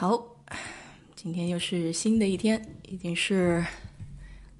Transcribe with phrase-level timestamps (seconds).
[0.00, 0.18] 好，
[1.14, 2.58] 今天又是新的一天，
[2.88, 3.62] 已经是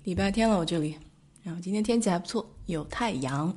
[0.04, 0.58] 礼拜天了。
[0.58, 0.98] 我这里，
[1.42, 3.56] 然后今天天气还不错，有太阳，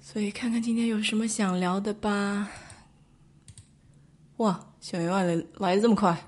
[0.00, 2.50] 所以看看今天有什么想聊的吧。
[4.38, 6.20] 哇，小员外来来的这么快，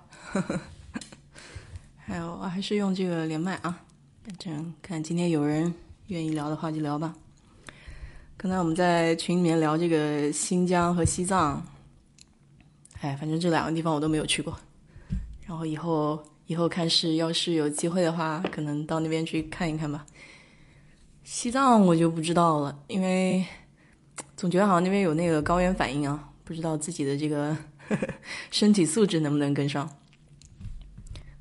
[1.99, 3.83] 还有我还是用这个连麦啊，
[4.23, 5.75] 反正看今天有人
[6.07, 7.13] 愿意聊的话就聊吧。
[8.37, 11.61] 刚才我们在群里面聊这个新疆和西藏。
[13.05, 14.59] 哎，反正这两个地方我都没有去过，
[15.47, 20.07] 然后以后以后看是要是有机会的话，可能到那边去看一看吧。
[21.23, 23.45] 西藏我就不知道了，因为
[24.39, 27.55] 总觉得好像那边有那个高原反应啊，不知道自己的这个
[27.89, 28.09] 呵 呵
[28.51, 29.87] 身体素质能不能跟上，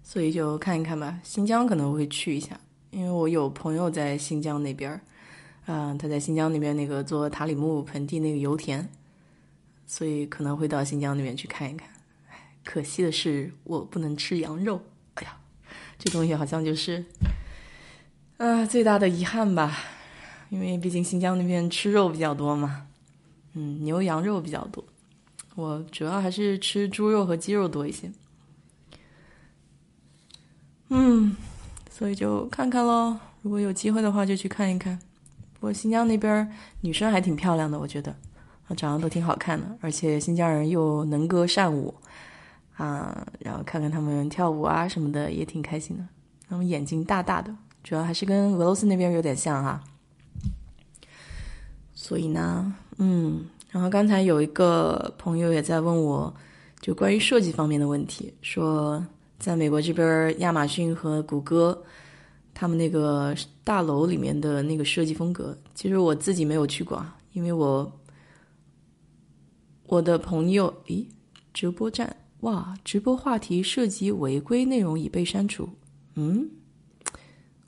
[0.03, 1.17] 所以就看一看吧。
[1.23, 2.59] 新疆可能会去一下，
[2.91, 4.91] 因为我有朋友在新疆那边
[5.65, 8.85] 啊，他在新疆那边那个做塔里木盆地那个油田。
[9.85, 11.87] 所以可能会到新疆那边去看一看，
[12.63, 14.81] 可惜的是我不能吃羊肉。
[15.15, 15.37] 哎呀，
[15.97, 17.05] 这东西好像就是，
[18.37, 19.77] 啊，最大的遗憾吧。
[20.49, 22.87] 因为毕竟新疆那边吃肉比较多嘛，
[23.53, 24.83] 嗯，牛羊肉比较多。
[25.55, 28.11] 我主要还是吃猪肉和鸡肉多一些。
[30.89, 31.35] 嗯，
[31.89, 33.17] 所以就看看喽。
[33.41, 34.99] 如果有机会的话，就去看一看。
[35.53, 38.15] 不过新疆那边女生还挺漂亮的，我觉得。
[38.75, 41.93] 长得都挺好看的，而且新疆人又能歌善舞，
[42.75, 46.03] 啊，然后看看他们跳舞啊什么的也挺开心的。
[46.49, 47.53] 他们眼睛大大的，
[47.83, 49.83] 主要还是跟俄罗斯那边有点像哈。
[51.93, 56.33] 所以呢，嗯，然后刚才有一个朋友也在问我，
[56.79, 59.05] 就关于设计方面的问题，说
[59.37, 61.83] 在美国这边亚马逊和谷歌
[62.53, 67.91] 他们那个大楼里面的那个设计风格，其实我自己没有去过，因为我。
[69.87, 71.05] 我的朋友，咦，
[71.53, 75.69] 直播站哇，直播话题涉及违规内容已被删除。
[76.15, 76.49] 嗯，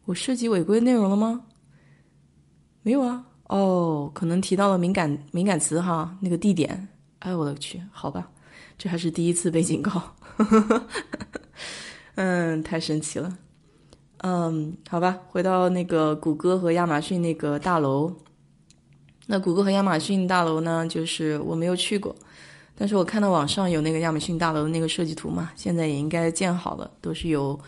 [0.05, 1.45] 我涉及违规内容了吗？
[2.81, 3.25] 没有啊。
[3.47, 6.87] 哦，可能提到了敏感敏感词哈，那个地点。
[7.19, 8.31] 哎，我的去，好吧，
[8.77, 10.01] 这还是第一次被警告。
[12.15, 13.37] 嗯，太神奇了。
[14.19, 18.11] 嗯，好吧，回到那个谷歌和亚马逊那个大楼。
[19.27, 20.87] 那谷歌和亚马逊大楼呢？
[20.87, 22.15] 就是我没有去过，
[22.77, 27.59] 但是我看到网上有那个亚马逊大楼的那个设计图嘛，现在也应该建好了，都是有，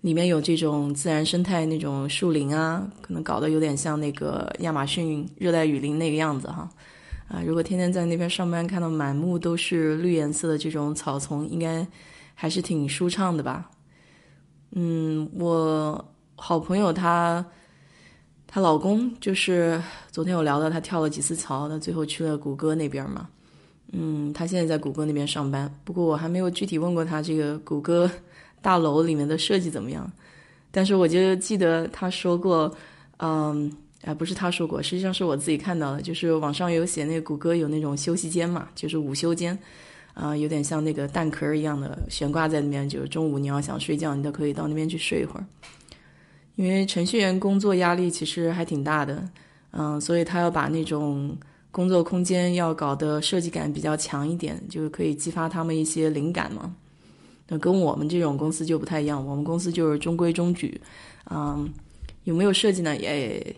[0.00, 6.70] 里面有这种自然生态那种树林啊，可能搞得有点像那个亚马逊热带雨林那个样子哈。
[7.28, 11.86] 啊，如果天天在那边上班，看到满目都是绿颜色的这种草丛，应该
[12.34, 13.70] 还是挺舒畅的吧？
[14.72, 16.02] 嗯，我
[16.34, 17.44] 好朋友他。
[18.54, 19.82] 她老公就是
[20.12, 23.28] 昨天我聊到，他跳了几次槽，他最后去了谷歌那边嘛。
[23.90, 28.08] 嗯，他现在在谷歌那边上班，不过我还没有具体问过他这个谷歌
[28.62, 30.08] 大楼里面的设计怎么样。
[30.70, 32.72] 但是我就记得他说过，
[33.16, 39.58] 嗯，哎，不是他说过，实际上是我自己看到的，就是网上有写那个谷歌有那种休息间嘛，就是午休间，
[40.12, 45.44] 啊，有点像那个蛋壳一样的悬挂在那边，就是中午你要想睡觉，你都可以到那边去睡一会儿。
[46.56, 49.28] 因为程序员工作压力其实还挺大的，
[49.72, 51.36] 嗯，所以他要把那种
[51.70, 56.74] 工作空间要搞得设计感比较强一点，就是可以激发他们一些灵感嘛。
[57.48, 60.80] 那跟我们这种公司就不太一样，我们公司就是中规中矩，
[61.30, 61.68] 嗯，
[62.22, 62.96] 有没有设计呢？
[62.96, 63.54] 也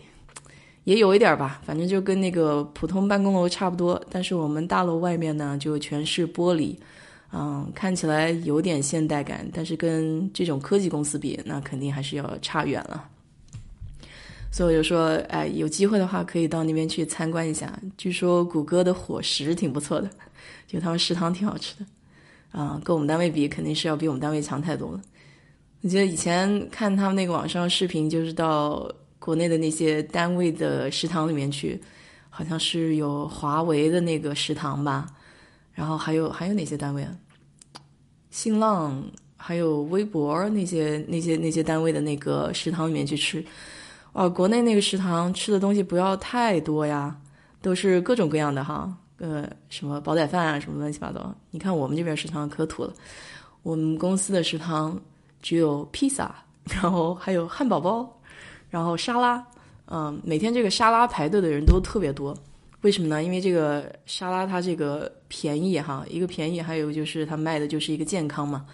[0.83, 6.75] 也有一点吧，反正就跟那个普通办公楼差不多，但是我们大楼外面呢就全是玻璃。
[7.39, 13.07] 嗯，看起来有点现代感，但是跟这种科技公司比，那肯定还是要差远了。
[14.49, 17.79] 所以我就说，哎，有机会的话可以到那边去参观一下。
[17.95, 20.09] 据说谷歌的伙食挺不错的，
[20.65, 21.85] 就他们食堂挺好吃的。
[22.59, 25.01] 啊，跟我们单位比，肯定是要比我们单位强太多了。
[25.81, 31.79] 我记得以前看他们那个网上视频，就是到国内的那些单位的食堂里面去，
[32.31, 35.05] 好像是有华为的那个食堂吧。
[35.75, 37.15] 然后还有还有哪些单位啊？
[38.37, 39.03] 新浪
[39.35, 43.43] 还有微博那些那些那些单位的那个食堂里面去吃，
[44.13, 44.29] 哇！
[44.29, 47.17] 国内那个食堂吃的东西不要太多呀，
[47.63, 51.33] 都是各种各样的哈，呃，什么煲仔饭啊，什么乱七八糟。
[51.49, 52.93] 你看我们这边食堂可土了，
[53.63, 55.01] 我们公司的食堂
[55.41, 56.35] 只有披萨，
[56.65, 58.07] 然后还有汉堡包，
[58.69, 59.43] 然后沙拉，
[59.87, 62.37] 嗯，每天这个沙拉排队的人都特别多。
[62.81, 63.23] 为什么呢？
[63.23, 68.65] 因为这个沙拉它这个便宜哈，一个便宜，还有就是它卖的就是一个健康嘛。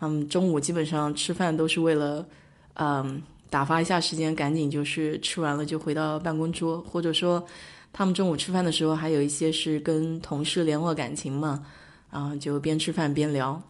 [0.00, 2.26] 嗯，中午基本上吃饭都是为了，
[2.74, 7.44] 嗯，打发一下时间，赶紧就是吃完了就回到办公桌，或者说
[7.92, 11.66] 他们中午吃饭的时候还有一些是跟同事联络感情嘛，
[12.10, 13.60] 啊就边吃饭边聊。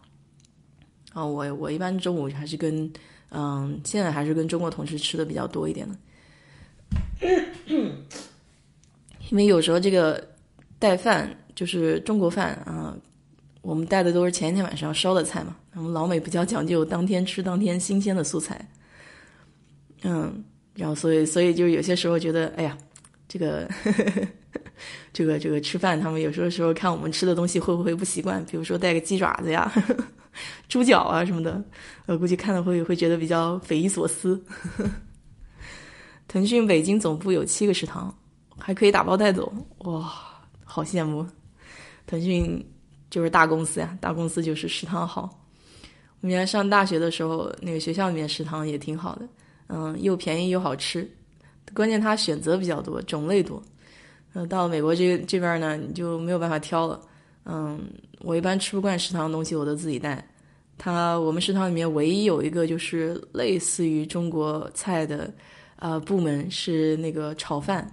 [1.13, 2.91] 啊，我我一般中午还是跟
[3.31, 5.97] 嗯，现在还是跟中国同事吃的比较多一点的，
[9.29, 10.23] 因为有时候这个
[10.77, 12.95] 带饭就是中国饭啊，
[13.61, 15.53] 我们带的都是前一天晚上烧的菜嘛。
[15.73, 18.65] 我们老美比较讲究当天吃当天新鲜的素材，
[20.03, 20.41] 嗯，
[20.73, 22.77] 然后所以所以就有些时候觉得，哎呀，
[23.27, 23.69] 这个
[25.11, 29.69] 这个这个吃饭，他们有时候时候看我们吃的东西会不会不习惯，比如说带个鸡爪子呀。
[30.69, 31.61] 猪脚啊什么的，
[32.05, 34.41] 我估计看了会会觉得比较匪夷所思。
[36.25, 38.15] 腾讯北京总部有七个食堂，
[38.57, 40.09] 还可以打包带走，哇，
[40.63, 41.27] 好羡慕！
[42.09, 42.65] 腾讯
[43.11, 45.29] 就是大公司呀，大公司就是食堂好。
[46.21, 49.27] 我们原来上大学的时候，那个学校里面食堂也挺好的，
[49.67, 51.07] 嗯，又便宜又好吃，
[51.71, 53.61] 关键它选择比较多，种类多。
[54.33, 56.99] 呃，到美国这这边呢，你就没有办法挑了。
[57.45, 57.79] 嗯，
[58.21, 60.27] 我一般吃不惯食堂的东西，我都自己带。
[60.75, 65.31] 它我们食堂里面唯一有一个就是类似于中国菜的，
[65.75, 67.87] 呃，部门是那个炒饭，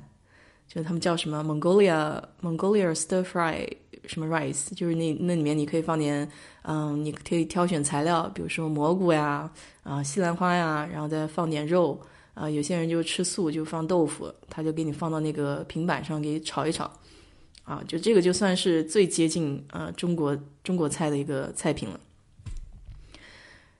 [0.66, 3.68] 就他们叫什么 Mongolia Mongolia Stir Fry
[4.06, 6.28] 什么 rice，就是那那里面你可以放点，
[6.62, 9.50] 嗯，你可以挑选材料，比如说蘑菇呀，
[9.82, 12.00] 啊，西兰花呀，然后再放点肉，
[12.34, 16.90] 啊，有些人就吃素就放豆腐，他就给你放到那个平板上给炒一炒。
[17.64, 21.98] 啊，就这个就算是最接近呃中国中国菜的一个菜品了，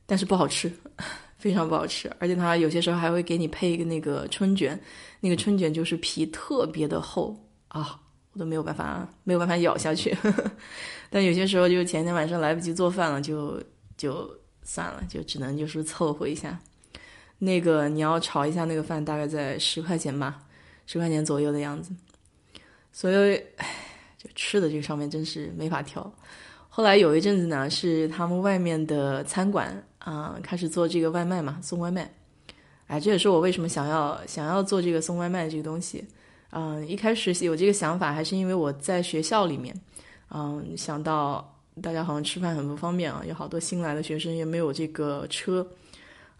[0.07, 0.69] 但是不好吃，
[1.39, 4.77] 非常不好吃，而且它有些时候还会给你配一个那个春卷，
[5.21, 8.01] 那个春卷就是皮特别的厚啊，
[8.37, 10.15] 我都没有办法没有办法咬下去，
[11.09, 13.59] 但有些时候就前天晚上来不及做饭了，就
[13.97, 14.31] 就
[14.63, 16.59] 算了，就只能就是凑合一下。
[17.39, 20.39] 那个你要炒一下那个饭，大概在十块钱吧，
[20.87, 21.95] 十块钱左右的样子。
[22.93, 23.67] 所以，唉，
[24.19, 26.13] 就吃的这个上面真是没法挑。
[26.69, 32.13] 后来有一阵子呢，是他们外面的餐馆啊开始做这个外卖嘛，送外卖。
[32.87, 36.05] 哎，这也是我为什么想要想要做这个送外卖这个东西。
[36.59, 39.79] 嗯，一开始有这个想法，还是因为我在学校里面，
[40.31, 45.67] 嗯，想到大家好像吃饭很不方便啊，有好多新来的学生也没有这个车。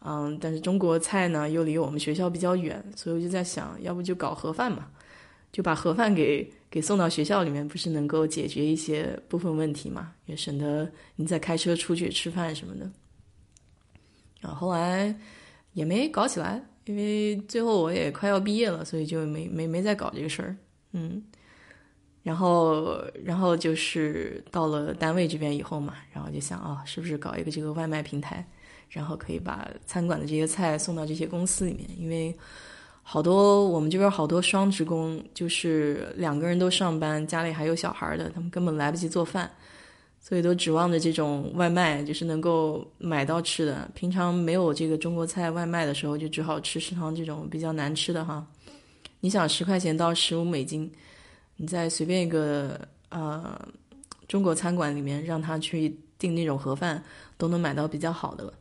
[0.01, 4.89] 嗯，但是中国菜呢又离我们学校比较远，所以我就在想，要不就搞盒饭嘛。
[5.53, 10.13] 就把盒饭给给送到学校里面，不是能够解决一些部分问题嘛？
[10.25, 12.91] 也省得你再开车出去吃饭什么的。
[14.41, 15.15] 啊后来
[15.75, 20.57] 也没搞起来，因为最后我也快要毕业了，所以就没没没再搞这个事儿。
[20.93, 21.23] 嗯，
[22.23, 28.45] 然后然后就是到了单位这边以后嘛，然后就想啊，是不是搞一个这个外卖平台，
[28.89, 32.37] 然后可以把餐馆的这些菜送到这些公司里面，因为。
[33.09, 39.49] 好多我们这边好多双职工，就是两个人都上班，家里还有小孩的，他们根本来不及做饭，
[40.27, 43.89] 所以都指望着这种外卖，就是能够买到吃的。
[43.95, 48.45] 平常没有这个中国菜外卖的时候，就只好吃食堂这种比较难吃的哈。
[49.21, 50.91] 你想十块钱到十五美金，
[51.57, 52.81] 你在随便一个
[53.11, 53.57] 呃
[54.27, 57.01] 中国餐馆里面让他去订那种盒饭，
[57.39, 58.53] 都能买到比较好的了。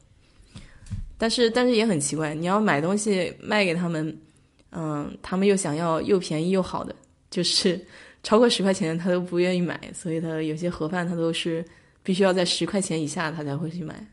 [1.18, 4.16] 但是但是也很奇怪，你要买东西卖给他们。
[4.78, 6.94] 嗯，他们又想要又便宜又好的，
[7.32, 7.80] 就是
[8.26, 11.64] 超过十块钱他都不愿意买，所以他有些盒饭他都是
[12.02, 14.04] 必须要在十块钱以下他才会去买。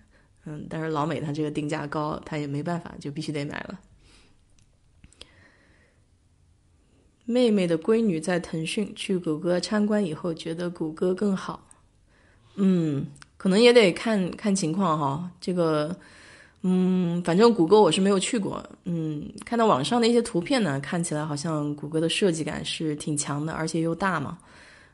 [0.45, 3.81] 嗯，但是老美他这个定价高，他也没办法，就必须得买了。
[7.25, 11.67] 妹妹的闺女在腾讯去谷歌参观以后，觉得谷歌更好。
[12.57, 13.07] 嗯，
[13.39, 15.97] 可能也得看看情况哈，这个。
[16.65, 18.65] 嗯，反正谷歌我是没有去过。
[18.85, 24.39] 嗯，看到网上的一些图片呢，看起来好像谷歌的设计感是挺强的，而且又大嘛。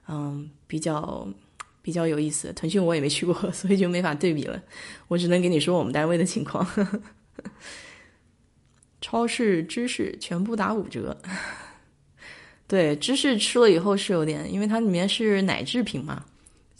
[0.08, 1.28] 嗯，比较
[1.82, 2.50] 比较有意思。
[2.54, 4.60] 腾讯我也没去过，所以就没法对比了。
[5.08, 6.66] 我只能给你说我们单位的情况。
[9.00, 11.16] 超市芝士全部打五折。
[12.66, 16.24] 对，芝士吃了以后是有点，因为它里面是奶制品嘛。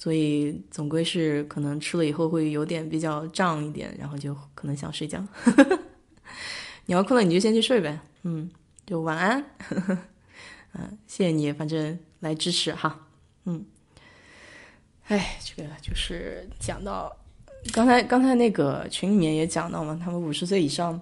[0.01, 5.23] 所以总归是可能吃了以后会有点比较胀一点，然后就可能想睡觉。
[6.87, 8.49] 你要困了你就先去睡呗，嗯，
[8.87, 9.45] 就晚安。
[10.73, 13.07] 嗯，谢谢你，反正来支持哈，
[13.45, 13.67] 嗯。
[15.09, 17.11] 哎，这个就是讲到
[17.73, 21.01] 刚才刚才那个群里面也讲到嘛，他们五十岁以上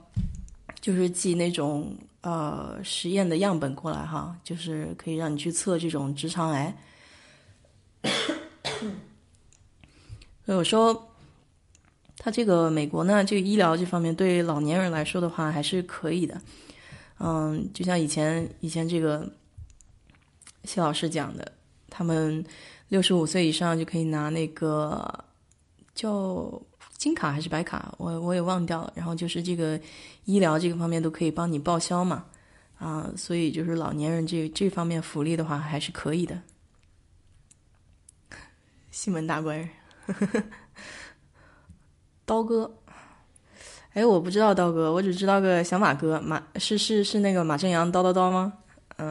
[0.80, 6.74] 就是寄那种呃实验的样本过来哈，就是可以让你去测这种直肠癌。
[10.44, 11.08] 所以我说，
[12.18, 16.40] 他这个美国呢，这个医疗这方面对老年人来说的话还是可以的。
[17.18, 19.28] 嗯，就像以前以前这个
[20.64, 21.50] 谢老师讲的，
[21.88, 22.44] 他们
[22.88, 25.24] 六十五岁以上就可以拿那个
[25.94, 26.60] 叫
[26.96, 28.92] 金卡还是白卡，我我也忘掉了。
[28.94, 29.80] 然后就是这个
[30.26, 32.24] 医疗这个方面都可以帮你报销嘛，
[32.78, 36.40] 啊，所以就是老年人这这方面福利的话还是可以的。
[38.96, 39.68] 西门大官人，
[42.24, 42.74] 刀哥，
[43.92, 48.54] 哎，我不知道刀哥，我只知道个小马哥，马是是是那个马正阳叨叨叨吗？
[48.96, 49.10] 嗯，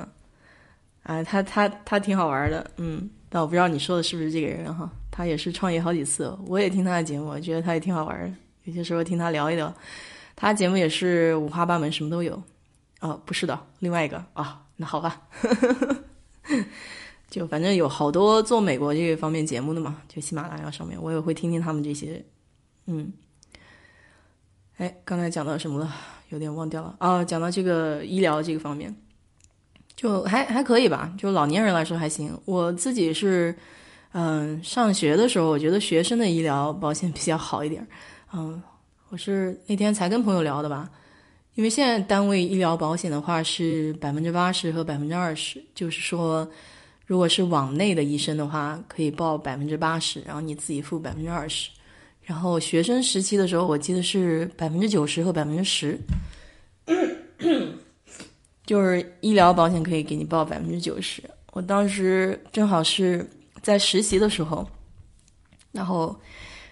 [1.03, 4.89] 啊，他他他挺好玩的，嗯，但我不知道你说的是不是这个人哈。
[5.11, 8.35] 他也是创业好几次，我也听他的节目，我觉得他也挺好玩的。
[8.63, 9.71] 有些时候听他聊一聊，
[10.35, 12.41] 他节目也是五花八门，什么都有。
[13.01, 15.21] 哦，不是的，另外一个啊，那好吧，
[17.35, 22.23] 就反正有好多做美国这个方面节目的嘛，就喜马拉雅上面，我也会听听他们这些。
[22.85, 23.11] 嗯，
[24.77, 25.93] 哎，刚才讲到什么了？
[26.29, 28.95] 有点忘掉了啊，讲到这个医疗这个方面，
[29.97, 32.39] 就还还可以吧，就老年人来说还行。
[32.45, 33.53] 我自己是。
[34.17, 37.85] 嗯，上学的时候，我觉得学生的医疗保险比较好一点。
[38.31, 38.63] 嗯，
[39.09, 40.89] 我是那天才跟朋友聊的吧，
[41.55, 46.49] 因为现在单位医疗保险的话是百分之八十和百分之二十，就是说，
[47.05, 51.69] 如果是网内的医生的话，可以报百分之八十，然后你自己付百分之二十。
[52.23, 55.99] 然后学生时期的时候，我记得是百分之九十和百分之十，
[58.65, 61.23] 就是医疗保险可以给你报百分之九十。
[61.53, 63.29] 我当时正好是。
[63.61, 64.63] 在实习的时候，
[65.71, 66.15] 然后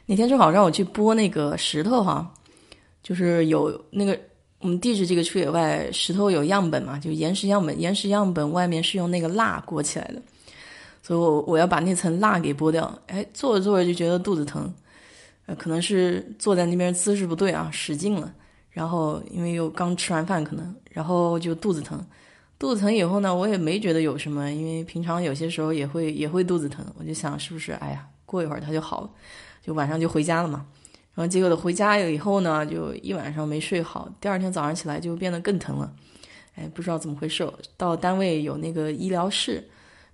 [0.05, 2.31] 那天正好让我去拨那个石头哈，
[3.01, 4.15] 就是有那个
[4.63, 10.21] 我们地质这个出野外石头有样本嘛，就岩石样本，岩石样本外面是用那个蜡裹起来的，
[11.01, 12.97] 所以我我要把那层蜡给剥掉。
[13.07, 14.73] 哎，做着做着就觉得肚子疼，
[15.47, 18.33] 呃，可能是坐在那边姿势不对啊，使劲了，
[18.71, 22.01] 然后因为又刚吃完饭，可能然后就肚子疼。
[22.57, 29.09] 肚子疼以后呢，我也没觉得有什么，因为平常有些时候也会也会肚子疼，我就想是不是，哎呀，过一会儿它就好了，
[29.61, 30.65] 就晚上就回家了嘛。
[31.15, 35.93] 然后结果的回家了以后呢，就一晚上没睡好，第二天早上起来就变得更疼了，
[36.55, 37.47] 哎，不知道怎么回事。
[37.77, 39.63] 到单位有那个医疗室，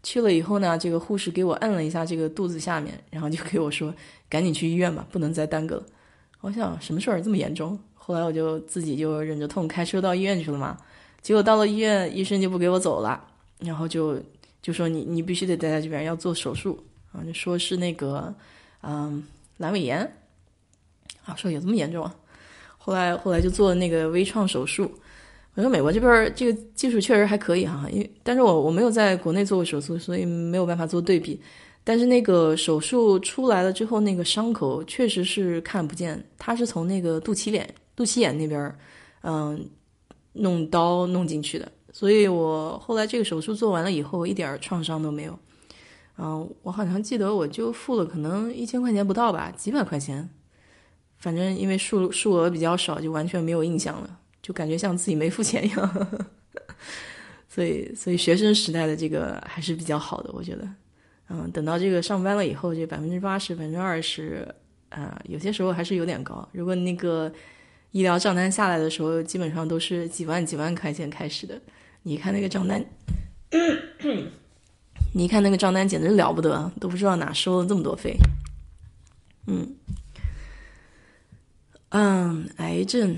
[0.04, 3.94] 去了以后呢，这个护士给我按了一下这个肚子下面，然后就给我说，
[4.30, 5.84] 赶紧去医院吧，不能再耽搁了。
[6.42, 7.80] 我想什么事儿这么严重？
[7.94, 10.78] 后来我就自己就忍着痛开车到医院去了嘛。
[11.22, 13.22] 结果到了医院，医生就不给我走了，
[13.60, 14.18] 然后就
[14.62, 18.34] 就说你你必须得待在这边要做手术啊，就说是那个
[18.82, 19.24] 嗯
[19.60, 20.10] 阑尾炎
[21.26, 22.16] 啊，说有这么严重啊。
[22.78, 24.92] 后来后来就做了那个微创手术。
[25.56, 31.40] 我说美国这边这个技术确实还可以哈，因为但是我我没有在国内做过手术，所以没有办法做对比。
[31.84, 38.76] 但是那个手术出来了之后，那个伤口确实是看不见，它是从那个肚脐眼肚脐眼那边
[39.22, 39.70] 嗯。
[40.34, 45.38] 弄刀弄进去的，所以我后来这个手术做完了以后，一点创伤都没有。
[46.20, 50.30] 嗯，我好像记得我就付了可能一千块钱不到吧，几百块钱，
[51.20, 56.08] 反正因为数数额比较少，就完全没有印象了，就感觉像自己没付钱一样。
[57.48, 60.68] 所以，所以学生时代的这个还是比较好的，我觉得。
[61.30, 64.48] 嗯，等到这个上班了以后，这百分之八十、百分之二十，
[64.90, 66.48] 啊，有些时候还是有点高。
[66.52, 67.32] 如果那个。
[67.92, 71.60] 医疗账单下来的时候，基本上都是几万几万块钱开始的。
[72.04, 72.86] 你看那个账单，
[75.12, 78.16] 你看那个账单简直了不得，都不知道哪收了这么多费。
[79.48, 79.68] 嗯，
[81.90, 83.18] 嗯，癌症，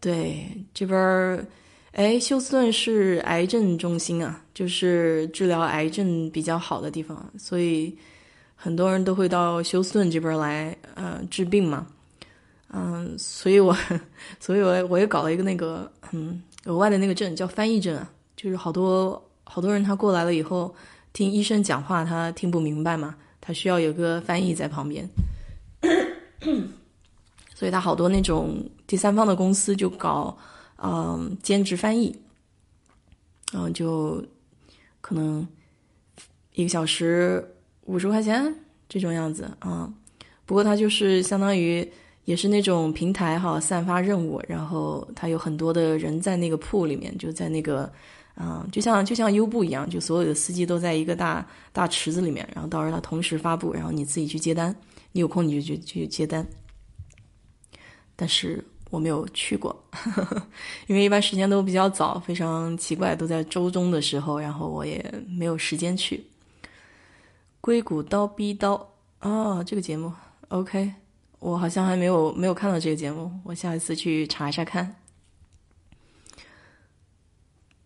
[0.00, 1.46] 对这边儿，
[1.92, 7.96] 哎，休斯顿是癌症中心啊，就是治疗癌症比较好的地方，所以
[8.54, 11.86] 很多人都会到休斯顿这边来，呃，治病嘛。
[12.72, 13.74] 嗯，所以我，
[14.40, 20.74] 所以我我也搞了一个那个，嗯，额外的那个证叫翻译证啊，就是好多好多人他过来了以后，
[21.12, 25.08] 听医生讲话他听不明白嘛，他需要有个翻译在旁边，
[27.56, 30.38] 所以他好多那种第三方的公司就搞，
[30.76, 32.16] 嗯，兼职翻译，
[33.50, 34.24] 然后就
[35.00, 35.44] 可能
[36.52, 37.44] 一个小时
[37.86, 38.54] 五十块钱
[38.88, 39.92] 这种样子啊，
[40.44, 41.90] 不过他就是相当于。
[42.26, 47.88] 也是那种平台哈，散发任务，然后他有很多的人在那个铺里面，就在那个，
[48.34, 54.74] 嗯，就像就像优步一样，就所有的司机都在一个大大池子里面，然后到时候他同时发布，然后你自己去接单，
[55.12, 56.44] 你有空你就去去接单。
[58.16, 59.76] 但是我没有去过，
[60.88, 66.24] 因为一般时间都比较早，非常奇怪，都在周中的时候，然后我也没有时间去。
[67.60, 68.88] 硅谷刀逼刀
[69.20, 70.12] 哦，这个节目
[70.48, 70.92] OK。
[71.38, 74.96] 我好像还没有没有看到这个节目，我下一次去查一下看。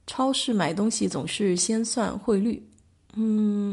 [0.07, 2.65] 超市买东西总是先算汇率，
[3.15, 3.70] 嗯，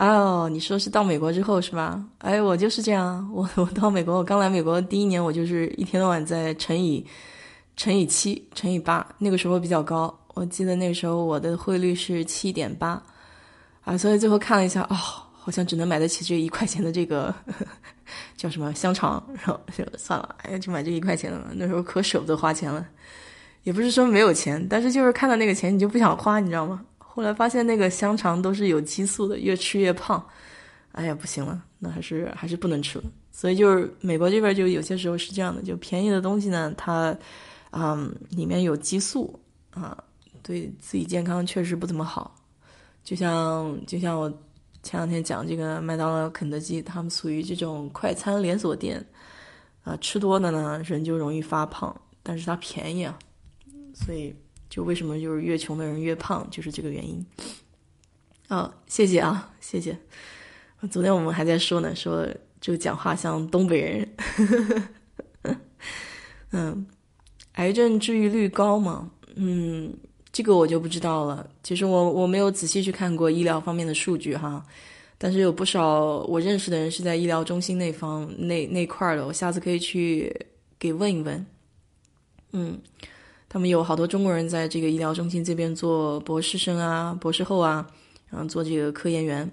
[0.00, 2.02] 哦，你说是到美国之后是吧？
[2.20, 3.30] 哎，我就是这样。
[3.34, 7.06] 我我到美国，我刚来美国第一年，我就是一天到晚在乘以
[7.76, 9.06] 乘以七，乘以八。
[9.18, 13.02] 那个时候比较高，我记得那个时候我的汇率是七点八
[13.84, 17.34] 啊，所以最后看了一下，哦，好像只能买得起这一块钱的这个
[18.38, 21.48] 叫什么香肠，然后就算了，哎呀，就买这一块钱的了。
[21.52, 22.86] 那时候可舍不得花钱了，
[23.64, 26.80] 也不是说没有钱，但是就是看到那个钱你就不想花，你知道吗？
[27.12, 30.24] 后来发现那个香肠都是有激素的，越吃越胖。
[30.92, 33.04] 哎呀，不行了，那还是还是不能吃了。
[33.32, 37.16] 所以就是美国这边就有些时候是这样的，就便宜的东西呢，它，
[37.72, 39.38] 嗯，里面有激素
[39.72, 39.96] 啊，
[40.42, 42.34] 对自己健康确实不怎么好。
[43.02, 44.28] 就像就像我
[44.82, 49.04] 前两天讲这个麦当劳、肯德基，他们属于这种快餐连锁店
[49.82, 53.18] 啊，吃多的呢人就容易发胖，但是它便宜啊，
[53.94, 54.34] 所以。
[54.70, 57.26] 就为什么就是越穷的人越胖，就是这个原因。
[58.48, 59.98] 哦，谢谢啊，谢谢。
[60.90, 62.26] 昨天我们还在说呢，说
[62.60, 64.08] 就讲话像东北人。
[66.52, 66.86] 嗯，
[67.52, 69.10] 癌症治愈率高吗？
[69.34, 69.92] 嗯，
[70.32, 71.48] 这个我就不知道了。
[71.62, 74.64] 其实我我没有仔细去看过医疗方面的数据哈，
[75.18, 80.34] 但是有不少我认识的人是在医疗中心那方那那块的，我下次可以去
[80.78, 81.46] 给问一问。
[82.52, 82.80] 嗯。
[83.52, 87.84] 他们有好多中国人在这个医疗中心这边做博士生啊、博士后啊，
[88.28, 89.50] 然后做这个科研员，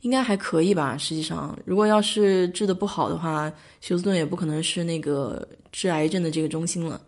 [0.00, 0.98] 应该还可以吧？
[0.98, 7.00] 实际上，如果要是治的不好的话，休斯顿也不可能是那个治癌症的这个中心了。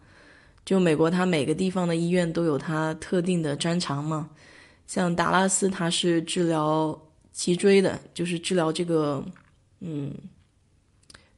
[0.64, 4.30] 就美国，它每个地方的医院都有它特定的专长嘛。
[4.86, 6.96] 像达拉斯，它是治疗
[7.32, 9.24] 脊椎的，就是治疗这个，
[9.80, 10.14] 嗯，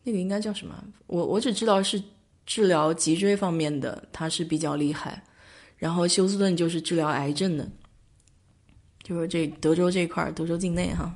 [0.02, 0.74] 那个应该叫什么？
[1.06, 1.98] 我我只知道是。
[2.48, 5.22] 治疗脊椎方面的，他是比较厉害。
[5.76, 7.70] 然后休斯顿就是治疗癌症的，
[9.02, 11.14] 就是这德州这块儿，德州境内哈。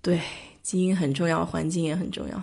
[0.00, 0.20] 对，
[0.62, 2.42] 基因很重要，环境也很重要，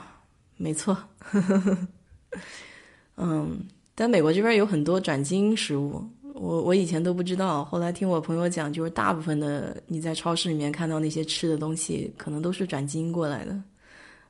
[0.56, 0.97] 没错。
[3.17, 3.60] 嗯，
[3.93, 6.02] 但美国这边有很多转基因食物，
[6.34, 13.62] 我我以前都不知道，后来听我朋友讲，就是大部分的你在超市里面看到那些吃的东西，可能都是转基因过来的，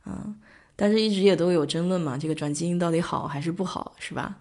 [0.03, 0.33] 啊。
[0.81, 4.37] 但是，一直也都有争论嘛，这个转基因到底好还是不好，是吧？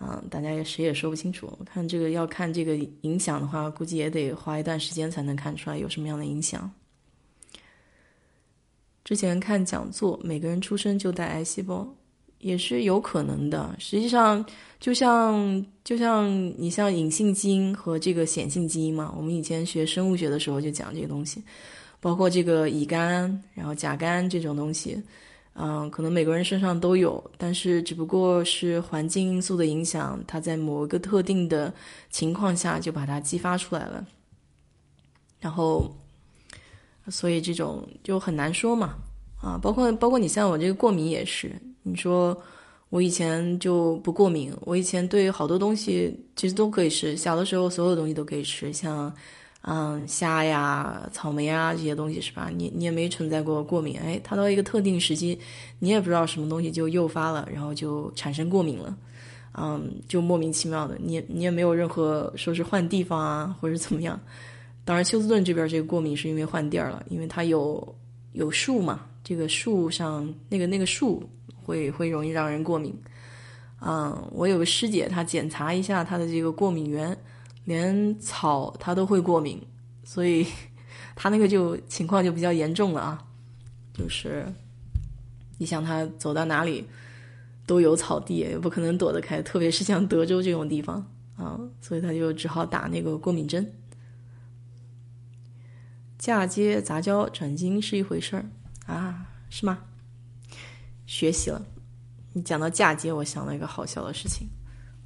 [0.00, 1.46] 嗯，大家也谁也说不清楚。
[1.60, 6.70] 我看这个要看这个影响的话，估计也得花一段时间才能看出来有什么样的影响。
[9.04, 11.86] 之前看讲座，每个人出生就带癌细胞，
[12.38, 13.76] 也是有可能的。
[13.78, 14.42] 实际上，
[14.80, 21.42] 就像就像你像隐性基因和这个显性基因嘛，我们以前学生物学的时候就讲这个东西，
[22.00, 24.98] 包括这个乙肝，然后甲肝这种东西。
[25.56, 31.72] 嗯，可能每个人身上都有，但是只不过是环境因素的影响，它在某一个特定的
[32.10, 34.04] 情况下就把它激发出来了。
[35.38, 35.88] 然后，
[37.08, 38.96] 所以这种就很难说嘛。
[39.40, 42.36] 啊，包括包括你像我这个过敏也是，你说
[42.88, 49.14] 我以前就不过敏，我以前对好多东西其实都可以吃，小的时候所有东西都可以吃，像。
[49.66, 52.50] 嗯，虾呀、草莓啊这些东西是吧？
[52.54, 55.38] 你你也没存在过过敏，哎，它到一个特定时期，
[55.78, 58.94] 你也不知道什么东西就诱发了，然后就产生过敏了，
[59.54, 64.20] 嗯，就莫名其妙的，你你也没有任何说是换地方啊或者怎么样。
[64.84, 67.96] 当然，休斯顿这边这个过敏是因为换地儿了，因为它有
[68.34, 71.22] 有树嘛，这个树上那个那个树
[71.62, 72.94] 会会容易让人过敏。
[73.80, 77.16] 嗯，我有个师姐，她检查一下她的这个过敏源。
[77.64, 79.60] 连草它都会过敏，
[80.04, 80.46] 所以
[81.16, 83.26] 他那个就情况就比较严重了啊。
[83.92, 84.44] 就是
[85.58, 86.86] 你想他走到哪里
[87.66, 91.04] 都有草地，也不可能躲得开，特别是像德州这种地方
[91.36, 93.72] 啊，所以他就只好打那个过敏针。
[96.18, 98.44] 嫁接杂交转基因是一回事儿
[98.86, 99.26] 啊？
[99.50, 99.78] 是吗？
[101.06, 101.62] 学习了。
[102.32, 104.48] 你讲到嫁接，我想了一个好笑的事情。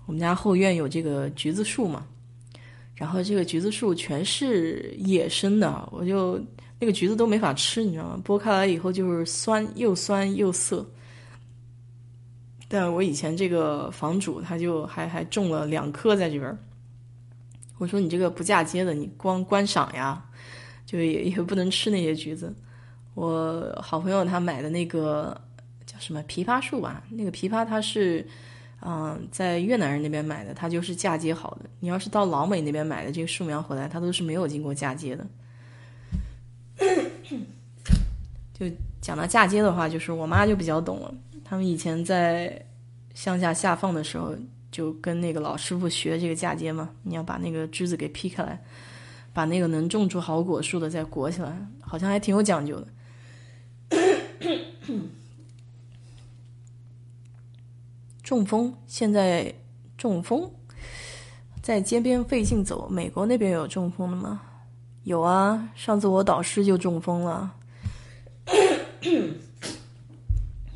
[0.06, 2.06] 我们家后院有这个橘子树嘛。
[2.98, 6.36] 然后这个橘子树全是野生的，我就
[6.80, 8.20] 那个橘子都没法吃，你知道吗？
[8.24, 10.84] 剥开来以后就是酸，又酸又涩。
[12.66, 16.58] 但我以前这个房主他就还还种了两棵在这边
[17.78, 20.20] 我说你这个不嫁接的，你光观赏呀，
[20.84, 22.52] 就也也不能吃那些橘子。
[23.14, 25.40] 我好朋友他买的那个
[25.86, 28.26] 叫什么枇杷树吧，那个枇杷它是。
[28.80, 31.68] 嗯，在越南人那边买的，它就是嫁接好的。
[31.80, 35.26] 你要是到老美那边买的这个树苗回来，它都是没有经过嫁接的。
[38.54, 38.66] 就
[39.00, 41.12] 讲到嫁接的话，就是我妈就比较懂了。
[41.44, 42.64] 他们以前在
[43.14, 44.34] 乡下下放的时候，
[44.70, 46.90] 就跟那个老师傅学这个嫁接嘛。
[47.02, 48.62] 你要把那个枝子给劈开来，
[49.32, 52.86] 把那个能种出好果树的再裹起来，好像还挺有讲究的。
[58.28, 59.50] 中风，现在
[59.96, 60.46] 中风，
[61.62, 62.86] 在街边费劲走。
[62.86, 64.42] 美国那边有中风的吗？
[65.04, 67.50] 有啊，上次我导师就中风了。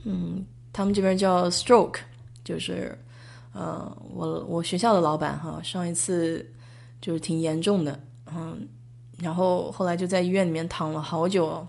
[0.05, 1.99] 嗯，他们这边叫 stroke，
[2.43, 2.99] 就是
[3.53, 6.51] 呃，我我学校的老板哈，上一次
[7.03, 8.01] 就是挺严重的，
[8.35, 8.67] 嗯，
[9.19, 11.67] 然后后来就在医院里面躺了好久，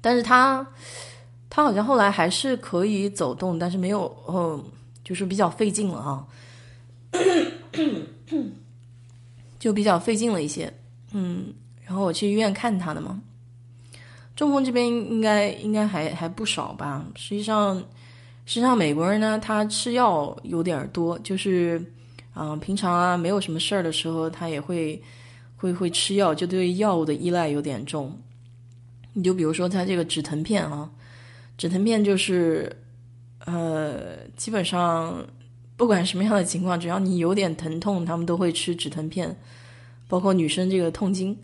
[0.00, 0.64] 但是他。
[1.56, 4.62] 他好像后来还是可以走动，但是没有，嗯，
[5.02, 6.26] 就是比较费劲了啊，
[9.58, 10.70] 就比较费劲了一些，
[11.12, 11.46] 嗯，
[11.86, 13.18] 然后我去医院看他的嘛。
[14.36, 17.02] 中风这边应该应该还还不少吧？
[17.14, 17.78] 实际上，
[18.44, 21.82] 实际上美国人呢，他吃药有点多，就是，
[22.34, 25.02] 嗯，平常啊没有什么事儿的时候，他也会
[25.56, 28.14] 会会吃药，就对药物的依赖有点重。
[29.14, 30.90] 你就比如说他这个止疼片啊。
[31.56, 32.76] 止疼片就是，
[33.46, 35.26] 呃，基本上
[35.76, 39.34] 不管什么样的情况，只要你有点疼痛，他们都会吃止疼片，
[40.06, 41.36] 包括女生这个痛经，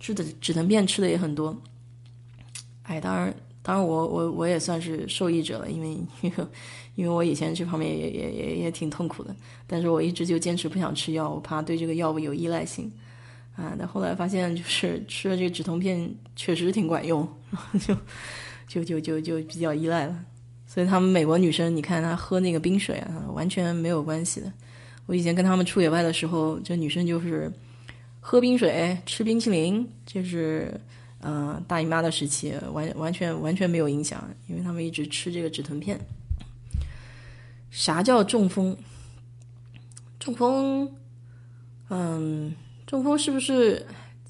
[0.00, 1.56] 吃的止疼片吃的也很多。
[2.84, 5.90] 哎，当然，当然我我我也算是受益者了，因为
[6.22, 6.46] 因为
[6.94, 12.90] 因为我以前这方面也也也也挺痛苦的，但是我一直就坚持不想吃药，我怕对这个药物有依赖性。
[13.54, 17.94] 啊，但后来发现就是吃了这个止痛片确实挺管用，然后就
[18.66, 20.24] 就就就就比较依赖了。
[20.66, 24.50] 所以他们美国女生，你看她喝那个冰水啊，完全没有关系的。
[25.04, 27.52] 我以前跟他们出野外的时候，这女生就是
[28.20, 30.72] 喝冰水、吃冰淇淋，就是
[31.20, 36.00] 呃大姨妈的时期，完完全完全没有影响，因为他们一直吃这个止疼片。
[37.70, 38.74] 啥叫中风？
[40.18, 40.90] 中风，
[41.90, 42.54] 嗯。
[42.92, 43.82] 中风是不是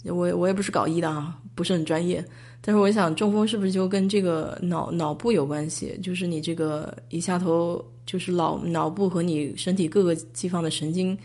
[0.05, 2.25] 我我也不是搞医的啊，不是很专业。
[2.61, 5.99] 但是我想，中风是不是就跟这个脑脑部有关系？
[6.01, 11.19] 就是你这个一下头，就是脑脑部和你身体各个地方的神经，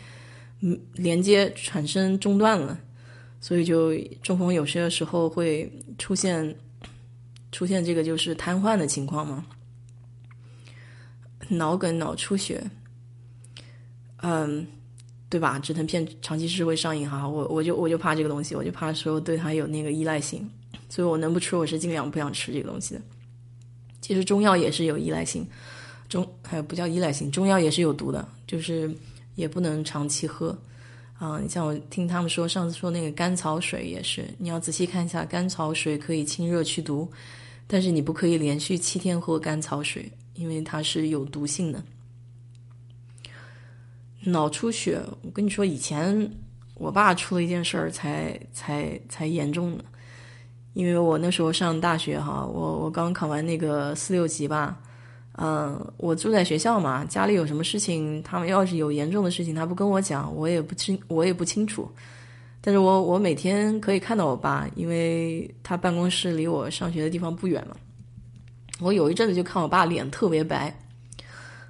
[0.61, 2.75] 嗯，连接产生中断了，
[3.39, 6.55] 所以就中风有些时候会出现
[7.51, 9.45] 出现这个就是瘫痪的情况嘛，
[11.49, 12.63] 脑梗、脑出血，
[14.23, 14.65] 嗯。
[15.29, 15.59] 对吧？
[15.59, 20.49] 止疼片长期吃会上瘾哈，我我就我就怕这个东西，我就怕说对它有那个依赖性，
[20.87, 23.01] 所以我能不吃我是尽量不想吃这个东西的。
[23.99, 25.45] 其实中药也是有依赖性，
[26.07, 28.89] 中还有不叫依赖性，中药也是有毒的，就是
[29.35, 30.57] 也不能长期喝
[31.19, 31.39] 啊。
[31.43, 37.11] 你像我听他们说，上次说那个甘草水也是，你要仔细看一下，甘草水可以清热去毒，
[37.67, 41.83] 但是你不可以连续七天喝甘草水，因为它是有毒性的。
[44.29, 46.29] 脑出血，我跟你说，以前
[46.75, 49.85] 我爸出了一件事儿，才才才严重的。
[50.73, 54.77] 因为我那时候上大学哈，我我刚考完那个四六级吧，
[55.37, 61.89] 嗯，我住在学校嘛，家里有什么事情，他们要是有严重的事情，他不跟我讲，我也不清，我也不清楚。
[62.59, 67.75] 但是我我每天可以看到我爸，因为他办公室离我上学的地方不远嘛。
[68.79, 70.77] 我有一阵子就看我爸脸特别白。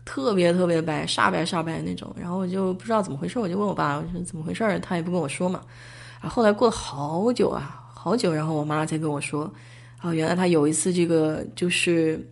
[0.07, 5.61] 特别特别白，煞白煞白那种，然后我就不知道怎么回事，我就问我爸，我说怎么回事他也不跟我说嘛。
[6.21, 9.53] 啊，后来过了好久啊，好久，然后我妈才跟我说，
[9.99, 12.25] 啊，原来他有一次这个就是，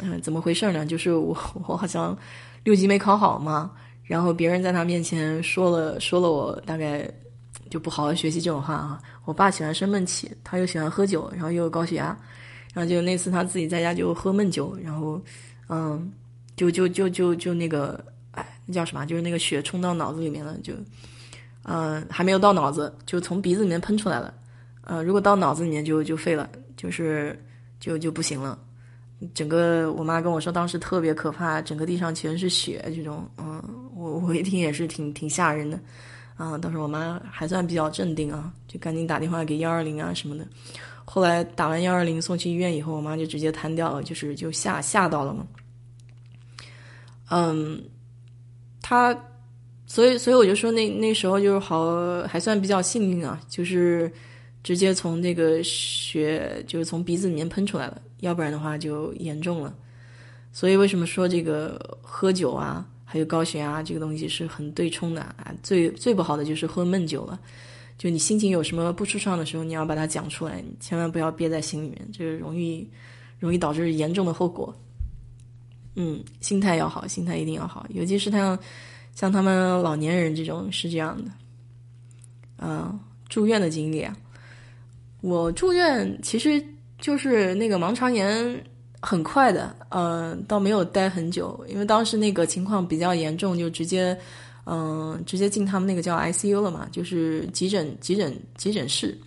[0.00, 0.86] 嗯，怎么回事呢？
[0.86, 1.36] 就是我
[1.68, 2.16] 我好像
[2.64, 3.70] 六级没考好嘛，
[4.02, 7.06] 然后别人在他面前说了说了我大概
[7.68, 8.98] 就不好好学习这种话啊。
[9.26, 12.16] 我爸喜欢生闷气，他又喜欢喝酒，然后又有高血压，
[12.72, 15.20] 然后就那次他自己在家就喝闷酒，然后
[15.68, 16.10] 嗯。
[16.60, 17.98] 就就就就就那个，
[18.32, 19.06] 哎，那叫什么？
[19.06, 20.74] 就是那个血冲到脑子里面了，就，
[21.62, 24.34] 嗯，还没有到脑子，就从鼻子里面喷出来了。
[24.82, 27.42] 呃，如果到脑子里面就就废了，就是
[27.78, 28.58] 就就不行了。
[29.32, 33.62] 整个我妈跟我说，当时特别可怕，整个地上全是血，这种，嗯，
[33.94, 35.80] 我我一听也是挺挺吓人的。
[36.36, 40.46] 啊，当时我妈还算比较镇定啊，就赶紧打电话给幺二零啊什么的。
[41.06, 45.46] 后来打完幺二零送去医院以后，我妈就直接瘫掉了，就是就吓吓到了嘛。
[47.30, 47.80] 嗯，
[48.82, 49.16] 他，
[49.86, 54.10] 所以所以我就说那那时候就是好还算比较幸运啊，就是
[54.62, 59.72] 直接从那个血就是从鼻子里面喷出来了，要不然的话就严重了。
[60.52, 65.54] 所以为什么说这个喝酒啊，还有高血压这个东西是很对冲的啊？
[65.62, 67.38] 最最不好的就是喝闷酒了，
[67.96, 72.88] 就你心情有什么不舒畅的时候，你要把它讲出来，你千万不要憋在心里面，这个容易
[73.38, 74.74] 容易导致严重的后果。
[75.94, 78.58] 嗯，心态要好，心态一定要好，尤其是像
[79.14, 81.30] 像他们老年人这种是这样的。
[82.58, 82.98] 嗯，
[83.28, 84.06] 住院的经历，
[85.20, 86.62] 我住院其实
[86.98, 88.62] 就是那个盲肠炎，
[89.00, 94.16] 很快的，嗯，倒没有待很久，因为当时那个情况比较严重，就直接，
[94.66, 99.18] 嗯，直接进他们那个叫 ICU 了嘛，就是急诊、急诊、急诊室。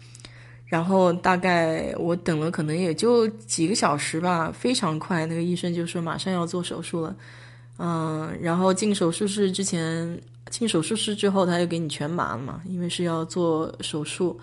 [0.66, 7.16] 然后大概我等了可能也就几个小时吧，非常快，那个医生就说马上要做手术了，
[7.78, 14.40] 嗯，然后进手术室之前，进手术室之后他就给你全麻了嘛，因为是要做手术，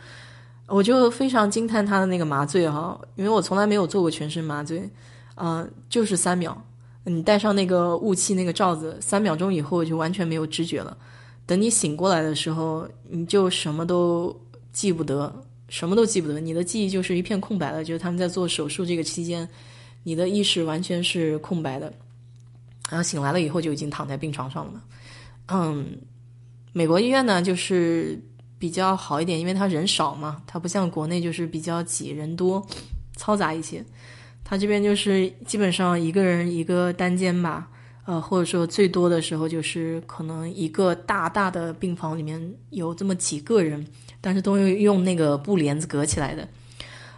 [0.69, 4.89] 我就非常惊叹他的那个麻醉哈，因为我从来没有做过全身麻醉，
[5.35, 6.57] 啊，就是三秒，
[7.03, 10.97] 你戴上那个雾气那个罩子，三秒钟以后就完全没有知觉了，
[11.45, 14.39] 等你醒过来的时候，你就什么都
[14.73, 15.35] 记不得。
[15.71, 17.83] 什么都记不得，你的记忆就是一片空白了。
[17.83, 19.49] 就是他们在做手术这个期间，
[20.03, 21.91] 你的意识完全是空白的，
[22.91, 24.83] 然后醒来了以后就已经躺在病床上了。
[25.47, 25.97] 嗯，
[26.73, 28.21] 美国医院呢就是
[28.59, 32.67] 比较好一点，因为他人少嘛，他不像国内就是比较挤人多，
[33.17, 33.85] 嘈杂一些。
[34.43, 37.69] 他这边就是基本上一个人一个单间吧，
[38.05, 43.87] 呃，或者说最多的时候就是可能一个大大的病房里面有这么几个人。
[44.21, 46.47] 但是都用用那个布帘子隔起来的，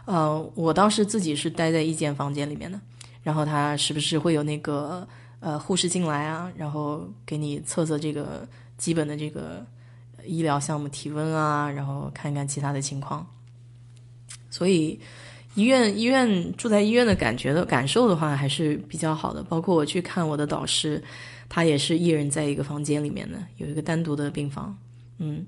[0.04, 2.80] 呃，我当时自己是待在一间房间里面的，
[3.22, 5.06] 然后他时不时会有那个
[5.40, 8.46] 呃护士进来啊，然后给你测测这个
[8.78, 9.66] 基本的这个
[10.24, 13.26] 医疗项目体温啊，然后看看其他的情况。
[14.48, 15.00] 所以
[15.54, 21.02] 医院医院住在医院的感觉的感受的话还是比较好的，包括我去看我的导师，
[21.48, 24.76] 他也是一人在一个房间里面的，有一个单独的病房，
[25.18, 25.44] 嗯。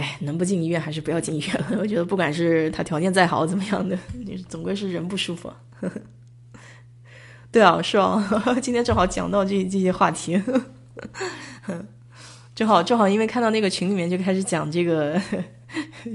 [0.00, 1.76] 哎，能不进医院还是不要进医院了。
[1.78, 5.52] 我觉得不管是他条件再好怎么样的，你总归是人不舒服。
[7.52, 8.24] 对啊，是啊，
[8.62, 10.40] 今天正好讲到这这些话题，
[12.54, 15.20] 正好正好因为看到那个群里面就开始讲这个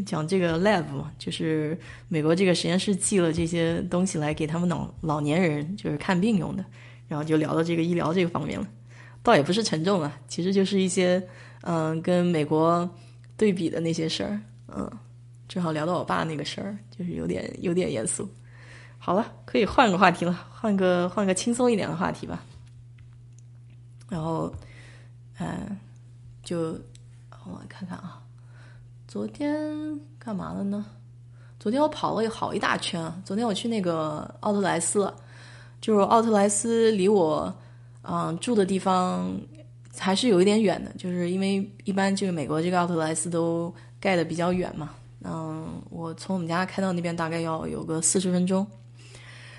[0.06, 6.66] 讲这个 lab 嘛，就是美国这个实验室寄了这些东西来给他们老老年人就是看病用的，
[7.08, 8.66] 然后就聊到这个医疗这个方面了，
[9.22, 11.22] 倒也不是沉重啊，其实就是一些
[11.62, 12.90] 嗯跟美国。
[13.38, 14.90] 对比的那些事儿，嗯，
[15.48, 18.28] 正好聊到我爸那个事儿，就是有点有点严肃。
[18.98, 22.44] 好了，可以换个话题了，换个换个轻松一点的话题吧。
[24.10, 24.54] 然后，
[25.40, 25.78] 嗯，
[26.44, 26.80] 就
[27.46, 28.22] 我看看啊，
[29.08, 30.86] 昨天干嘛了呢？
[31.60, 33.20] 昨天我跑了好一大圈啊！
[33.26, 35.12] 昨天我去那个奥特莱斯，
[35.82, 37.54] 就是奥特莱斯离我
[38.04, 39.36] 嗯住的地方。
[39.98, 44.92] 还是有一点远的，就是因为一般这个美国这个奥特莱斯都盖的比较远嘛。
[45.24, 48.66] 嗯，我从我们家开到那边大概要有个四十分钟。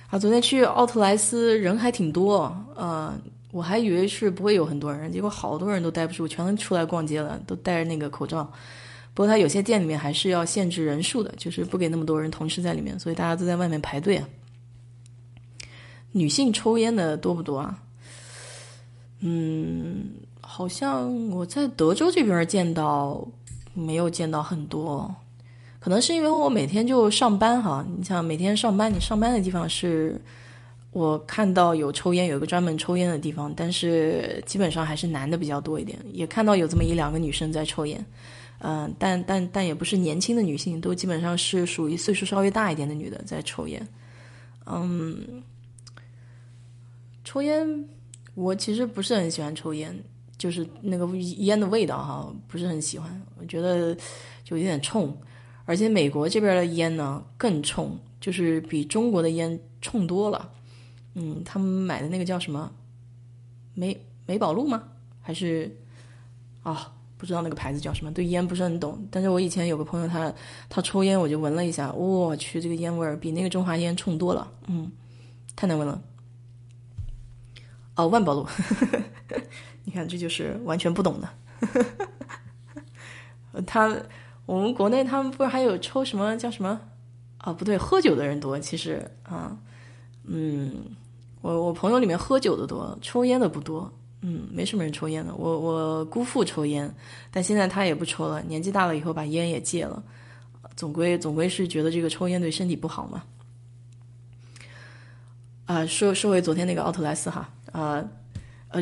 [0.08, 3.12] 啊，昨天去奥特莱斯人还挺多，呃，
[3.50, 8.44] 我还以为是不会有很多人，结果好多人都待不住，全都出来逛街了，都戴着那个口罩。
[9.12, 14.28] 不过他有些店里面还是要限制人数的，就是不给那么多人同时在里面，所以大家都在外面排队啊。
[16.12, 17.82] 女性抽烟的多不多啊？
[19.18, 20.10] 嗯。
[20.48, 23.26] 好像我在德州这边见到，
[23.74, 25.12] 没有见到很多，
[25.80, 27.84] 可能是因为我每天就上班哈。
[27.98, 30.18] 你想每天上班，你上班的地方是，
[30.92, 35.98] 我看到有抽烟，有一个专门抽烟的地方，但是基本上还是男的比较多一点。
[36.12, 38.02] 也看到有这么一两个女生在抽烟，
[38.60, 43.86] 嗯，但但但也不是年轻的女性，都基本上是属于岁数稍微大一点的女的在抽烟。
[44.64, 45.42] 嗯，
[47.24, 47.84] 抽烟，
[48.34, 49.94] 我其实不是很喜欢抽烟。
[50.46, 53.92] 就是那个烟的味道哈，不是很喜欢，我觉得
[54.44, 55.12] 就有点冲，
[55.64, 60.48] 而且美国这边的烟呢更冲，就是比中国的烟冲多了。
[61.14, 62.70] 嗯，他们买的那个叫什么
[63.74, 64.84] 美美宝路吗？
[65.20, 65.76] 还是
[66.62, 69.04] 啊，不知道那个牌子叫什么，对烟不是很懂。
[69.10, 70.32] 但是我以前有个朋友，他
[70.68, 74.92] 他抽烟，我就闻了一下，我去，这个烟味儿比那个中华烟冲多了，嗯，
[75.56, 76.00] 太难闻了。
[77.96, 78.46] 哦，万宝路。
[79.88, 81.28] 你看，这就是完全不懂的。
[83.64, 83.96] 他，
[84.44, 86.80] 我们国内他们不是还有抽什么叫什么？
[87.38, 88.58] 啊，不对，喝酒的人多。
[88.58, 89.56] 其实啊，
[90.24, 90.74] 嗯，
[91.40, 93.90] 我我朋友里面喝酒的多，抽烟的不多。
[94.22, 95.32] 嗯，没什么人抽烟的。
[95.36, 96.92] 我我姑父抽烟，
[97.30, 100.02] 但现在他也不抽了，年纪大了以后把烟也戒了。
[100.74, 103.22] 总归总归是觉得这个抽烟对身体不好嘛。
[105.66, 108.04] 啊，说说回昨天那个奥特莱斯哈，啊。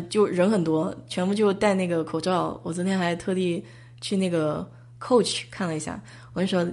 [0.02, 2.60] 就人很多，全部就戴那个口罩。
[2.62, 3.64] 我昨天还特地
[4.00, 4.68] 去那个
[5.00, 6.00] Coach 看了一下。
[6.32, 6.66] 我跟你说，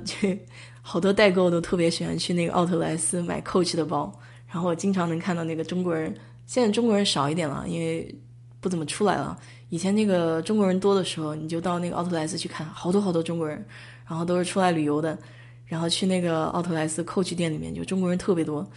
[0.81, 4.11] 好多代购都特别喜欢去那个奥特莱斯买 Coach 的包。
[4.47, 6.13] 然后我经常能看到那个中国人，
[6.45, 8.13] 现在中国人少一点了，因为
[8.59, 9.37] 不怎么出来了。
[9.69, 13.65] 以前那个中国人多的时候，你就到那个奥特莱斯去看，好多好多中国人，
[14.05, 15.17] 然后都是出来旅游的，
[15.65, 18.69] 然后去那个奥特莱斯 Coach 店里面，就中国人特别多，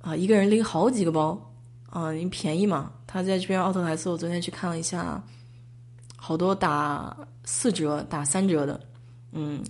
[0.00, 1.52] 啊，一个人拎好几个包，
[1.90, 2.92] 啊，因为便宜嘛。
[3.08, 5.20] 他在这边奥特莱斯，我昨天去看了一下，
[6.14, 8.80] 好多打四折、打三折的，
[9.32, 9.60] 嗯，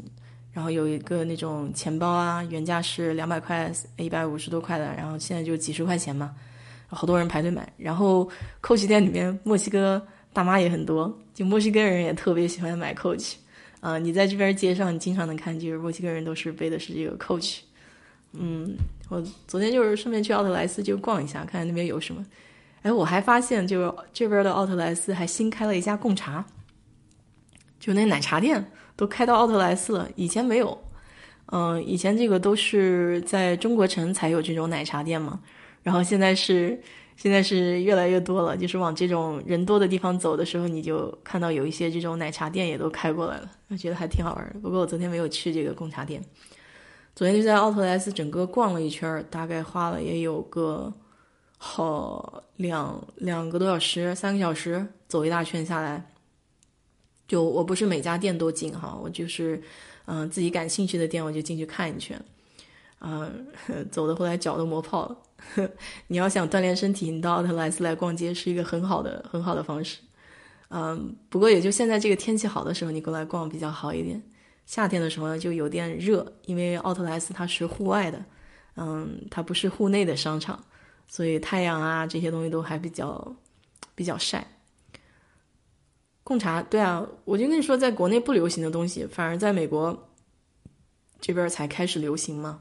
[0.53, 6.35] 然后有一个那种钱包啊，原价是两百块、一百五十多块的，然后现在就几十块钱嘛，
[6.88, 7.72] 好多人排队买。
[7.79, 8.29] 然后
[8.61, 10.07] Coach 店里面墨西哥。
[10.31, 13.35] 大妈也很多，就墨西哥人也特别喜欢买 Coach，
[13.81, 17.61] 啊，你在这边街上，你经常能看，就是墨西哥人都是背的是这个 Coach。
[18.35, 18.77] 嗯，
[19.09, 22.24] 我昨天就是顺便去奥特莱斯就逛一下，看看那边有什么。
[22.82, 26.44] 哎，我还发现，就这边的奥特莱斯还新开了一家贡茶，
[27.78, 30.78] 就那奶茶店都开到奥特莱斯了，以前没有。
[31.46, 35.40] 嗯，以前这个都是在中国城才有这种奶茶店嘛，
[35.82, 36.80] 然后现在是。
[37.20, 44.60] 现在是越来越多了，就是往这种人多的地方走的时候，你就看到有一些这种奶茶店也都开过来了，我觉得还挺好玩的。
[44.60, 46.22] 不过我昨天没有去这个贡茶店，
[47.16, 50.94] 昨天就在奥特莱斯整个逛了一圈，大概花了也有个
[51.59, 56.03] 好两两个多小时、三个小时，走一大圈下来。
[57.27, 59.62] 就我不是每家店都进哈，我就是
[60.07, 62.18] 嗯自己感兴趣的店我就进去看一圈，
[63.01, 63.47] 嗯，
[63.92, 65.18] 走的后来脚都磨泡了。
[66.09, 69.99] 你要想锻炼身体，你到奥特莱斯来逛街是一个很好的、很好的方式。
[70.71, 74.23] 嗯，不过也就现在这个天气好的时候，你过来逛比较好一点。
[74.66, 78.25] 夏天的时候呢，就有点热，因为奥特莱斯它是户外的，
[78.77, 80.62] 嗯，它不是户内的商场，
[81.09, 83.35] 所以太阳啊这些东西都还比较
[83.97, 84.47] 比较晒。
[86.23, 90.11] 贡茶，对啊，我就跟你说，在国内不流行的东西，反而在美国
[91.21, 92.61] 这边才开始流行嘛。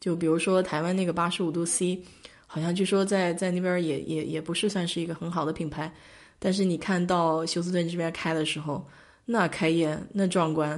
[0.00, 2.02] 就比如说台湾那个八十五度 C，
[2.46, 5.94] 好像据说在在那边也也也不是算是一个很好的品牌，
[6.40, 8.84] 但是你看到休斯顿这边开的时候，
[9.24, 10.72] 那开业那壮观，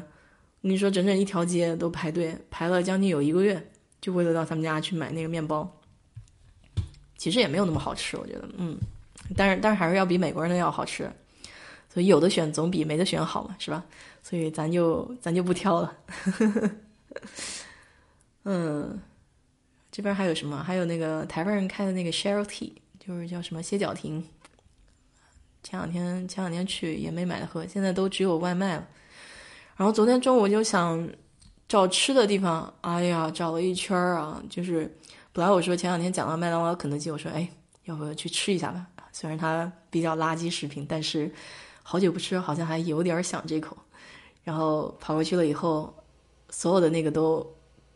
[0.61, 3.67] 我跟你说整整一条街都排队排了将近有一个月，
[4.01, 5.81] 就为了到他们家去买那个面包。
[7.17, 8.79] 其实也没有那么好吃，我觉得，嗯，
[9.37, 11.11] 但是但是还是要比美国人的要好吃，
[11.93, 13.85] 所以有的选总比没得选好嘛，是吧？
[14.23, 15.97] 所以咱就咱就不挑了，
[18.45, 19.01] 嗯。
[19.89, 20.63] 这边还有什么？
[20.63, 24.23] 还有那个台湾人开的那个 Cheryl Tea，就是叫什么歇脚亭。
[25.63, 28.87] 前两天前两天去也没买的喝，现在都只有外卖了。
[29.75, 31.09] 然后昨天中午就想
[31.67, 34.95] 找吃的地方，哎呀，找了一圈啊，就是
[35.37, 37.46] 本来我说前两天讲到麦当劳、肯德基，我说哎，
[37.85, 38.87] 要不要去吃一下吧？
[39.12, 41.31] 虽然它比较垃圾食品，但是
[41.83, 43.77] 好久不吃，好像还有点想这口。
[44.42, 45.94] 然后跑过去了以后，
[46.49, 47.46] 所有的那个都。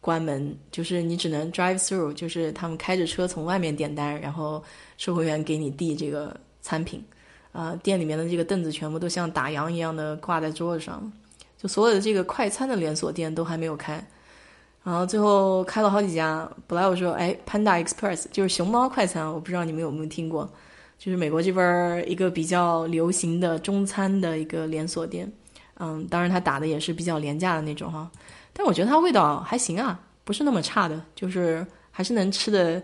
[0.03, 4.63] 关门就是你只能 drive through，就是他们开着车从外面点单，然后
[4.97, 7.05] 售货员给你递这个餐品。
[7.53, 11.13] 啊，店里面的这个凳子全部都像打烊一样的挂在桌子上，
[11.59, 14.03] 就所有的这个快餐的连锁店都还没有开。
[14.83, 20.51] 然后最后开了好几家，本来我说哎，Panda Express 就是熊猫快餐，我不知道你们有没有听过，
[20.99, 25.31] 就是美国这边一个比较流行的中餐的一个连锁店。
[25.79, 28.11] 嗯，当然它打的也是比较廉价的那种哈。
[28.53, 32.83] 但我觉得它味道还行啊，不是那么差的，就是还是能吃的，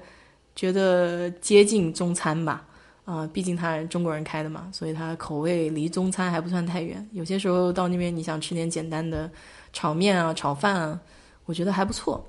[0.55, 2.63] 觉得接近中餐吧。
[3.05, 7.07] 啊，毕竟它中国人开的嘛，所以它口味离中餐还不算太远。
[7.13, 9.31] 有些时候到那边你想吃点简单的
[9.73, 11.01] 炒面啊、炒饭啊，
[11.47, 12.23] 我觉得还不错。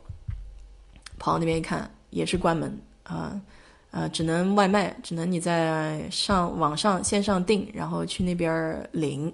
[1.20, 3.42] 跑到那边一看，也是关门啊，
[3.92, 9.34] 呃，只能外卖，只能你在上网上线上订，然后去那边领，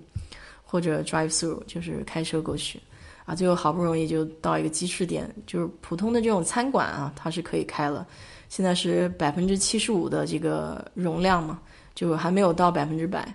[0.64, 2.82] 或者 drive through，就是开车过去。
[3.26, 8.08] 啊，最后好不容易就到一个鸡翅店，就是普通的这种餐馆啊，它是可以开了。
[8.50, 11.60] 现在是百分之七十五的这个容量嘛，
[11.96, 13.34] 就还没有到百分之百。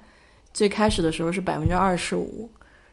[0.55, 2.51] 最开始的时候是百分之二十五，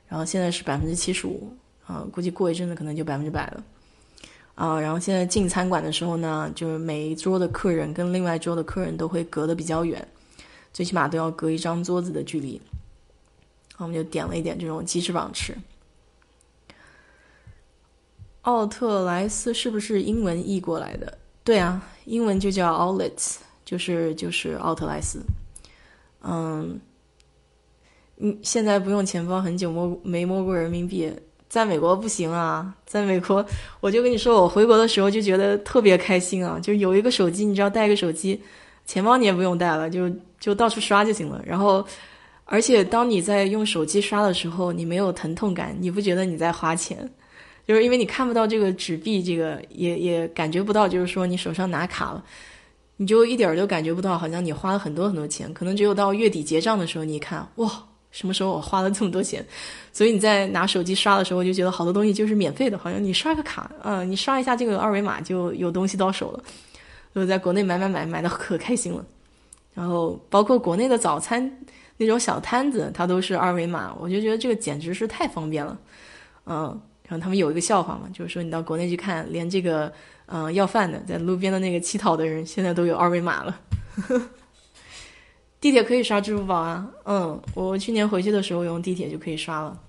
[0.07, 1.51] 然后现在是百分之七十五。
[1.85, 3.63] 啊，估计过一阵子可能就百分之百了。
[4.55, 10.07] 啊，然后现在进餐馆的时候呢，就是每一桌的客人跟另外一桌的客人都会隔得比较远，
[10.71, 12.61] 最起码都要隔一张桌子的距离。
[13.77, 15.53] 我们就点了一点这种鸡翅膀吃。
[18.43, 21.17] 奥特莱斯是不是英文译过来的？
[21.43, 23.35] 对啊，英文就叫 Outlets，
[23.65, 25.19] 就是就是奥特莱斯。
[26.21, 26.79] 嗯，
[28.17, 31.11] 嗯，现在不用钱包，很久摸没摸过人民币，
[31.47, 32.73] 在美国不行啊。
[32.85, 33.45] 在美国，
[33.79, 38.41] 我就跟你说，我回国的时候就觉得特别开心啊，就有一个手机，你只要带个手机，
[38.85, 41.41] 钱包你也不用带了，就就到处刷就行了。
[41.45, 41.85] 然后，
[42.45, 47.09] 而且当你在用手机刷的时候，你没有疼痛感，你不觉得你在花钱？
[47.67, 52.23] 就是因为你看不到这个纸币，这个也也感觉不到，就是说你手上拿卡了，
[52.97, 55.51] 你就一点儿都感觉不到，好像你花了很多很多钱。
[55.51, 57.71] 可能只有到月底结账的时候，你一看，哇，
[58.15, 59.45] 什么时候我花了这么多钱？
[59.91, 66.41] 所以你在拿手机刷的时候，就觉得好多东西就是免费的，好像你刷个卡，嗯，你刷一下这个二维码就有东西到手了。
[67.13, 69.05] 就在国内买买买买的可开心了。
[69.73, 71.51] 然后包括国内的早餐
[71.97, 75.77] 那种小摊子，它都是二维码，我就觉得这个简直是太方便了。
[76.45, 79.91] 嗯，然后他们有一个笑话嘛，就是说你到国内去看，连这个。
[80.27, 83.59] 嗯，要饭的，在路边的那个乞讨的人，现在都有二维码了。
[85.65, 86.87] 地铁可以刷支付宝啊。
[87.05, 89.81] 嗯，我去年回去的时候用地铁就可以刷了。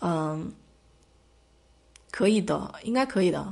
[0.00, 0.52] 嗯，
[2.10, 3.50] 可以的，应该可以的。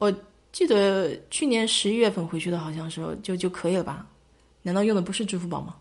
[0.00, 0.12] 我
[0.50, 4.04] 记得去年十一月份回去的，好像是就就可以了吧？
[4.62, 5.76] 难道用的不是支付宝吗？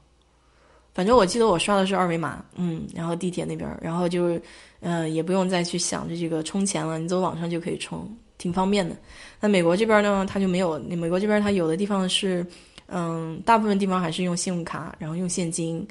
[0.93, 2.45] 反正我记得我刷的是二维码。
[2.57, 4.39] 嗯，然后地铁那边，然后就
[4.81, 8.07] 嗯，也不用再去想着这个充钱了，你走网上就可以充。
[8.37, 8.95] 挺方便的，
[9.39, 10.77] 那美国这边呢，它就没有。
[10.77, 12.45] 美国这边它有的地方是，
[12.87, 15.87] 嗯，大部分地方还是用信用卡，然后用现金，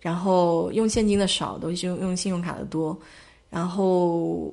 [0.00, 2.96] 然后用现金的少，都是用用信用卡的多。
[3.50, 4.52] 然后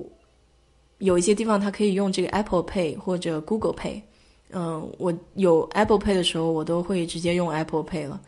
[0.98, 4.00] 有一些地方它可以用这个 Apple Pay 或者 Google Pay。
[4.54, 8.20] 嗯，我有 Apple Pay 的时候，我都会直接用 Apple Pay 了。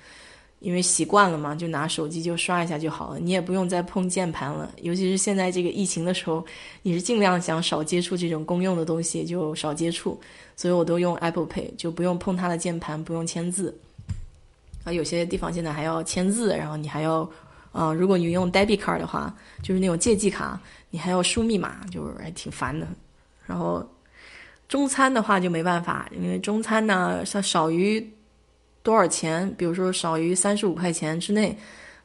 [0.64, 4.72] 因为习惯了嘛，就拿手机就刷一下就好了，你也不用再碰键盘了。
[4.80, 6.42] 尤其是现在这个疫情的时候，
[6.80, 10.18] 你是尽量想少接触这种公用的东西，就少接触。
[10.56, 13.78] 所以我都用 Apple Pay，就不用碰它的键盘，不用签字。
[14.84, 17.30] 啊，有些地方现在还要签字，然后你还要，
[17.70, 20.58] 啊，如果你用 debit card 的话，就是那种借记卡，
[20.88, 22.86] 你还要输密码，就是还挺烦的。
[23.44, 23.86] 然后
[24.66, 28.02] 中餐的话就没办法，因为中餐呢，它少于。
[28.84, 29.52] 多少钱？
[29.56, 31.58] 比如说少于三十五块钱之内，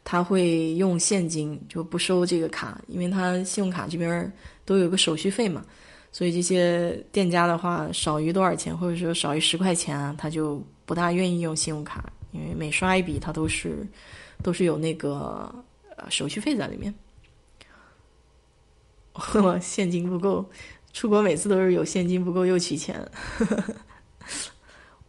[0.03, 4.33] 他会用现金，就不收这个卡，因为他信用卡这边
[4.65, 5.63] 都有个手续费嘛。
[6.11, 13.85] 所以这些店家的话，少于多少钱，或者说少于十块钱啊，他就不大愿意用信用卡，因为每刷一笔，他都是
[14.41, 15.53] 都是有那个
[15.97, 16.91] 呃手续费在里面。
[19.61, 20.49] 现金不够，
[20.93, 23.05] 出国每次都是有现金不够又取钱。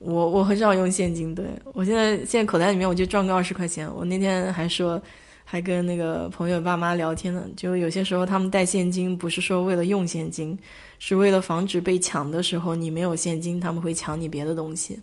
[0.01, 1.44] 我我很少用现金，对
[1.74, 3.86] 我现在现在口袋里面我就装个二十块钱。
[3.94, 5.01] 我那天还说，
[5.44, 10.59] 还跟那个朋友爸妈聊天呢，就有些时候他们带现金不是说为了用现金，
[10.98, 14.98] 是为了防止被抢的时候你没有现金，他们会抢你别的东西。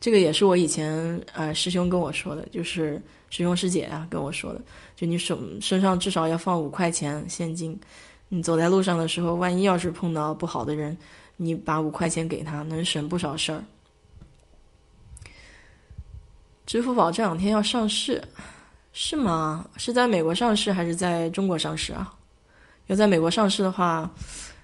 [0.00, 4.60] 这个也是我以前呃师兄跟我说的，就是师兄师姐啊跟我说的，
[4.94, 7.76] 就你手身上至少要放五块钱现金，
[8.28, 10.96] 你走在路上的时候，万一要是碰到不好的人，
[11.36, 13.64] 你把五块钱给他，能省不少事儿。
[16.64, 18.22] 支付宝这两天要上市，
[18.92, 19.64] 是吗？
[19.76, 22.12] 是在美国上市还是在中国上市啊？
[22.86, 24.10] 要在美国上市的话，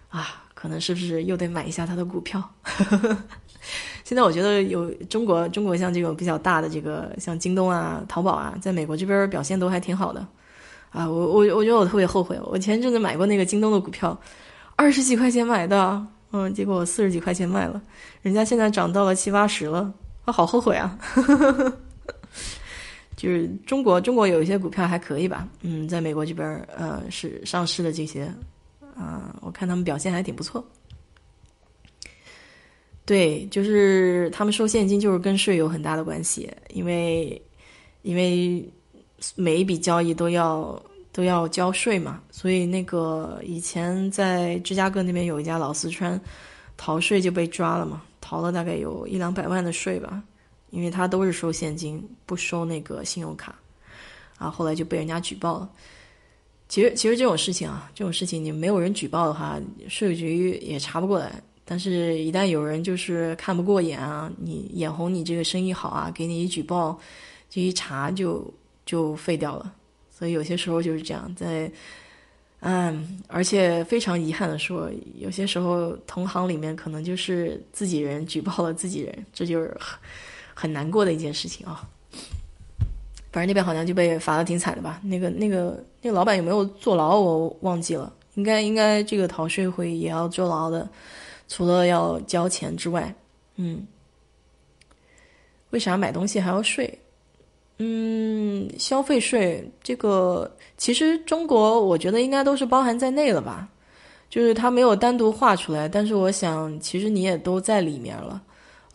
[0.09, 2.43] 啊，可能是不是又得买一下它的股票？
[4.05, 10.27] 现在我觉得有中国，中国像这种比较大的这个，像京东啊、淘宝啊，在美国这边表现都还挺好的。
[10.91, 14.19] 啊，我我我觉得我特别后悔，我前阵子买过那个京东的股票，
[14.77, 17.81] 二十几块钱买的，嗯，结果四十几块钱卖了，
[18.23, 19.93] 人家现在涨到了七八十了，
[20.25, 20.99] 我好后悔啊！
[21.01, 21.79] 呵呵呵
[23.19, 26.47] 就是中国，中国有一些股票还可以吧，嗯，在美国这边
[26.77, 28.33] 呃是上市的这些，
[28.95, 30.65] 啊，我看他们表现还挺不错。
[33.05, 37.43] 对，就是他们收现金，就是跟税有很大的关系，因为
[38.03, 38.65] 因为
[39.35, 46.21] 每一笔交易都要都要交税嘛，所以那个以前在芝加哥那边有一家老四川，
[46.77, 50.23] 逃税就被抓了嘛，逃了大概有一两百万的税吧。
[50.71, 53.55] 因为他都是收现金，不收那个信用卡，
[54.37, 55.71] 啊，后来就被人家举报了。
[56.69, 59.59] 其实，其实这种事情啊，这种事情你没有人举报的话，
[59.89, 61.43] 税务局也查不过来。
[61.65, 67.01] 但是，一旦有人就是看不过眼啊，你眼红你这个生意好啊，给你一举报，
[67.49, 68.53] 这一查就
[68.85, 69.75] 就废掉了。
[70.11, 71.73] 所以有些时候就是这样，在
[72.61, 79.75] 嗯，而且非常遗憾的说，有些时候同行里面可能就是自己人举报了自己人，这就是。
[80.61, 81.89] 很难过的一件事情啊，
[83.31, 85.01] 反正那边好像就被罚的挺惨的吧？
[85.05, 87.21] 那个、那个、那个老板有没有坐牢？
[87.21, 88.13] 我忘记了。
[88.35, 90.89] 应该、应该这个逃税会也要坐牢的，
[91.47, 93.15] 除了要交钱之外，
[93.55, 93.87] 嗯，
[95.71, 96.99] 为啥买东西还要税？
[97.79, 103.69] 嗯，消费税这个其实中国我觉得应该都是包含在内了吧？
[104.29, 108.43] 就是他没有单独画出来，但是我想其实你也都在里面了。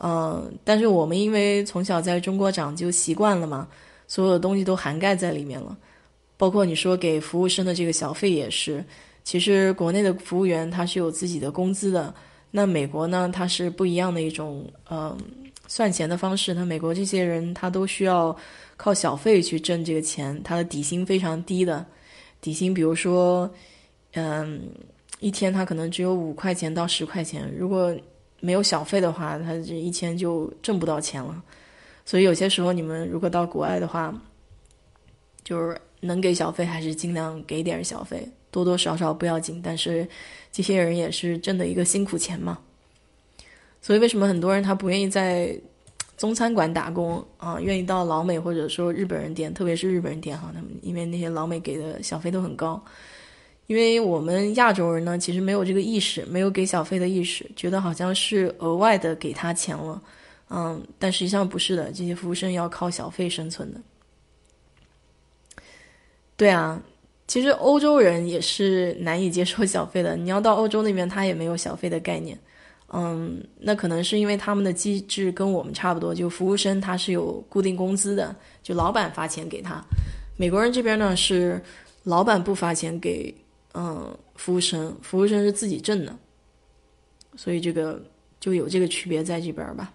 [0.06, 3.66] 嗯，但是我们因为从小在中国长就习惯了嘛，
[4.06, 5.78] 所有的东西都涵盖在里面了，
[6.36, 8.84] 包括你说给服务生的这个小费也是。
[9.24, 12.14] 其实国内的服务员他是有自己的工资的，
[12.52, 15.18] 那美国呢，它是不一样的一种嗯
[15.70, 18.36] 算钱的方式，那美国这些人他都需要
[18.76, 21.86] 靠小费去挣这个钱，他的底薪非常低的，
[22.42, 23.50] 底薪比如说，
[24.16, 24.70] 嗯，
[25.22, 27.96] 一天他可能只有五块钱到十块钱，如果
[28.44, 31.42] 没有小费的话，他这一天就挣不到钱了。
[32.04, 34.14] 所以有些时候你们如果到国外的话，
[35.46, 39.62] 就是能给小费还是尽量给点小费，多多少少不要紧。
[39.64, 40.06] 但是
[40.52, 42.60] 这些人也是挣的一个辛苦钱嘛。
[43.82, 45.58] 所以为什么很多人他不愿意在
[46.18, 47.58] 中餐馆打工啊？
[47.62, 52.84] 愿意到老美或者说日本人店，特别是日本人店哈，他们因为那些老美给的小费都很高。
[53.68, 60.02] 因为我们亚洲人呢，其实没有这个意识，没有给小费的意识，觉得好像是额外的给他钱了。
[60.50, 63.80] 嗯，但实际上不是的，这些服务生要靠小费生存的。
[66.36, 66.82] 对啊，
[67.28, 70.16] 其实欧洲人也是难以接受小费的。
[70.18, 72.38] 你要到欧洲那边，他也没有小费的概念。
[72.96, 79.84] 嗯，那可能是因为他们的机制跟我们差不多，就服务生他是有固定工资的，就老板发钱给他。
[80.38, 81.60] 美国人这边呢是
[82.04, 83.34] 老板不发钱给
[83.74, 86.16] 嗯服务生，服务生是自己挣的，
[87.36, 88.02] 所以这个
[88.40, 89.92] 就有这个区别在这边吧。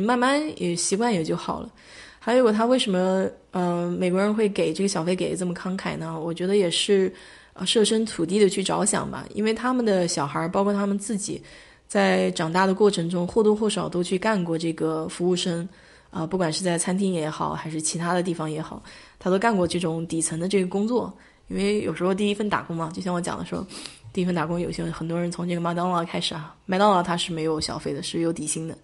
[0.00, 1.70] 慢慢也习惯也就好了。
[2.18, 6.18] 还有他为什么嗯美国人会给这个小费给的这么慷慨呢？
[6.18, 7.12] 我觉得也是
[7.52, 11.42] 呃设身处地的去着想吧，因为他们的小孩包括他们自己
[11.88, 15.68] 在长大的过程中或多或少都去干过这个服务生
[16.10, 18.82] 啊，不管是在餐厅也好还是其他的地方也好，
[19.18, 21.12] 他都干过这种底层的这个工作。
[21.52, 23.66] 因为有时候第一份打工嘛，就像我讲的说，
[24.12, 28.76] 第一份打工有些很多人从这个麦当劳开始啊，麦当劳它是没有小费的，是有底薪的。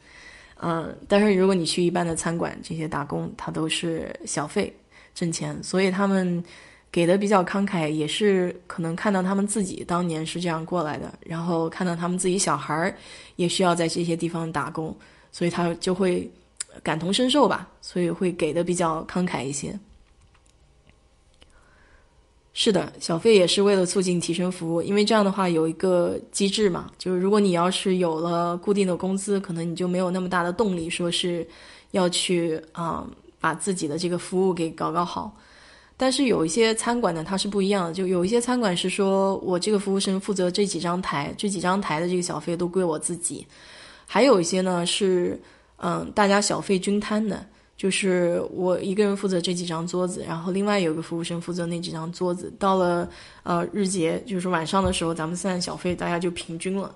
[0.60, 4.70] 嗯，但是如果你去一般的餐馆，这些打工他都是小费
[5.14, 6.44] 挣钱，所以他们
[6.90, 12.94] 给的比较慷慨，也是可能看到他们自己当年是这样过来的，然后看到他们自己小孩儿
[13.36, 14.94] 也需要在这些地方打工，
[15.30, 16.28] 所以他就会
[16.82, 19.78] 感同身受吧，所以会给的比较慷慨一些。
[22.54, 31.46] 是的，小费也是为了促进提升服务，因为这样的话有一个机制嘛，就是如果你要是有了固定的工资，可能你就没有那么大的动力，说是
[31.92, 33.06] 要去啊
[33.38, 35.32] 把自己的这个服务给搞搞好。
[35.96, 43.46] 但是有一些餐馆呢，它是不一样的，就有一些餐馆是说我这个服务生负责这几张台，这几张台的这个小费都归我自己，
[44.04, 45.40] 还有一些呢是
[45.76, 47.46] 嗯大家小费均摊的。
[47.78, 52.52] 就是我一个人负责这几张桌子，然后另外有个服务生负责那几张桌子。
[52.58, 53.08] 到了
[53.44, 56.92] 呃日结，就是晚上的时候，咱们算小费，大家就平均了。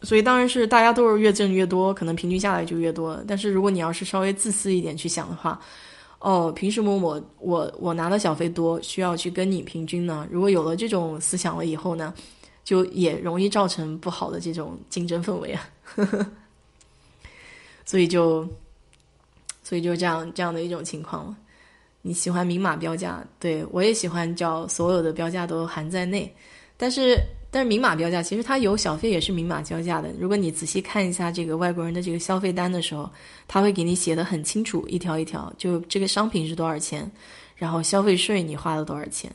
[0.00, 3.22] 所以当然是大家都是越挣越多，可能平均下来就越多。
[3.28, 5.60] 但是如果你要是稍微自私一点去想的话，
[6.18, 10.26] 哦，凭什么我我我拿的小费多，需要去跟你平均呢？
[10.30, 12.14] 如果有了这种思想了以后呢，
[12.64, 15.68] 就也容易造成不好的这种竞争氛围啊。
[17.84, 18.48] 所以就。
[19.66, 21.36] 所以就这样这样的一种情况了。
[22.00, 26.32] 你喜欢明码标价，对我也喜欢，叫所有的标价都含在内。
[26.76, 27.18] 但是，
[27.50, 30.12] 但是明码标价其实它有小费也是明码标价的。
[30.20, 33.10] 如果你仔细看一下这个外国人的这个消费单的时候，
[33.48, 37.10] 他会给你写的很清楚，一条一条，就这个商品是多少钱，
[37.56, 39.28] 然后消费税你花了多少钱，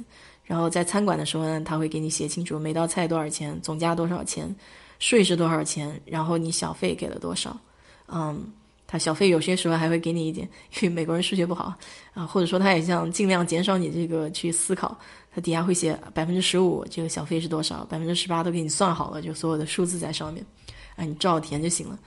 [0.45, 4.55] 然后在餐馆的时候呢，他会给你写清楚每道菜多少钱，总价多少钱，
[4.97, 7.59] 税是多少钱，然后你小费给了多少，
[8.07, 8.49] 嗯。
[8.91, 11.73] 他小费有些时候还会给你一点， 因为美国人数学不好
[12.13, 14.99] 啊，或者说他也想尽量减少你这个去思考，
[15.33, 20.45] 他底下会写百分之十五，这个小费是多少，百分之十八都给你算好了，就所有的数字在上面，
[20.97, 21.97] 啊，你照填就行了。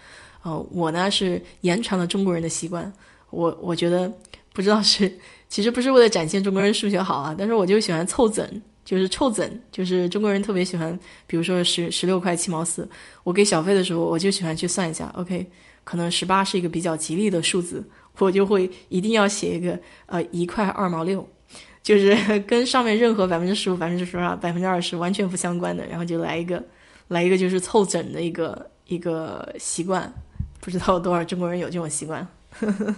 [0.43, 2.93] 哦，我呢是延传了中国人的习惯，
[3.31, 4.13] 我我觉得
[4.53, 5.11] 不知道是
[5.49, 8.47] 其实不是为了展现中国人数学好啊，但是我就喜欢凑整，
[8.85, 12.87] 就是凑整，就是中国人特别喜欢，比如说十十六块七毛四，
[13.23, 15.47] 我给小费的时候我就喜欢去算一下，OK。
[15.85, 17.87] 可能十八是一个比较吉利的数字，
[18.19, 21.29] 我就会一定要写一个呃一块二毛六，
[21.83, 22.17] 就是
[22.49, 26.63] 跟上面任何百分之十五、百分之十二、百分之二十完全不相关的，然后就来一个，
[27.09, 30.13] 来一个就是凑整的一个一个习惯，
[30.61, 32.27] 不知道多少中国人有这种习惯。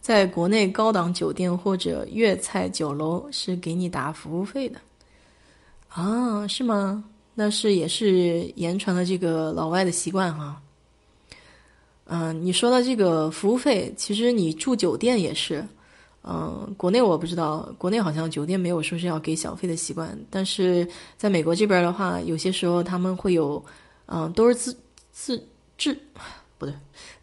[0.00, 4.80] 在国内高档酒店或者粤菜酒楼是给你打服务费的
[5.88, 6.46] 啊？
[6.48, 7.04] 是吗？
[7.40, 10.60] 那是也是言传了这个老外的习惯哈。
[12.04, 15.66] 嗯，你说到这个服务费，其实你住酒店也是，
[16.22, 20.86] 嗯，国内我不知道，国内好像酒店没有说是要给小费的习惯，但是
[21.16, 23.64] 在美国这边的话，有些时候他们会有，
[24.04, 24.76] 嗯，都是自
[25.10, 25.42] 自
[25.78, 25.96] 自
[26.58, 26.74] 不对，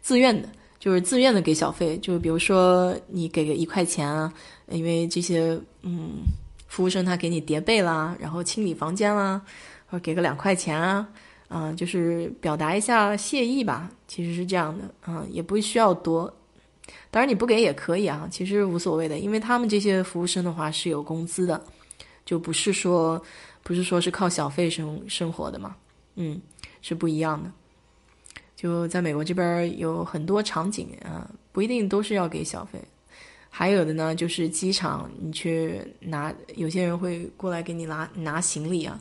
[0.02, 0.48] 自愿的，
[0.80, 4.34] 就是自愿的给小费，就比如说你给个一块钱啊，
[4.68, 6.24] 因为这些嗯
[6.66, 9.40] 服务生他给你叠被啦，然后清理房间啦。
[9.90, 11.08] 或给个两块钱啊，
[11.48, 16.32] 啊，就是表达一下谢意吧，其实是这样的，啊，也不需要多，
[17.10, 21.62] 当然你不给也可以啊，其实无所谓的，因为他们这些服务生的话是有工资的，
[22.24, 23.20] 就不是说
[23.62, 25.74] 不是说是靠小费生生活的嘛，
[26.16, 26.40] 嗯，
[26.82, 27.50] 是不一样的。
[28.54, 32.78] 就在美国这边有很多场景啊，不一定都是要给小费，
[33.48, 39.00] 还有的呢就是机场你去拿，有些人会过来给你拿拿行李啊。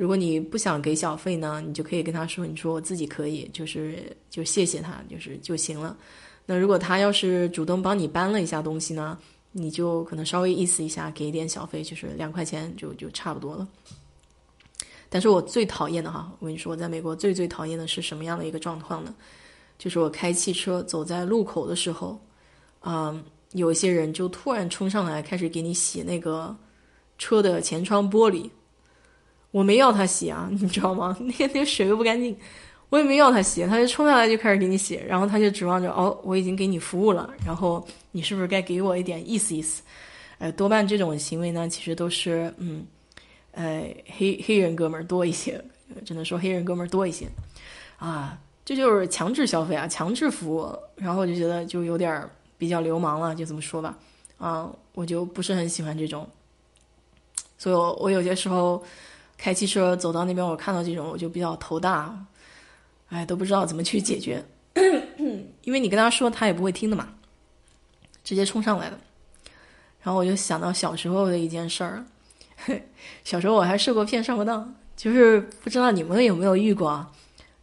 [0.00, 5.94] 如果你不想给小费呢，你就可以跟他说：“你说我自己可以，就是就谢谢他，就是就行了。”
[6.46, 9.18] 那如果他要是主动帮你搬了一下东西呢，
[9.52, 13.68] 你就可能稍微意思一下，给一点小费，就是两块钱就就差不多了。
[15.10, 19.14] 但是我最讨厌的哈，我跟你说，我在美国最最讨厌的是什么样的一个状况呢？
[19.76, 22.18] 就是我开汽车走在路口的时候，
[22.78, 23.22] 啊，
[23.52, 26.56] 有一些人就突然冲上来开始给你洗那个
[27.18, 28.48] 车的前窗玻璃。
[29.50, 31.16] 我没要他洗啊， 你知道吗？
[31.20, 32.36] 那那个水又不干净，
[32.88, 39.82] 我也没要他洗，他就冲下来就开始给你洗，然后他就指望着哦，我已经给你服务了，然后你是不是该给我一点意思意思？
[40.38, 42.86] 呃，多半这种行为呢，其实都是嗯，
[43.52, 45.62] 呃，黑黑人哥们儿多一些，
[46.04, 47.26] 只能说黑人哥们儿多一些
[47.98, 52.26] 啊，这就是强制消费啊，强制服务，然后我就觉得就有点
[52.56, 53.98] 比较流氓了，就这么说吧，
[54.38, 56.26] 啊，我就不是很喜欢这种，
[57.58, 58.82] 所以我我有些时候。
[59.42, 62.14] 开汽车走到那边，我看到这种我就比较头大，
[63.08, 64.44] 哎，都不知道怎么去解决，
[65.64, 67.08] 因为你跟他说他也不会听的嘛，
[68.22, 68.98] 直接冲上来了。
[70.02, 72.04] 然后我就想到小时候的一件事儿，
[73.24, 77.10] 小时候我还受过骗上过当，就是不知道你们有没有遇过啊？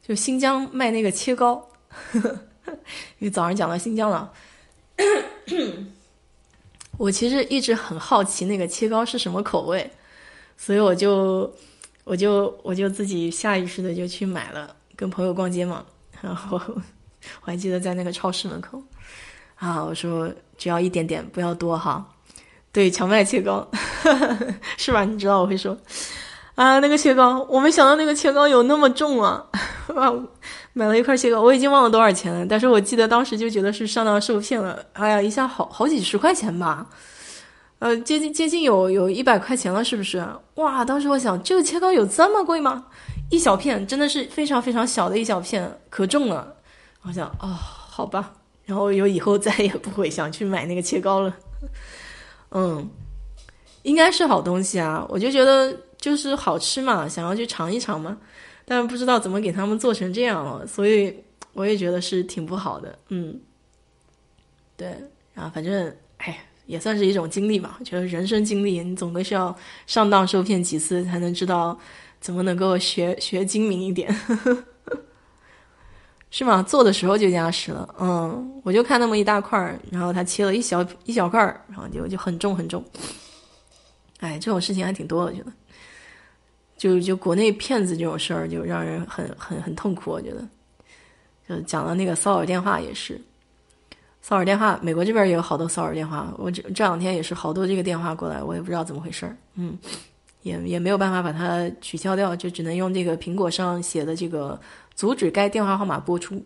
[0.01, 1.63] 就新疆卖那个切糕，
[2.13, 4.33] 因为早上讲到新疆了，
[6.97, 9.91] 我其实一直很好奇那个切糕是什么口味，
[10.57, 11.53] 所以我就。
[12.07, 15.83] 我就我就自己下意识的就去买了，跟朋友逛街嘛，
[16.21, 16.57] 然后
[17.41, 18.81] 我还记得在那个超市门口，
[19.55, 22.05] 啊，我说只要一点点，不要多哈，
[22.71, 23.67] 对，荞麦切糕，
[24.77, 25.03] 是吧？
[25.03, 25.77] 你知道我会说，
[26.55, 29.45] 啊，那个切糕，我没想到那个切糕有那么重啊，
[29.89, 30.13] 哇，
[30.71, 36.87] 买了一块切糕，我已经忘了多少钱了，但是我记得当时就觉得是上当受骗了，哎呀，一下好好几十块钱吧。
[37.79, 40.25] 呃，接近接近有有一百块钱了，是不是？
[40.55, 40.83] 哇！
[40.83, 42.87] 当时我想，这个切糕有这么贵吗？
[43.29, 46.55] 一小片，真的是非常非常小的一小片，可重了。
[47.03, 48.33] 我想，哦，好吧。
[48.65, 51.37] 然后有以后再也不会想去买那个切糕了。
[52.49, 52.89] 嗯，
[53.83, 58.17] 应该是好东西啊，我就觉得就是好吃嘛，想要去尝一尝嘛。
[58.65, 61.15] 但不知道怎么给他们做成这样了，所以
[61.53, 62.97] 我也觉得是挺不好的。
[63.09, 63.39] 嗯，
[64.75, 64.87] 对，
[65.35, 66.46] 然后反正，哎。
[66.67, 69.55] 也算是一种经历吧，我觉得人生经历，你总归是要
[69.87, 71.77] 上当受骗几次，才能知道
[72.19, 74.13] 怎么能够学学精明一点，
[76.29, 76.61] 是吗？
[76.61, 82.83] 做的时候就加实了，嗯，我就看那么一大块儿，然后他切了一小一小块儿，然后就就很重很重，
[84.19, 85.51] 哎，这种事情还挺多，我觉得，
[86.77, 90.45] 就就国内骗子这种事儿，就让人很很很痛苦，我觉得，
[91.47, 93.19] 就讲了那个骚扰电话也是。
[94.21, 96.33] 骚扰电话，美国这边也有好多骚扰电话。
[96.37, 99.37] 我这这两天也是好多这个电话过来，我也不知道怎么回事儿。
[99.55, 99.77] 嗯，
[100.41, 104.59] 也也没有办法把它取消掉，就只能用这个苹果上写的这个
[104.95, 106.43] 阻止该电话号码播出。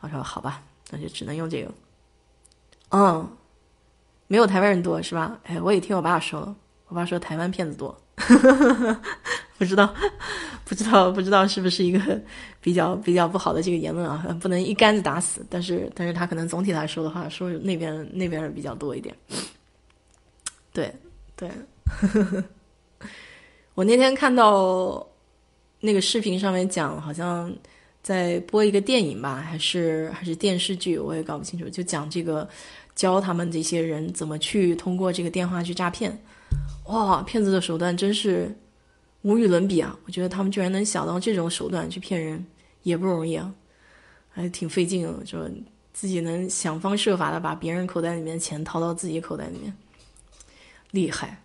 [0.00, 1.70] 我说好吧，那就只能用这个。
[2.90, 3.28] 嗯，
[4.26, 5.38] 没有台湾人多是吧？
[5.44, 6.56] 哎，我也听我爸说了，
[6.88, 7.96] 我爸说台湾骗子多。
[9.58, 9.92] 不知道，
[10.64, 12.20] 不知道，不知道是不是一个
[12.62, 14.24] 比较比较不好的这个言论啊？
[14.40, 15.44] 不能一竿子打死。
[15.50, 19.12] 但是，但是他可能总体来说的话，说那边那边比较多一点。
[20.72, 20.94] 对
[21.34, 21.50] 对，
[23.74, 25.04] 我那天看到
[25.80, 27.52] 那个视频上面讲，好像
[28.00, 31.68] 在播一个电影吧，还是还是电视剧，我也搞不清楚。
[31.68, 32.48] 就讲这个
[32.94, 36.16] 教他们这些人怎么去通过这个电话去诈骗。
[36.86, 38.54] 哇，骗子的手段真是。
[39.22, 39.98] 无与伦比啊！
[40.06, 42.44] 我觉得他们居然能想到这种手段去骗人，
[42.84, 43.52] 也不容易啊，
[44.30, 45.24] 还挺费劲的。
[45.24, 45.38] 就
[45.92, 49.76] 自己能想方设法的把别人口袋里面的钱掏到自己口袋里面，
[50.92, 51.42] 厉害。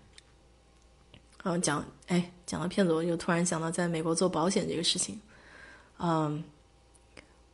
[1.44, 5.20] 然后讲，哎，讲到骗子，我就突然想到在美国做保险这个事情。
[5.98, 6.44] 嗯，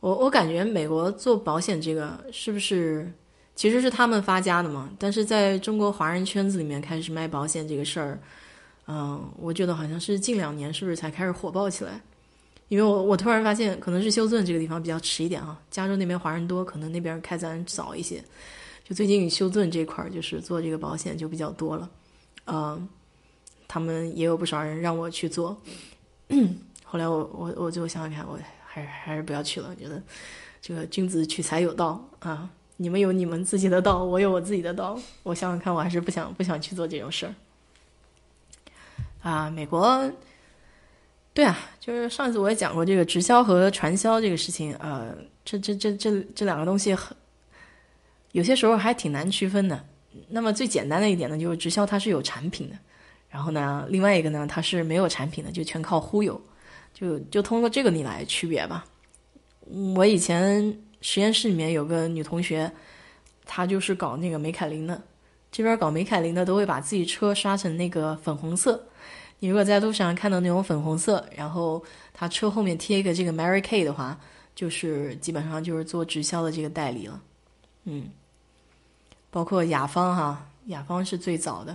[0.00, 3.10] 我我感觉美国做保险这个是不是
[3.54, 4.90] 其实是他们发家的嘛？
[4.98, 8.20] 但是在中国华人圈子里面开始卖保险这个事儿。
[8.92, 12.00] 嗯，我觉得好像是近两年是不是才开始火爆起来？
[12.66, 18.20] 因为我我突然发现，可能是休斯顿这个地方比较迟一点啊，加州那边华人多，可能那边开展早一些。
[18.82, 21.88] 就最近休斯顿这块儿，就是做这个保险就比较多了。
[22.46, 22.88] 嗯，
[23.68, 25.56] 他们也有不少人让我去做，
[26.82, 28.36] 后来我我我最后想想看，我
[28.66, 29.72] 还是还是不要去了。
[29.76, 30.02] 觉得
[30.60, 34.98] 这个君子取财有道啊，你们有你们自己的道，我有我自己的道。
[35.22, 37.34] 我想想看，我还是不想不想去做这种事儿。
[39.22, 40.10] 啊，美国，
[41.34, 45.14] 对啊，就是上一次我也讲过这个直销和传销这个事情，呃，
[45.44, 47.14] 这这这这这两个东西很，
[48.32, 49.84] 有些时候还挺难区分的。
[50.28, 52.76] 那么最简单的一点呢，就是直销它是有产品的，
[53.28, 56.40] 然后呢，另外一个呢，它是没有产品的，就全靠忽悠，
[56.94, 58.86] 就就通过这个你来区别吧。
[59.94, 62.72] 我以前实验室里面有个女同学，
[63.44, 65.00] 她就是搞那个美凯琳的，
[65.52, 68.82] 这边搞美凯琳的都会把自己车刷成那个粉红色。
[69.42, 71.82] 你如果在路上看到那种粉红色，然后
[72.12, 74.20] 他车后面贴一个这个 Mary Kay 的话，
[74.54, 77.22] 就是基本上就是做直销的这个代理了。
[77.84, 78.10] 嗯，
[79.30, 81.74] 包括雅芳哈，雅芳是最早的。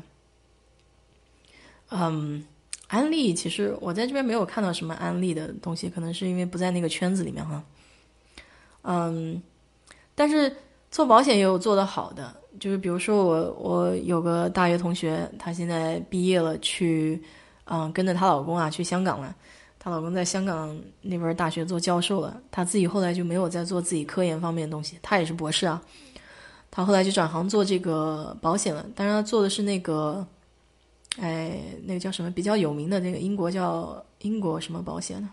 [1.89, 2.45] 嗯，
[2.87, 7.63] 安利其实我在这边没有看到什么安利的东西，可能是因为不在那个圈子里面哈。
[8.83, 9.41] 嗯，
[10.13, 10.55] 但是
[10.91, 17.19] 做保险也有做得好的，就是比如说我我有个大学同学，他现在毕业了去。
[17.65, 19.35] 嗯，跟着她老公啊去香港了。
[19.77, 24.97] 她老公在香港那边大学做教授了，她自己后来就没有再做自己科研方面的东西。
[25.01, 25.81] 她也是博士啊，
[26.71, 28.85] 她后来就转行做这个保险了。
[28.95, 30.25] 当然，做的是那个，
[31.19, 35.29] 哎，那个叫什么比较有名的那个英国叫英国什么保险呢？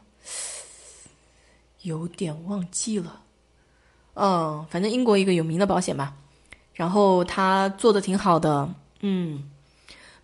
[1.82, 3.20] 有点忘记了。
[4.14, 6.14] 嗯，反正英国一个有名的保险吧。
[6.74, 8.68] 然后他做的挺好的，
[9.00, 9.42] 嗯。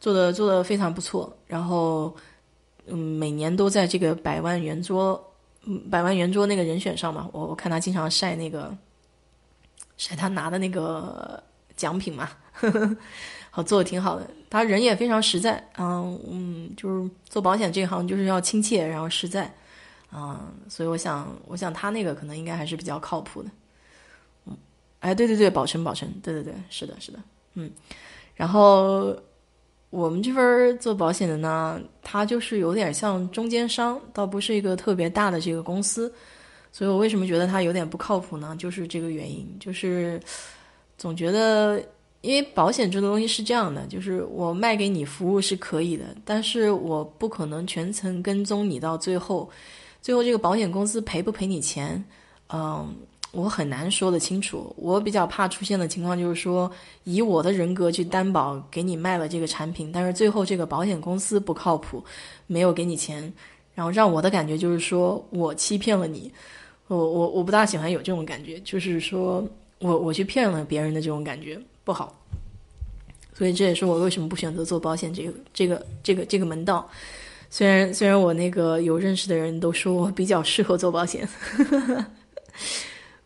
[0.00, 2.14] 做的做的非常不错，然后，
[2.86, 5.20] 嗯，每年都在这个百万圆桌，
[5.90, 8.72] 百万圆桌那个人选上嘛，我我看他经常晒那个，
[9.96, 11.42] 晒他拿的那个
[11.76, 12.96] 奖品嘛，呵 呵
[13.50, 19.52] 好做的挺好的，他人也非常实在，嗯嗯，就是做保险这一行就是要亲切，然后实在，
[20.12, 20.38] 嗯，
[20.68, 23.50] 所以我想，我想他那个可能应该还是比较靠谱的，
[24.46, 24.56] 嗯，
[25.00, 27.18] 哎，对对对，宝成宝成，对对对，是的是的，
[27.54, 27.68] 嗯，
[28.36, 29.16] 然后。
[29.90, 36.12] 我们这边做保险的呢，它就是有点像中间商，倒不是一个特别大的这个公司，
[36.70, 38.54] 所以我为什么觉得它有点不靠谱呢？
[38.58, 40.20] 就是这个原因，就是
[40.98, 41.82] 总觉得，
[42.20, 49.48] 因为保险这个东西是这样的，就是我卖给你服务是可以的，但是我不可能全程跟踪你到最后，
[50.02, 52.04] 最后这个保险公司赔不赔你钱，
[52.52, 52.94] 嗯。
[53.30, 56.70] 我很难说得清楚，我比较怕出现的情况就是说，
[57.04, 62.02] 以我的人格去担保给你卖了这个产品，但是最后这个保险公司不靠谱，
[62.46, 63.30] 没有给你钱，
[63.74, 66.32] 然后让我的感觉就是说我欺骗了你，
[66.86, 69.46] 我我我不大喜欢有这种感觉，就是说
[69.78, 72.18] 我我去骗了别人的这种感觉不好，
[73.34, 76.88] 所以这也是我为什么不选择做保险这个这个这个这个门道，
[77.50, 81.28] 虽然虽然我那个有认识的人都说我比较适合做保险。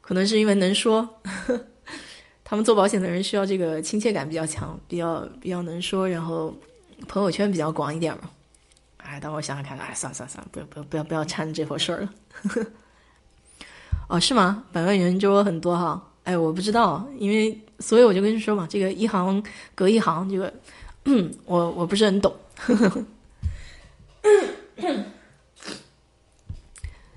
[0.03, 1.09] 可能是因为能说，
[2.44, 6.55] 他们做保险的人需要这个亲切感比较强，比较比较能说，然后
[7.09, 8.28] 朋友圈比较广一点嘛。
[8.98, 12.12] 哎，等我想想看，哎，算了算了算了，不要不要不要不要掺这回事儿了。
[14.09, 14.64] 哦，是吗？
[14.72, 16.11] 百万圆桌很多哈？
[16.24, 19.42] 哎，我不知道，因为所以我就跟你说嘛，这个一行
[19.74, 20.53] 隔一行，这个
[21.46, 22.34] 我我不是很懂。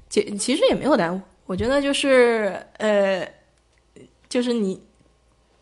[0.09, 1.21] 其其实也没有耽误。
[1.45, 3.27] 我觉得就是呃，
[4.27, 4.81] 就是你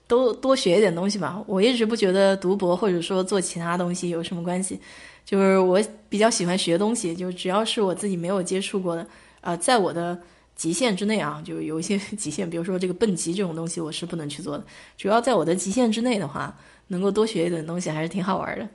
[0.07, 1.43] 都多学一点东西吧。
[1.45, 4.79] 我一直不觉得读博或者说做其他东西有什么关系，
[5.25, 9.05] 就是我比较喜欢学东西，就只要是我自己没有接触过的，
[9.41, 10.17] 呃，在我的
[10.55, 14.63] 极限之内啊，就有一些 极限，比如说这个蹦极这种东西，我是不能去做的。
[14.97, 16.57] 主要在我的极限之内的话，
[16.87, 18.69] 能够多学一点东西还是挺好玩的。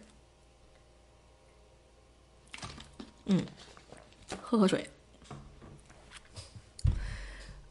[3.26, 3.42] 嗯，
[4.42, 4.86] 喝口水。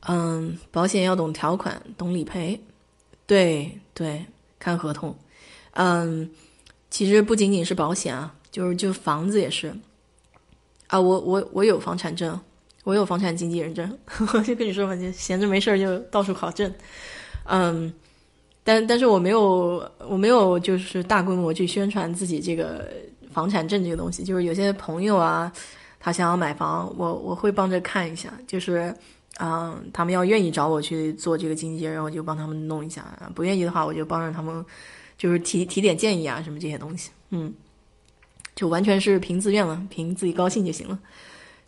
[0.09, 2.57] 嗯，保险要懂条款，懂理赔，
[3.25, 4.25] 对对，
[4.57, 5.13] 看合同。
[5.71, 6.29] 嗯，
[6.89, 9.75] 其实不仅仅是保险啊，就是就房子也是。
[10.87, 12.39] 啊，我我我有房产证，
[12.85, 13.99] 我有房产经纪人证，
[14.33, 16.73] 我就跟你说嘛，就闲着没事儿就到处考证。
[17.43, 17.93] 嗯，
[18.63, 22.89] 但但是我没有我没有就是大规模去宣传自己这个
[23.29, 25.51] 房产证这个东西，就是有些朋友啊，
[25.99, 28.95] 他想要买房，我我会帮着看一下，就是。
[29.39, 33.03] 嗯，他们要愿意找我去做这个经纪人，我就帮他们弄一下；
[33.35, 34.65] 不愿意的话，我就帮着他们，
[35.17, 37.11] 就是提提点建议啊，什么这些东西。
[37.29, 37.53] 嗯，
[38.55, 40.97] 就完全是凭自愿了，凭自己高兴就行了。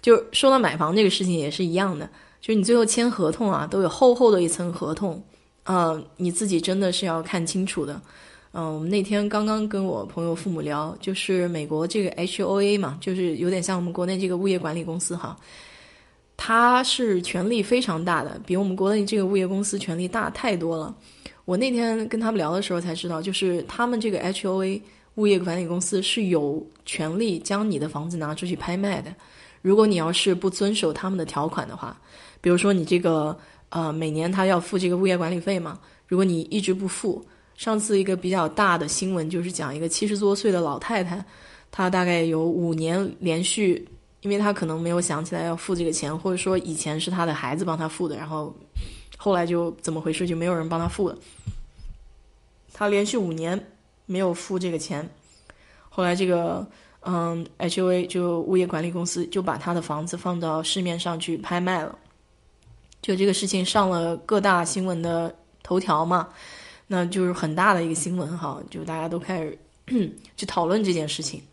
[0.01, 2.09] 就说到买房这个事情也是一样的，
[2.41, 5.21] 就是你最后签合同啊，都有厚厚的一层合同，
[5.65, 8.01] 嗯，你自己真的是要看清楚的。
[8.51, 15.37] 嗯，我们那天刚刚跟我朋友父母聊，就是美国这个 HOA 嘛，就是有点像我们国内这个物业管理公司哈，
[16.41, 20.95] 它是权力非常大的，比我们国内这个物业公司权力大太多了。
[21.43, 24.81] 我那天跟他们聊的时候才知道，就是他们这个 HOA
[25.15, 29.13] 物业管理公司是有权利将你的房子拿出去拍卖的。
[29.61, 31.99] 如果你要是不遵守他们的条款的话，
[32.39, 33.37] 比如说你这个
[33.67, 35.77] 呃每年他要付这个物业管理费嘛，
[36.07, 37.21] 如果你一直不付。
[37.55, 41.21] 上次一个比较大的新闻就是讲一个七十多岁的老太太，
[41.69, 43.85] 她大概有五年连续，
[44.21, 48.53] 因为他可能没有想起来要付这个钱，或者说以前是他的孩子帮他付的，然后
[49.17, 51.17] 后来就怎么回事就没有人帮他付了。
[52.73, 53.71] 他连续五年
[54.05, 55.09] 没有付这个钱，
[55.89, 56.67] 后来这个
[57.01, 61.97] 嗯 HOA 就物业管理公司就把他的房子放到市面上去拍卖了，
[63.01, 66.29] 就这个事情上了各大新闻的头条嘛。
[66.91, 69.59] 那就是很大的一个新闻哈，就大家都开始
[70.35, 71.43] 去讨论这件事情。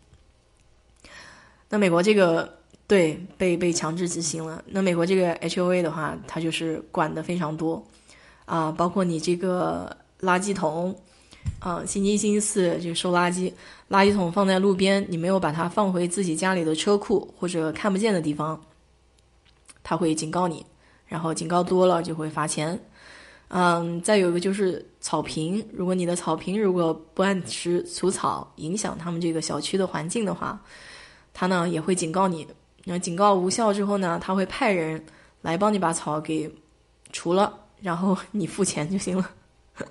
[1.69, 2.56] 那美国这个
[2.87, 4.63] 对被被强制执行了。
[4.65, 7.85] 那美国这个 HOA 的话，它就是管的非常多
[8.45, 10.95] 啊，包括你这个垃圾桶
[11.59, 13.51] 啊，星期一星期四就收垃圾，
[13.89, 18.59] 垃圾桶放在路边，你没有把它放回自己家里的车库或者看不见的地方，
[19.83, 20.65] 他会警告你，
[21.07, 22.79] 然后警告多了就会罚钱。
[23.49, 30.61] 嗯，再有一个就是草坪，如果你的草坪如果不按时除草，影响他们这个小区的环境的话，
[31.33, 32.47] 他呢也会警告你。
[32.87, 35.03] 那警告无效之后呢，他会派人
[35.41, 36.49] 来帮你把草给
[37.11, 39.29] 除了，然后你付钱就行了。
[39.77, 39.87] 然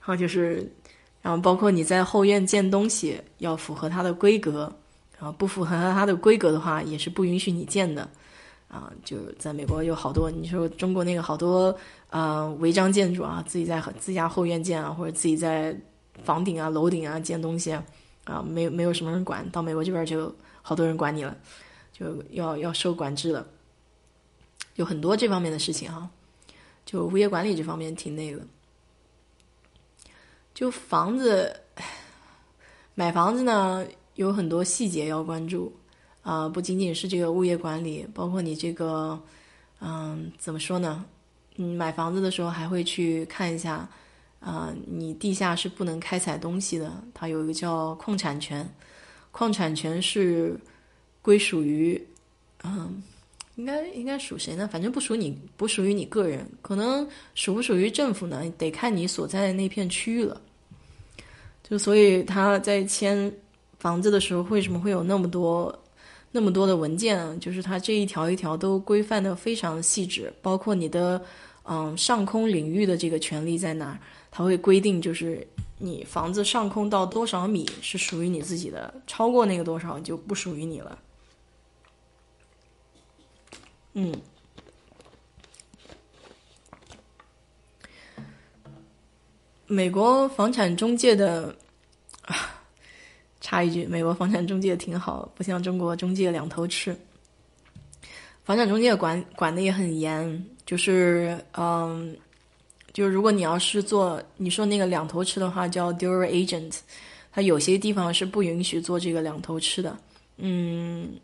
[0.00, 0.70] 后就是，
[1.22, 4.72] 然后包括你在后院建东西要符合它的规格，
[5.18, 8.08] 然后不符合它的规格的话，也是不允许你建的。
[8.68, 11.74] 啊，就在美国有好多，你说中国那个好多
[12.10, 15.74] 呃违章建筑啊，自己在自家后院建啊，或者自己在
[16.22, 17.72] 房顶啊、楼顶啊建东西
[18.24, 19.48] 啊，没没有什么人管。
[19.50, 21.34] 到美国这边就好多人管你了，
[21.98, 23.46] 就要要受管制了。
[24.76, 26.08] 有很多这方面的事情哈，
[26.84, 28.40] 就物业管理这方面挺那个。
[30.54, 31.60] 就房子，
[32.94, 35.72] 买房子呢有很多细节要关注。
[36.22, 39.18] 啊，不仅仅是这个物业管理，包括你这个，
[39.80, 41.06] 嗯，怎么说呢？
[41.54, 43.88] 你买房子的时候还会去看一下，
[44.38, 46.92] 啊，你地下是不能开采东西的。
[47.14, 48.68] 它有一个叫矿产权，
[49.32, 50.60] 矿产权是
[51.28, 52.02] 归属于，
[52.64, 53.02] 嗯，
[53.56, 54.66] 应该应该属谁呢？
[54.72, 56.48] 反正不属你，不属于你个人。
[56.62, 58.50] 可能属不属于政府呢？
[58.56, 60.40] 得看你所在的那片区域了。
[61.68, 63.30] 就所以他在签
[63.78, 65.78] 房子的时候，为什么会有那么多？
[66.30, 71.22] 那么多的文件，就是它这一条一条都规范的非常细致，包括你的
[71.64, 73.98] 嗯上空领域的这个权利在哪儿，
[74.30, 75.46] 它会规定就是
[75.78, 80.98] 你房子上空到多少米是属于你自己的，超过那个多少就不属于你了。
[84.00, 84.14] 嗯，
[89.66, 91.54] 美国房产中介的。
[93.40, 96.94] 插一句，美国房产中介挺好，不像中国中介两头吃。
[98.44, 102.14] 房产中介管管的也很严，就是嗯，
[102.92, 106.78] 就是如果你要是做你说那个两头吃的话，叫 dual agent，
[107.32, 109.96] 它有些地方是不允许做这个两头吃的。
[110.36, 111.18] 嗯，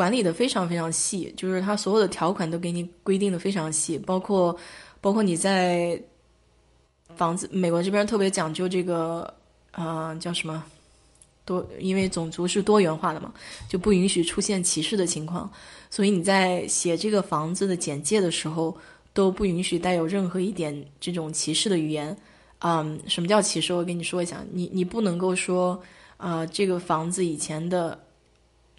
[0.00, 4.56] 管理的非常非常细，就是它所有的条款都给你规定的非常细，包括
[4.98, 6.02] 包括你在
[7.14, 9.30] 房子，美国这边特别讲究这个，
[9.72, 10.64] 啊，叫什么？
[11.44, 13.30] 多，因为种族是多元化的嘛，
[13.68, 15.50] 就不允许出现歧视的情况，
[15.90, 18.74] 所以你在写这个房子的简介的时候，
[19.12, 22.16] 都不允许带有任何一点这种歧视的语言。
[22.60, 23.74] 嗯，什么叫歧视？
[23.74, 25.78] 我跟你说一下，你你不能够说，
[26.16, 27.98] 啊，这个房子以前的，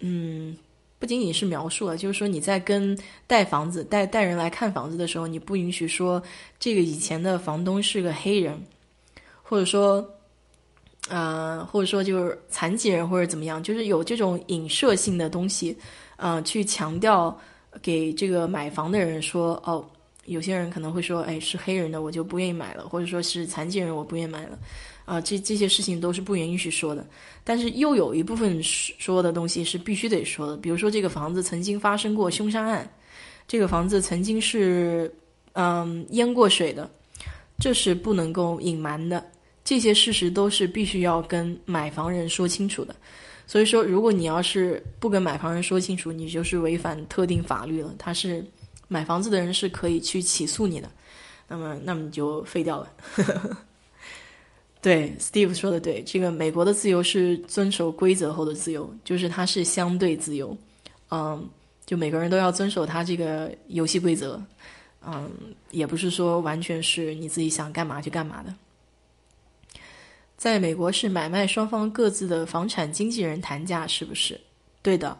[0.00, 0.56] 嗯，
[1.02, 2.96] 不仅仅是描述了，就是说你在跟
[3.26, 6.22] 带房子带带人来看房子的时候，你不允许说
[6.60, 8.56] 这个以前的房东是个黑人，
[9.42, 10.08] 或者说。
[11.08, 15.76] 呃，或者说就是残疾人或者怎么样，就是有这种影射性的东西，
[16.16, 17.36] 呃，去强调
[17.82, 19.84] 给这个买房的人说，哦，
[20.26, 24.56] 有些人可能会说，哎，是黑人的我就不愿意买了，或者说是残疾人我不愿意买了，
[25.04, 27.06] 啊，这这些事情都是不允许说的。
[27.44, 32.88] 但是又有一部分说的东西是必须得说的，比如说这个房子曾经发生过凶杀案，
[33.48, 35.12] 这个房子曾经是
[35.52, 36.88] 嗯淹过水的，
[37.58, 39.24] 这是不能够隐瞒的。
[39.64, 42.94] 这些事实都是必须要跟买房人说清楚的，
[43.46, 47.94] 所以说，如果你要是不跟买房人说清楚，你就是违反特定法律了。
[47.96, 48.44] 他是
[48.88, 50.90] 买房子的人是可以去起诉你的，
[51.46, 52.90] 那么，那么你就废掉了。
[54.82, 60.54] 对，Steve 说的对，这个美国的自由是遵守规则后的自由，就是它是相对自由，
[61.10, 61.48] 嗯，
[61.86, 64.42] 就每个人都要遵守他这个游戏规则，
[65.06, 65.30] 嗯，
[65.70, 68.52] 也不是说完全是你自己想干嘛就干嘛的。
[70.36, 74.40] 在美国是买卖双方各自的房产经纪人谈价，是不是？
[74.82, 75.16] 对的，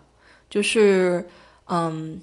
[0.50, 1.24] 就是
[1.66, 2.20] 嗯，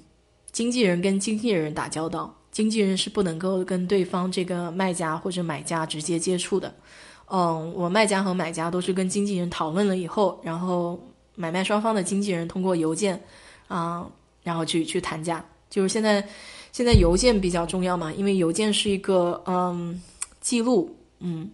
[0.52, 6.74] 经纪人跟经纪人打交道，经纪人是不能够跟对方这个卖家或者买家直接接触的。
[7.32, 10.98] 嗯，我卖家和买家都是跟经纪人讨论了以后，然后
[11.36, 13.18] 买卖双方的经纪人通过邮件
[13.68, 14.04] 啊，
[14.42, 15.44] 然后去去谈价。
[15.68, 16.26] 就是现在，
[16.72, 20.02] 现在邮件比较重要嘛，因为邮件是一个嗯
[20.40, 21.48] 记录，嗯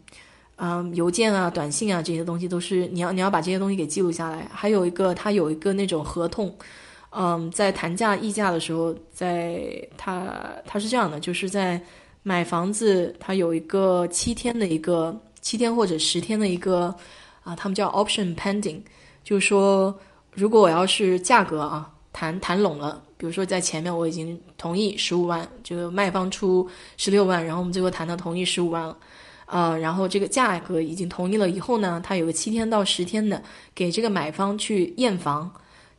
[0.56, 4.48] 嗯，邮件啊、短信啊这些东西都是你要你要把这些东西给记录下来。
[4.50, 6.50] 还有一个，它有一个那种合同，
[7.10, 11.78] 嗯，在谈价议价的时候，在它它是这样的，就是在
[12.22, 15.14] 买房子，它有一个七天的一个。
[15.46, 16.92] 七天或者十天的一个
[17.44, 18.80] 啊，他们叫 option pending，
[19.22, 19.96] 就是说，
[20.32, 28.98] 如果我要是价格啊谈谈拢了，比如说在前面我已经同意十五万，这个卖方出十六万，然后我们最后谈到同意十五万了，
[29.44, 33.40] 啊，然后这个价格已经同意了以后呢，它有个七天到十天的
[33.72, 35.48] 给这个买方去验房，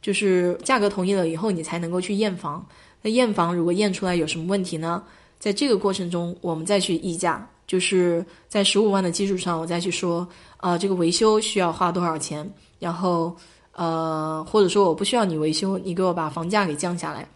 [0.01, 2.67] 就是价格同意了以后，你才能够去验房。
[3.01, 5.01] 那验房如果验出来有什么问题呢？
[5.39, 7.47] 在这个过程中，我们再去议价。
[7.67, 12.49] 就是在十五万的基础上，我再去说，啊，这个维修需要花多少钱？
[12.79, 13.35] 然后，
[13.73, 17.27] 呃，或者说我不需要你维修，你给我把房价给降下来，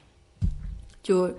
[1.04, 1.30] 就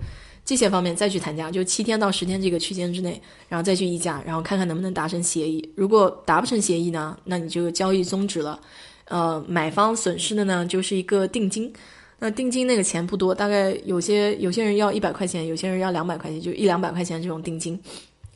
[0.45, 3.19] 这些方面再去谈价，就七天到十天这个区间之内，
[3.49, 5.67] 然后再去议价，然后看看能不能达成协议。
[5.75, 8.59] 如果达不成协议呢，那你就交易终止了。
[9.05, 11.71] 呃，买方损失的呢就是一个定金，
[12.19, 17.79] 那定金那个钱不多，大概有些有些人要一百块钱，有些人要两百块钱，就一两百块钱这种定金。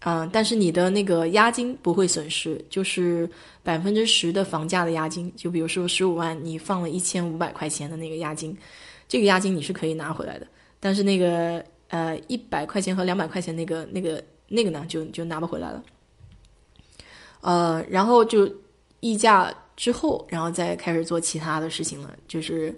[0.02, 3.28] 嗯，但是你的那个押金不会损失，就是
[3.64, 5.34] 百分之十的房价的押金。
[5.36, 8.56] 就比如说十五万，你放了一千五百块钱的那个押金，
[9.08, 10.48] 这个押金你是可以拿回来的。
[10.80, 15.84] 但是那个呃一百块钱和两百块钱那个那个那个呢，就就拿不回来了。
[17.42, 18.48] 呃，然后就
[19.00, 22.74] 议价之后，然后再开始做其他的事情了，就是。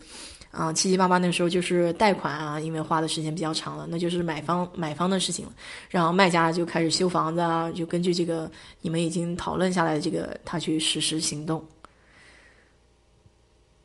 [0.51, 5.53] 啊，七七八八那时候就是贷款啊，因为花的时间比较长了，那就是买方买方的事情了。
[5.89, 8.49] 然后卖家就开始修房子啊，就根据这个
[8.81, 11.63] 你们已经讨论下来的这个，他去实施行动。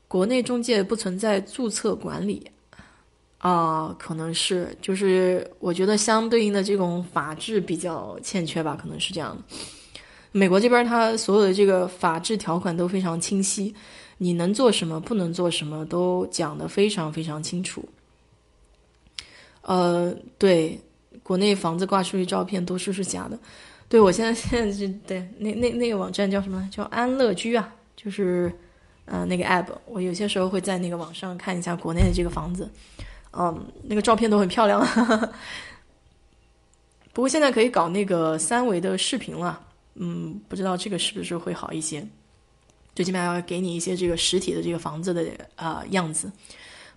[0.08, 2.50] 国内中介不存在注册管理
[3.38, 9.56] 啊，可能是就是我觉得相对应的这种法制比较欠缺吧，可能是这样的。
[10.32, 13.74] 美国这边它所有的这个法制条款都非常清晰。
[14.18, 17.86] 你能做什么，不能做什么，都讲得非常非常清楚。
[19.62, 20.78] 呃，对，
[21.22, 23.38] 国内房子挂出去照片都是是假的。
[23.88, 26.66] 对我现在 现在是对那那那个网站叫什么？
[26.70, 28.52] 叫安乐居啊，就是
[29.04, 29.66] 呃那个 app。
[29.86, 32.68] 我有些时候会在那个网上看一下国内的这个房子，
[33.32, 34.84] 嗯，那个照片都很漂亮。
[37.12, 39.60] 不过现在可以搞那个三维的视频了，
[39.94, 42.04] 嗯，不知道这个是不是会好一些。
[42.94, 45.24] 最起码要给你一些这个实体的这个房子的
[45.56, 46.30] 啊样子。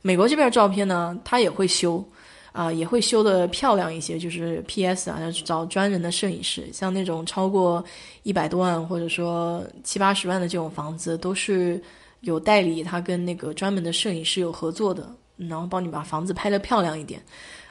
[0.01, 2.03] 美国这边照片呢，他也会修，
[2.51, 5.09] 啊也会修的漂亮一些，就是 P.S.
[5.09, 7.83] 啊，要找专人的摄影师，像那种超过
[8.23, 11.81] 一百多万或者说七八十万的这种房子，都是
[12.21, 17.21] 有代理，他跟那个专门的摄影师有合作的，然后帮你把房子拍的漂亮一点。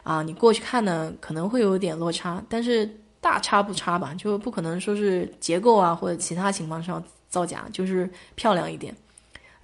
[0.03, 7.03] 啊，你过去看呢，可能会有点落差，但是大差不差吧，就不可能说是结构啊或者其他情况上。
[7.37, 8.97] 造假就是漂亮一点，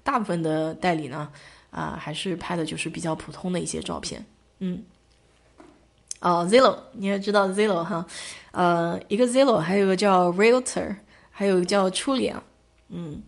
[0.02, 1.26] 大部分的代理呢，
[1.70, 4.22] 啊，还是拍的就是比较普通的一些照片。
[4.58, 4.82] 嗯，
[6.20, 8.04] 哦，Zillo，你也知道 Zillo 哈，
[8.50, 10.94] 呃，一个 Zillo，还有个叫 Realtor，
[11.30, 12.34] 还有叫 Trulia，
[12.90, 13.22] 嗯，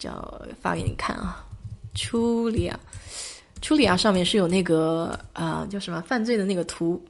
[0.00, 1.46] 叫发给你看啊
[1.94, 7.00] ，Trulia，Trulia 上面是有那个啊叫什么犯罪的那个图。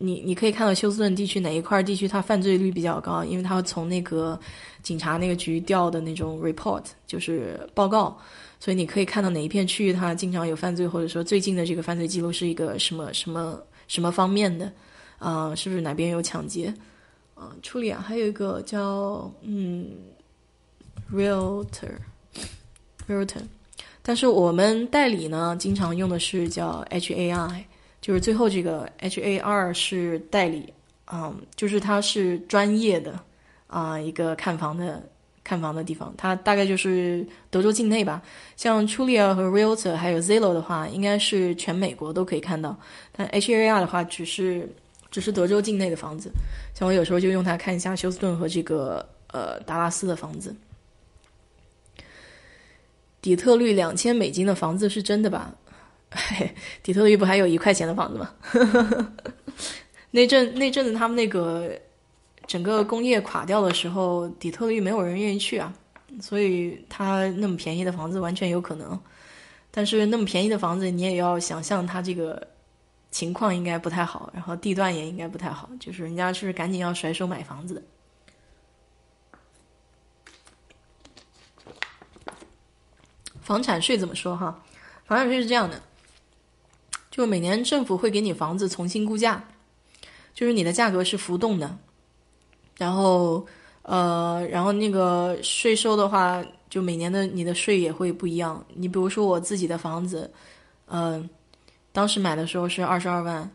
[0.00, 4.38] 你你可以看到休斯顿地区哪一块地区它犯罪率比较高，因为它从那个
[4.88, 8.18] 警察那个局调的那种 report 就是报告，
[8.58, 14.72] 所以你可以看到哪一片区域它经常有犯罪，或者说最近的这个犯罪记录是一个什么什么什么方面的，
[15.18, 16.72] 啊，是不是哪边有抢劫？
[17.34, 19.90] 啊，处理啊，还有一个叫嗯
[21.12, 23.42] ，realtor，realtor，
[24.00, 27.62] 但是我们代理呢经常用的是叫 HAI。
[28.00, 30.72] 就是最后这个 H A R 是代理，
[31.12, 33.18] 嗯，就是它是专业的
[33.68, 35.02] 啊一个看房的
[35.44, 38.20] 看房的地方，它大概就是德州境内吧。
[38.56, 42.76] 像 Trulia 和 Realtor 还有 Zillow 的话，应该是全美国都可以看到。
[43.12, 44.68] 但 H A R 的话，只是
[45.10, 46.30] 只是德州境内的房子。
[46.74, 50.54] 像我有时候就用它看一下休斯顿和这个呃达拉斯的房子。
[53.20, 55.52] 底特律两千美金的房子是真的吧？
[56.82, 58.34] 底特律不还有一块钱的房子吗？
[60.10, 61.72] 那阵那阵子他们那个
[62.48, 65.72] 整个工业垮掉的时候，底特律没有人愿意去啊，
[66.20, 68.98] 所以他那么便宜的房子完全有可能。
[69.70, 72.48] 但是那么便宜的房子，你也要想象它这个
[73.10, 77.82] 情况应该不太好，然后地段也应该不太好，就是人家是赶紧要甩手买房子的。
[83.42, 84.62] 房产税怎么说哈？
[85.04, 85.82] 房产税是这样的，
[87.10, 89.44] 就每年政府会给你房子重新估价，
[90.32, 91.78] 就是你的价格是浮动的，
[92.78, 93.46] 然后
[93.82, 98.64] 呃，然后那个税收的话，就每年的你的税也会不一样。
[98.72, 100.30] 你比如说我自己的房子，
[100.86, 101.28] 嗯，
[101.92, 103.50] 当时买的时候是二十二万，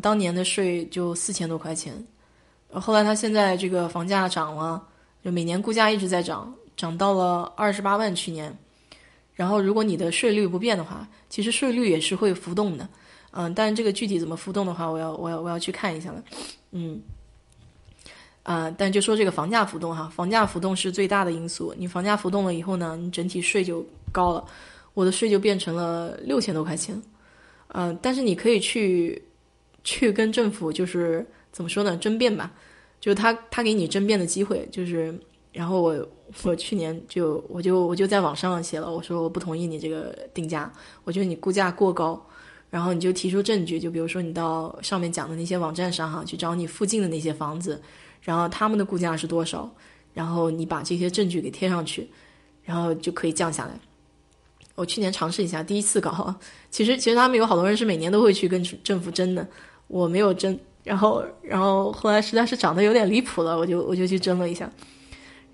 [0.00, 1.92] 当年的税就四千多块钱，
[2.70, 4.80] 后来他现在这个房价涨了，
[5.24, 8.56] 就每年估价一直在涨，涨到了二十八万去年。
[9.32, 12.86] 然后，如果你的税率不变的话，其实税率也是会浮动的，
[13.30, 16.22] 嗯，但这个具体怎么浮动的话，我要我要我要去看一下了，
[16.72, 17.00] 嗯，
[18.42, 21.74] 啊，但就说这个房价浮动哈，房价浮动是最大的因素。
[21.76, 24.44] 你房价浮动了以后呢，你整体税就高了，
[24.94, 27.00] 我的税就变成了六千多块钱，
[27.68, 29.22] 嗯，但是你可以去
[29.84, 32.52] 去跟政府就是怎么说呢，争辩吧，
[33.00, 35.14] 就是他他给你争辩的机会，就是。
[35.52, 36.08] 然后我
[36.44, 40.72] 我去年就我就我就在网上写了，我说我不同意你这个定价，
[41.02, 42.24] 我觉得你估价过高，
[42.70, 47.82] 然后你就提出证据，就比如说你到上面讲的那些网站上哈，去找你附近的那些房子，
[48.22, 49.70] 然后他们的估价是多少，
[50.12, 52.08] 然后你把这些证据给贴上去，
[52.62, 53.72] 然后就可以降下来。
[54.74, 56.34] 我去年尝试一下，第一次搞，
[56.70, 59.46] 其实其实他们有好多人是每年都会去跟政府争的，
[59.88, 64.70] 我没有争，然后然后后来实在是涨得有点离谱了，我就我就去争了一下。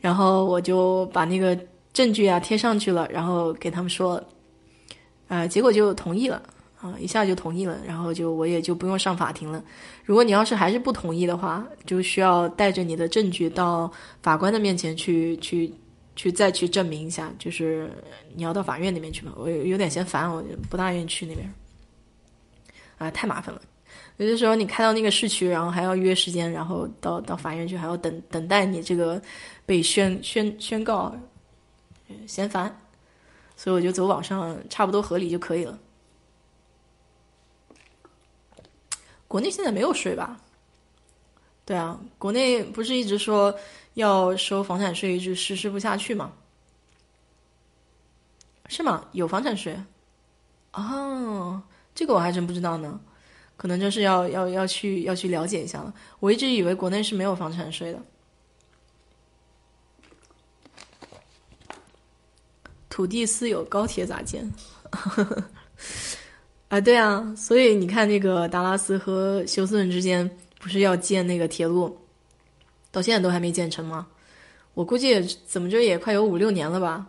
[0.00, 1.58] 然后我就把那个
[1.92, 4.22] 证据啊贴上去了，然后给他们说，
[5.26, 6.40] 呃，结果就同意了
[6.86, 9.62] 啊，一下就同意了，然后就我也就不用上法庭了。
[10.04, 13.90] 如果你要是还是不同意的话，就需要带着你的证据到
[14.22, 15.72] 法官的面前去，去，
[16.14, 17.90] 去再去证明一下，就是
[18.34, 19.32] 你要到法院那边去嘛。
[19.36, 21.52] 我有点嫌烦，我不大愿意去那边，
[22.98, 23.60] 啊，太麻烦了。
[24.18, 29.20] 有的时候你开到那个市区，然后还要约时间，然后到到法院去，还要等等待你这个
[29.66, 31.14] 被宣宣宣告，
[32.26, 32.74] 嫌烦，
[33.56, 35.78] 所以我就走网上差不多合理就可以了。
[39.28, 40.40] 国内现在没有税吧？
[41.64, 43.54] 对啊，国内不是一直说
[43.94, 46.32] 要收房产税，一直实施不下去吗？
[48.68, 49.08] 是吗？
[49.12, 49.76] 有房产税？
[50.72, 51.62] 哦，
[51.94, 53.00] 这个我还真不知道呢。
[53.56, 55.92] 可能就是要要要去要去了解一下了。
[56.20, 58.02] 我一直以为国内是没有房产税的。
[62.90, 64.52] 土地私有，高铁咋建？
[66.68, 71.96] 啊，对啊，所以你看，那个达拉斯和休斯顿之间不是要建那个铁路，
[72.90, 74.06] 到现在都还没建成吗？
[74.74, 77.06] 我估计怎么着也快有五六年了吧。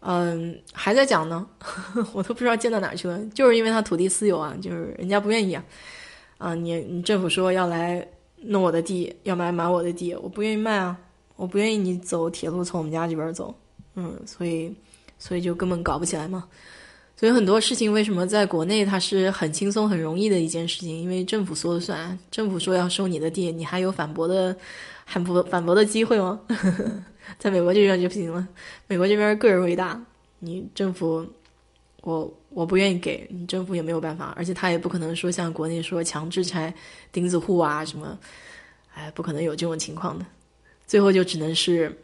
[0.00, 1.46] 嗯，还在讲呢，
[2.12, 3.18] 我都不知道建到哪去了。
[3.34, 5.64] 就是因为他土地私有啊，就是人家不愿意啊。
[6.38, 8.04] 啊，你你政府说要来
[8.36, 10.98] 弄我的地，要买买我的地，我不愿意卖啊，
[11.36, 13.54] 我不愿意你走铁路从我们家这边走。
[13.94, 14.74] 嗯，所以
[15.20, 16.48] 所以就根本搞不起来嘛。
[17.22, 21.00] 所以很多事情为什么在国内它是很轻松很容易的一件事情？
[21.00, 24.56] 因为政府说了算，政府说要收你的地，你还有反驳的
[25.06, 26.40] 反驳反驳的机会吗？
[27.38, 28.44] 在美国这边就不行了，
[28.88, 30.04] 美国这边个人为大，
[30.40, 31.24] 你政府，
[32.00, 36.74] 我我不愿意给你，政府也没有办法，而且他也不可能说像国内说强制拆
[37.12, 38.18] 钉子户啊什么，
[38.94, 40.26] 哎，不可能有这种情况的，
[40.88, 41.96] 最后就只能是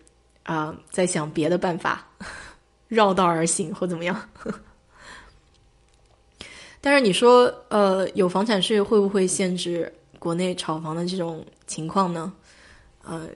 [0.44, 2.06] 啊，在想别的办法，
[2.86, 4.14] 绕道而行或怎么样。
[4.32, 4.60] 呵呵
[6.80, 12.32] 但是你说，呃，有房产税会不会限制国内炒房的这种情况呢？
[13.04, 13.28] 呃。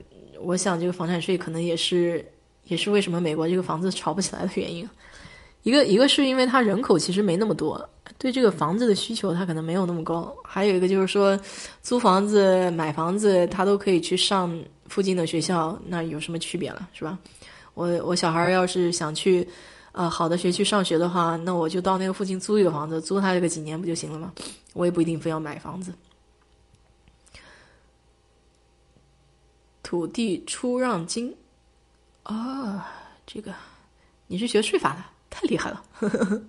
[0.44, 2.24] 我想，这个房产税可能也是，
[2.64, 4.88] 也是为什么美国这个房子炒不起来的原因。
[5.62, 7.88] 一个，一个是因为它人口其实没那么多，
[8.18, 10.34] 对这个房子的需求它可能没有那么高。
[10.42, 11.38] 还有一个就是说，
[11.80, 14.52] 租房子、买房子，他都可以去上
[14.88, 17.16] 附近的学校，那有什么区别了，是吧？
[17.74, 19.46] 我我小孩要是想去，
[19.92, 24.32] 呃，好的学区上学的话，那我就到那个附近租一个房子，租他这个几年不就行了吗？
[24.72, 25.92] 我也不一定非要买房子。
[29.82, 31.36] 土地出让金，
[32.22, 32.90] 啊，
[33.26, 33.52] 这个
[34.26, 35.82] 你是学税法的，太厉害了。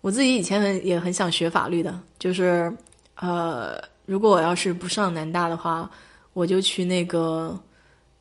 [0.00, 2.74] 我自己以前很也很想学法律的，就是
[3.16, 5.90] 呃，如果我要是不上南大的话，
[6.32, 7.60] 我就去那个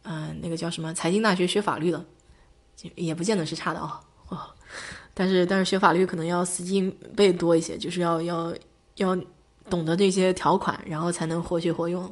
[0.03, 2.03] 嗯，那个叫什么财经大学学法律的，
[2.95, 3.99] 也不见得是差的啊。
[4.29, 4.39] 哦，
[5.13, 8.53] 但是但是学法律可能要死记硬背多一些，就是要要
[8.95, 9.17] 要
[9.69, 12.03] 懂得这些条款，然后才能活学活用。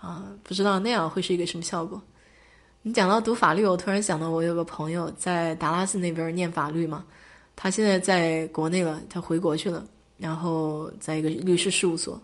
[0.00, 2.00] 啊，不知道那样会是一个什么效果。
[2.82, 7.02] 你讲到读法律，我突然想到，我有个朋友在达拉斯那边念法律嘛，
[7.56, 9.82] 他现在在国内了，他回国去了，
[10.18, 12.20] 然后在一个律师事务所，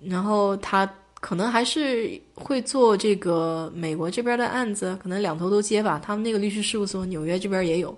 [0.00, 0.84] 然后他
[1.20, 6.00] 可能还是会做这个美国这边的案子，可能两头都接吧。
[6.02, 7.96] 他们那个律师事务所纽约这边也有，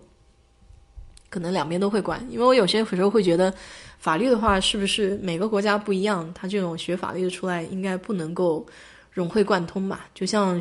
[1.29, 2.27] 可能两边都会管。
[2.31, 3.53] 因为我有些时候会觉得，
[3.99, 8.67] 法律的话是不是每个国家不一样，他这种学法律的出来应该不能够
[9.11, 10.07] 融会贯通吧？
[10.15, 10.61] 就像。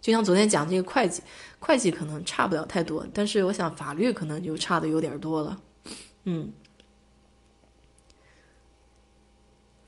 [0.00, 1.22] 就像昨天讲这个会计，
[1.58, 5.58] 会计可能差不了太多，但是我想法律可能就差的有点多了。
[6.24, 6.52] 嗯，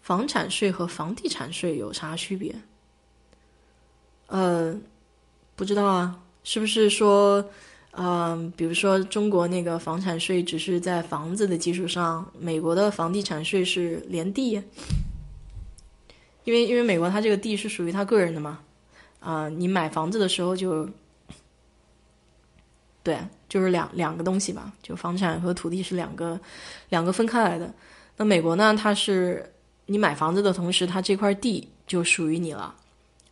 [0.06, 2.54] 房产税和房地产税有啥区别？
[4.28, 4.72] 呃，
[5.56, 7.44] 不知道啊，是不是说，
[7.90, 14.62] 嗯，比如说中国那个房产税只是在房子的基础上，美国的房地产税是连地？
[16.44, 18.60] 因为因为美国它这个地是属于他个人的嘛。
[19.18, 20.88] 啊，你买房子的时候就，
[23.02, 23.18] 对，
[23.48, 26.40] 就是两两个东西吧，就房产和土地是两个
[26.90, 27.74] 两个分开来的。
[28.16, 29.52] 那美国呢，它是
[29.86, 32.74] 你买房子的同时，它这块地就属于你了。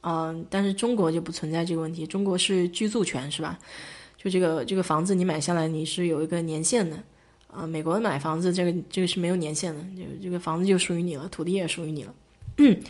[0.03, 3.59] 嗯，但是中国就不存在这个问题，中国是居住权是吧？
[4.17, 6.97] 就这个这个房子你买下来，你是有一个年限的。
[7.49, 12.15] 啊，美国买房子这个这个是没有年限的，就这个房子就属于你了，土地也属于你了。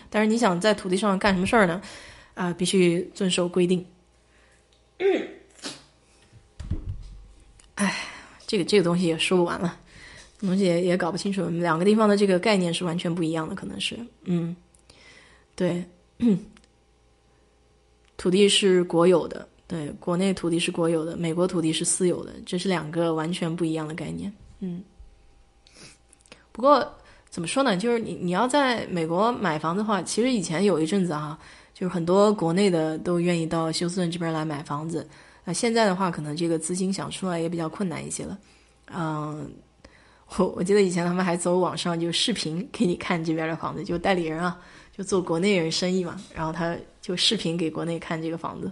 [0.09, 1.83] 但是你想在土地上干什么事儿呢？
[2.35, 3.85] 啊，必须遵守规定。
[7.75, 7.95] 哎，
[8.47, 9.79] 这个这个东西也说不完了，
[10.47, 11.45] 东西也搞不清楚。
[11.47, 14.55] 两个地方的这个概念是完全不一样的，可能是，嗯，
[15.55, 15.85] 对，
[18.17, 24.33] 土地是国有的，对，国内土地是国有的，美国土地是私有的，这是两个完全不一样的概念。
[24.61, 24.83] 嗯，
[26.53, 26.87] 不过
[27.31, 27.77] 怎么说呢？
[27.77, 31.39] 就是你你要在美国买房子的话，其实以前有一阵子哈。
[31.75, 35.05] 就是很多国内的都愿意到休斯顿这边来买房子，
[35.45, 38.39] 那现在的话，可能这个资金想出来也比较困难一些了。
[38.95, 39.51] 嗯，
[40.37, 44.59] 我 我记得以前他们还走网上就视频给你看这边的房子，就代理人啊，
[44.97, 48.71] 就做国内人生意嘛，然后他就视频给国内看这个房子，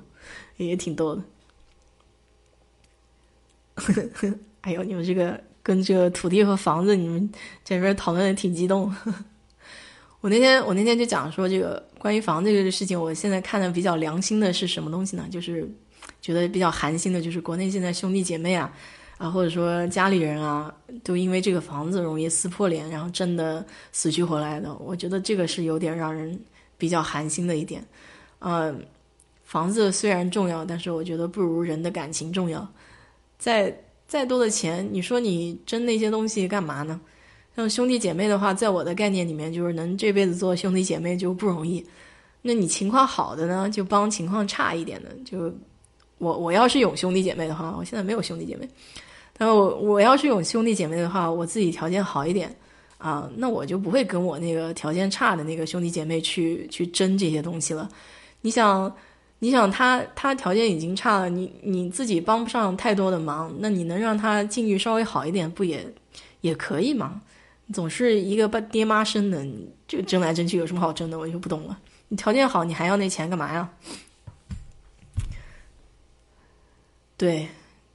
[0.57, 1.23] 也挺逗的。
[4.63, 7.31] 哎呦，你们这个跟这个土地和房子，你们
[7.65, 8.95] 这边讨论的挺激动。
[10.21, 15.27] 我那天我那天就讲说这个关于房子这个事情，我现在看的比较良心的是什么东西呢？
[15.31, 15.69] 就是
[16.21, 18.73] 觉得比较寒心的，就是国内现在兄弟姐妹啊，
[19.23, 20.75] 啊或者说家里人啊，
[21.05, 24.75] 都因为这个房子容易撕破脸，然后争得死去活来的。
[24.79, 26.37] 我觉得这个是有点让人
[26.77, 27.87] 比较寒心的一点。
[28.41, 28.85] 嗯，
[29.45, 32.67] 房子虽然重要，但是我觉得不如人的感情重要。
[33.39, 33.73] 再
[34.09, 37.01] 再多的钱，你说你争那些东西干嘛呢？
[37.55, 41.87] 像兄弟姐妹的话，在我的概念里面，就是能这辈子做兄弟姐妹就不容易。
[42.41, 45.11] 那你情况好的呢，就帮情况差一点的。
[45.25, 45.53] 就
[46.19, 48.69] 我我要是有兄弟姐妹的话，我现在没有兄弟姐妹，
[49.45, 52.57] 但我我要是有兄弟姐妹的话，我自己条件好一点
[52.97, 57.89] 啊，那我就不会跟我那个条件差的那个兄弟姐妹去去争这些东西了。
[58.43, 58.95] 你想，
[59.41, 65.85] 你想他他条件已经差了，你你自己帮不上太多的忙，那你能让他境遇稍微好一点，不也
[66.43, 67.21] 也可以吗？
[67.73, 69.45] 总是一个爸爹妈生的，
[69.89, 71.19] 就争来争去有什么好争的？
[71.19, 71.77] 我就不懂了。
[72.07, 73.69] 你条件好，你还要那钱干嘛呀？
[77.17, 77.49] 对，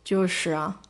[0.04, 0.82] 就是啊。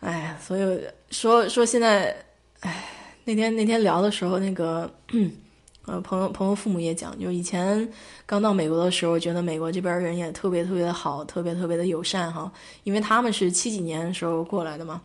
[0.00, 2.14] 哎，所以说说现在，
[2.60, 2.84] 哎，
[3.24, 4.90] 那天那天聊的时候，那个
[5.86, 7.88] 呃朋友朋友父母也讲，就以前
[8.26, 12.50] 刚到美国的时候，觉得美国这边人也特别特别的好，特别特别的友善哈，
[12.84, 15.02] 因为他们是七几年的时候过来的嘛，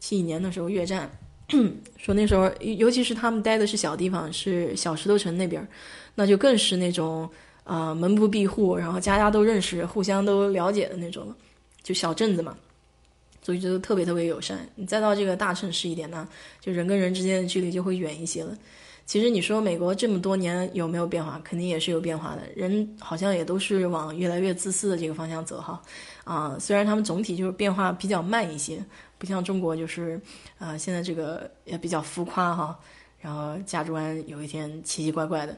[0.00, 1.10] 七几年的时候越战。
[1.96, 5.66] 说那时候，尤其是他们待的是小地方，是小石头城那边，
[6.14, 7.26] 那就更是那种
[7.64, 11.34] 啊门不闭户，然后家家都认识，互相都了解的那种，
[11.82, 12.54] 就小镇子嘛，
[13.48, 14.58] 所以就特别特别友善。
[14.74, 16.28] 你再到这个大城市一点呢，
[16.60, 18.54] 就人跟人之间的距离就会远一些了。
[19.06, 21.40] 其实你说美国这么多年有没有变化？
[21.42, 25.80] 肯定也是有变化的，人好像也都是往越来越自私的这个方向走哈。
[26.24, 28.84] 啊，虽然他们总体就是变化比较慢一些。
[29.16, 30.20] 不像中国，就是
[30.58, 32.78] 啊，现在这个也比较浮夸哈，
[33.18, 35.56] 然后价值观有一天奇奇怪怪的，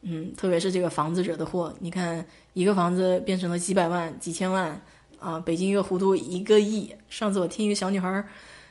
[0.00, 4.80] 嗯，特别是这个房子惹的祸，你看一个房子变成了几百万、几千万
[5.18, 6.92] 啊，北京一个糊涂一个亿。
[7.08, 8.24] 上次我听一个小女孩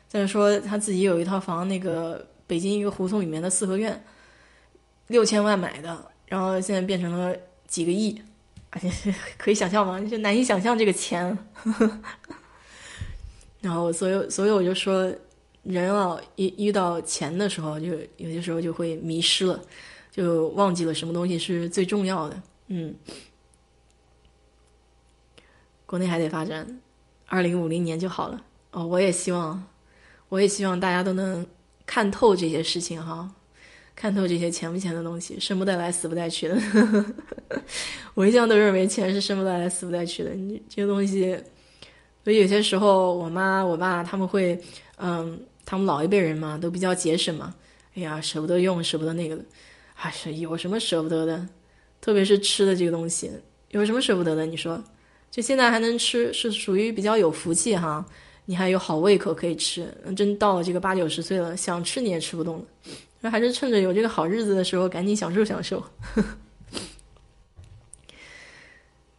[0.08, 4.04] 在说，她自己有一套房，那个北京一个胡同里面的四合院，
[5.08, 7.36] 六千万买的，然后现在变成了
[7.68, 8.22] 几个亿，
[8.70, 10.00] 而且可以想象吗？
[10.02, 11.38] 就难以想象这个钱。
[13.60, 15.12] 然后，所以，所以我就说，
[15.64, 17.88] 人啊，一遇到钱的时候，就
[18.18, 19.60] 有些时候就会迷失了，
[20.12, 22.42] 就忘记了什么东西是最重要的。
[22.68, 22.94] 嗯，
[25.88, 26.80] 国内还得发展，
[27.26, 28.40] 二零五零年就好了。
[28.70, 29.64] 哦，我也希望，
[30.30, 31.44] 我也希望大家都能
[31.86, 33.28] 看透这些事情哈，
[33.96, 36.62] 看透这些钱不钱的东西，生不带来，死不带去的。
[38.14, 40.32] 我一向都认为钱是生不带来，死不带去的。
[40.32, 41.36] 你这个东西。
[42.24, 44.62] 所以有些时候，我妈、我爸他们会，
[44.98, 47.56] 嗯，他们老一辈人嘛，都比较节省嘛。
[47.96, 49.46] 哎呀，舍不得用，舍不得那个的，
[49.94, 51.48] 还是有什么舍不得的？
[52.02, 53.32] 特别是吃的这个东西，
[53.70, 54.46] 有什么舍不得的？
[54.46, 54.84] 你说，
[55.30, 58.06] 就现在还能吃，是属于比较有福气哈。
[58.46, 62.66] 你还有好胃口可以吃，真到了这个八九十岁了，想吃你也吃不动了。
[63.20, 65.84] 那还是趁着有这个好日子的时候，赶紧享受享受。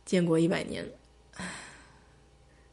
[0.06, 0.86] 建国一百年。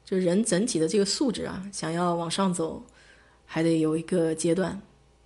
[0.06, 2.82] 就人整体的这个素质啊，想要往上走，
[3.44, 4.80] 还得有一个阶段，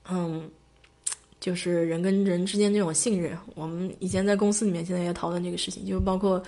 [0.09, 0.49] 嗯，
[1.37, 3.37] 就是人跟人之间这种信任。
[3.55, 6.41] 我们以前在公司里面，现在也讨论这个事情，就包括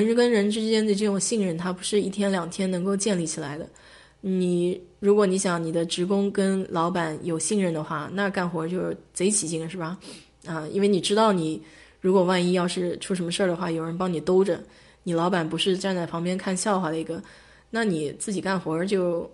[0.00, 3.68] 人跟人之间的这种信任，它不是一天两天能够建立起来的。
[4.22, 9.98] 你如果你想你的职工跟老板有信任的话，那干活就是贼起劲，是吧？
[10.46, 11.60] 啊，因为你知道你
[12.00, 14.58] 如果万一要是出什么事儿的话，有人帮你兜着，
[15.02, 17.22] 你老板不是站在旁边看笑话的一个。
[17.68, 19.30] 那你自己干活就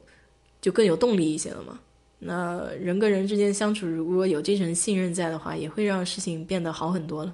[0.60, 1.78] 就更有动力一些了嘛？
[2.18, 7.32] 那人跟人之间相处，如果有这层信任在的话，也会让事情变得好很多了。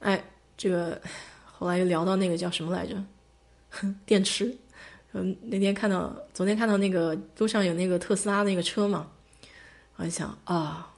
[0.00, 0.22] 哎，
[0.56, 1.00] 这个
[1.44, 2.94] 后来又聊到那个叫什么来着？
[4.04, 4.54] 电池。
[5.12, 9.10] 嗯，那天看到，昨天看到那个路上有那个特斯拉那个车嘛，
[9.96, 10.88] 我就想啊，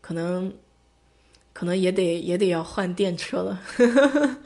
[0.00, 0.52] 可能
[1.52, 3.62] 可能也得也得要换电车了。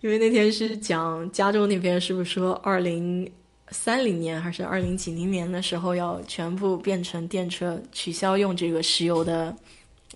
[0.00, 3.30] 因为那天是讲加州那边是不是说二零
[3.70, 9.56] 三零年还是二零几零年的时候要全部变成电车，取消用这个石油的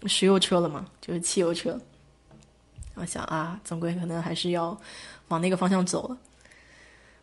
[0.06, 0.86] 石油车了嘛？
[1.00, 1.80] 就是汽油车。
[2.94, 4.78] 我想啊，总归可能还是要
[5.28, 6.16] 往那个方向走了。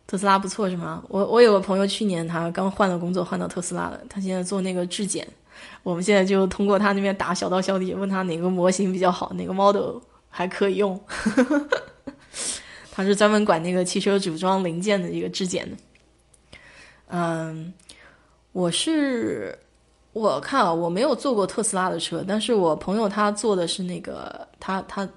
[0.06, 1.02] 特斯拉不错是吗？
[1.08, 5.26] 我我有个朋友去年他刚换了工作，换到特斯拉了，他现在做那个质检。
[5.82, 9.98] 我们现在就通过他那边打小道消息，问他哪个模型比较好，哪个 model
[10.28, 10.98] 还可以用。
[12.90, 15.76] 他是专门管那个汽车组装零件的一个质检的。
[17.06, 17.72] 嗯，
[18.52, 19.56] 我是
[20.12, 25.08] 我看啊，我没有坐过特斯拉的车，但是我朋友他坐的是那个他他，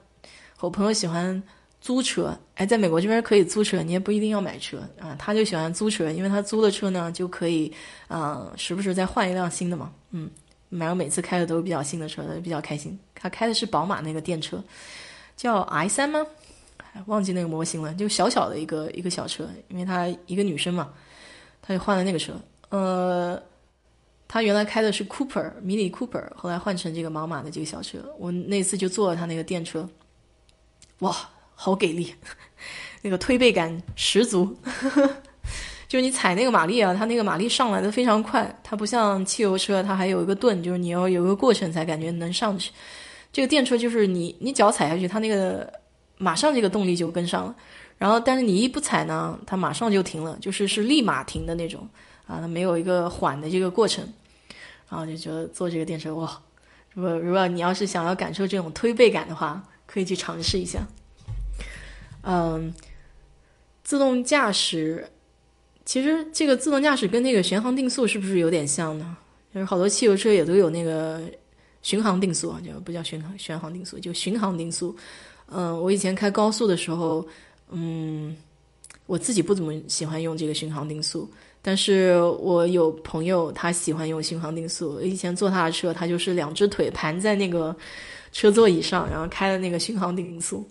[0.63, 1.43] 我朋友喜欢
[1.81, 7.69] 租车，哎，在美国这边可以租车，你也不一定要买车啊，他就喜欢租车，因为他租的车呢就可以
[8.07, 10.31] 啊，时不时再换一辆新的嘛，嗯，
[10.69, 12.97] 反正每次开的都是比较新的车，他就比较开心。
[13.13, 14.63] 他开的是宝马那个电车，
[15.35, 16.25] 叫 i 三吗？
[17.07, 20.93] 忘记那个模型了，就小小的一个一个小车，因为他一个女生嘛，
[21.61, 22.39] 他就换了那个车。
[22.69, 23.37] 呃，
[24.29, 27.99] 他原来开的是 Cooper 迷你 Cooper，后来换成这个宝马的这个小车。
[28.17, 29.85] 我那次就坐了他那个电车，
[30.99, 31.15] 哇，
[31.55, 32.13] 好给力，
[33.01, 34.55] 那个推背感十足。
[35.87, 42.71] 就是你踩那个马力啊，它那个马力上来的非常快，它不像汽油车，它还有一个顿，就是你要有一个过程才感觉能上去。
[43.31, 45.71] 这个电车就是你你脚踩下去，它那个。
[46.19, 47.55] 马上这个动力就跟上了，
[47.97, 51.85] 然后但是你一不踩呢，它马上就停了，就是是立马停的那种
[52.27, 54.07] 啊，它没有一个缓的这个过程，
[54.87, 56.39] 然后就觉得坐这个电车哇，
[56.93, 59.61] 如果如果你要是想要感受这种推背感的话，
[59.93, 60.87] 可以去尝试一下。
[62.23, 62.73] 嗯，
[63.83, 65.07] 自动驾驶，
[65.85, 69.15] 其实这个自动驾驶跟那个巡航定速是不是有点像呢？
[69.53, 71.21] 就是好多汽油车也都有那个
[71.83, 74.95] 巡航定速，就不叫巡航巡航定速，就巡航定速。
[75.47, 77.23] 嗯，我以前开高速的时候，
[77.69, 78.35] 嗯，
[79.05, 81.29] 我自己不怎么喜欢用这个巡航定速，
[81.61, 84.99] 但是我有朋友他喜欢用巡航定速。
[85.01, 87.75] 以前坐他的车，他就是两只腿盘在那个
[88.33, 90.69] 车座椅上，然后开的那个巡航定速。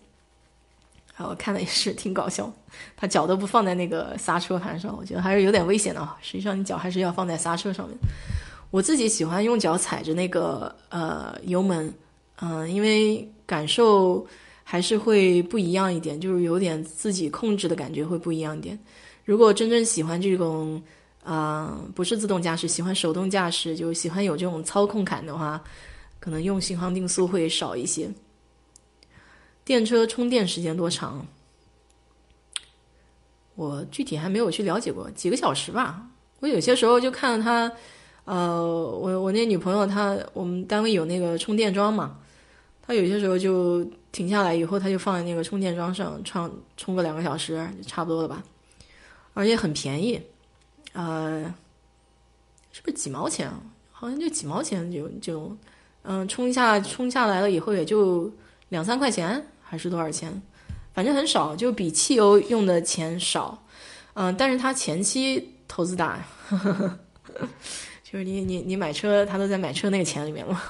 [1.16, 2.52] 啊，我看了也是挺搞笑，
[2.94, 6.06] 他脚都不放在那个刹车盘上，我觉得还是有点危险的。
[6.20, 7.96] 实际上，你脚还是要放在刹车上面。
[8.70, 11.90] 我自己喜欢用脚踩着那个呃油门，
[12.42, 14.26] 嗯，因为感受。
[14.64, 18.78] 还是会不一样一点，就是有点自己控制的感觉会不一样一点。
[19.24, 20.80] 如果真正喜欢这种，
[21.22, 25.62] 啊，不是自动驾驶，喜欢手动驾驶，就喜欢有这种操控感的话，
[26.22, 28.08] 可能用巡航定速会少一些。
[29.64, 31.26] 电车充电时间多长？
[33.56, 36.06] 我具体还没有去了解过，几个小时吧。
[36.38, 37.72] 我有些时候就看到他，
[38.24, 42.16] 呃，我我那女朋友她，我们单位有那个充电桩嘛。
[42.80, 48.44] 她有些时候就停下来以后，她就放在那个充电桩上，充充个两个小时就差不多了吧，
[49.34, 50.20] 而且很便宜，
[50.92, 51.52] 呃，
[52.70, 53.52] 是不是几毛钱？
[53.90, 55.56] 好像就几毛钱就就，
[56.04, 58.30] 嗯，充一下充下来了以后也就
[58.68, 60.42] 两三块钱，还是多少钱？
[60.94, 63.62] 反正很少，就比汽油用的钱少，
[64.14, 66.98] 嗯，但是它前期投资大， 呵呵
[68.02, 70.60] 就是你你你买车，他都在买车那个钱里面嘛，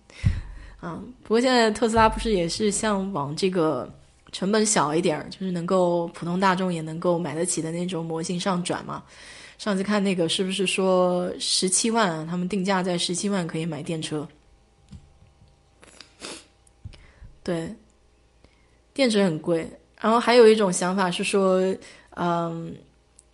[0.80, 3.92] 啊，不过现在特斯拉不是也是向往这个
[4.30, 9.02] 成本小一点，就是能够普通大众也能够买得起的那种模型上转嘛。
[9.58, 14.26] 上次看那个是不是说十七万，他们定价在十七万可以买电车，
[17.42, 17.74] 对。
[18.94, 19.66] 电池很贵，
[19.98, 21.62] 然后还有一种想法是说，
[22.10, 22.76] 嗯，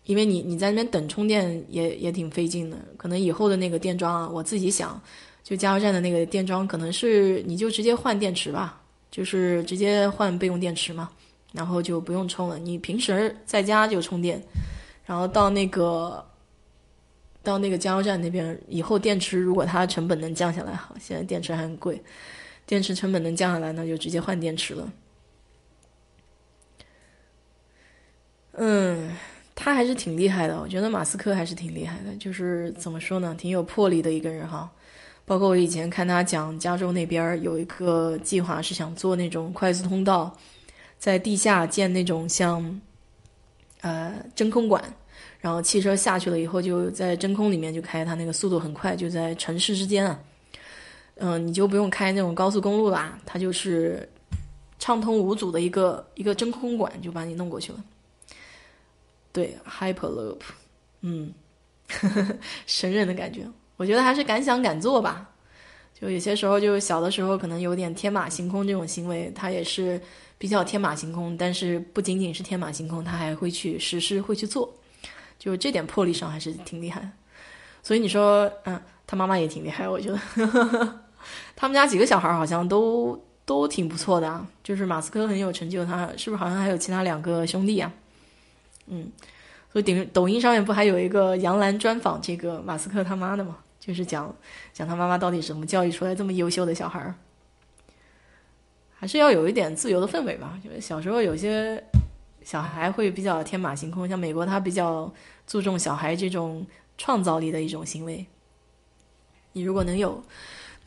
[0.04, 5.00] 因为你你在那边等充电也也挺费劲的，可能以后的那个电桩啊，我自己想，
[5.42, 8.80] 就加油站的那个电桩，可能是你就直接换电池吧，
[9.10, 11.10] 就是直接换备用电池嘛，
[11.52, 14.40] 然后就不用充了，你平时在家就充电，
[15.04, 16.24] 然后到那个
[17.42, 22.00] 到那个加油站那边，以后电池如果它成本能降下来，好，现在电池还很贵，
[22.68, 24.92] 电池成本能降下来，那就直接换电池了。
[28.52, 29.16] 嗯，
[29.54, 34.70] 他还是挺厉害的，我觉得马斯克还是挺厉害的，就是怎么说呢，挺有魄力的一个人哈。
[35.24, 40.36] 包括我以前看他讲，加州那边有一个计划是想做那种快速通道，
[40.98, 42.80] 在地下建那种像
[43.80, 44.82] 呃真空管，
[45.40, 50.20] 然后汽车下去了以后就在真空里面就开，它那个速度很快，就在城市之间啊，
[51.18, 54.08] 嗯，你就不用开那种高速公路啦，它就是
[54.78, 57.84] 畅通无阻的一个一个真空管就把你弄过去了。
[59.32, 60.40] 对，Hyperloop，
[61.02, 61.32] 嗯，
[62.66, 63.46] 神人的感觉，
[63.76, 65.28] 我觉得还是敢想敢做吧。
[66.00, 70.00] 就有些时候，就小的时候可能有点天马行空这种行为，他也是
[70.38, 71.36] 比较天马行空。
[71.36, 74.72] 但是不仅仅是天马行空，他还会去实施，会去做。
[75.40, 77.10] 就这点魄力上还是挺厉害。
[77.82, 81.00] 所以你说，嗯，他妈妈也挺厉害，我觉得。
[81.56, 84.46] 他们家几个小孩好像都都挺不错的啊。
[84.62, 87.92] 就是马斯克很有成就，他是不是好像还有其他两个兄弟啊？
[88.86, 89.10] 嗯，
[89.72, 93.58] 所以顶抖音上面不还有一个杨澜专访这个马斯克他妈的吗？
[93.78, 94.34] 就是讲
[94.74, 97.14] 讲他妈妈到底怎么教育出来这么优秀的小孩儿，
[98.94, 100.58] 还是要有一点自由的氛围吧。
[100.62, 101.82] 就是小时候有些
[102.42, 105.10] 小孩会比较天马行空，像美国他比较
[105.46, 106.66] 注重小孩这种
[106.98, 108.26] 创造力的一种行为。
[109.52, 110.22] 你如果能有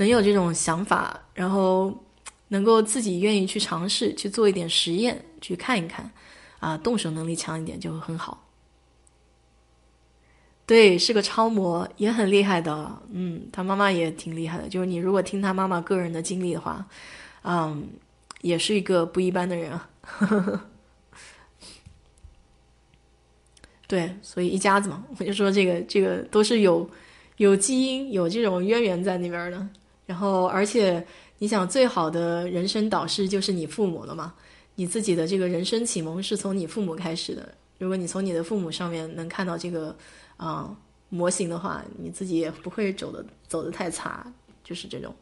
[0.01, 1.95] 能有这种想法，然后
[2.47, 6.09] 能够自己愿意去尝试去做一点实验，去看一看。
[6.59, 8.47] 啊，动手能力强一点就很好。
[10.65, 13.01] 对，是个超模，也很厉害的。
[13.11, 14.67] 嗯，他妈妈也挺厉害的。
[14.67, 16.83] 就是你如果听他妈妈个人的经历的话，
[17.43, 17.87] 嗯，
[18.41, 19.89] 也是一个不一般的人啊。
[23.87, 26.89] 对，所以一家子嘛，我就说这个这个都是有
[27.37, 29.67] 有基因有这种渊源在那边的。
[30.11, 31.01] 然后，而且
[31.38, 34.33] 你想，最好的人生导师就是你父母了嘛。
[34.75, 37.55] 你自己的这个人生启蒙是从你父母开始的。
[37.77, 39.95] 如果你从你的父母上面能看到这个
[40.35, 40.69] 啊
[41.07, 44.29] 模型的话，你自己也不会走的走的太差。
[44.65, 45.15] 就是这种，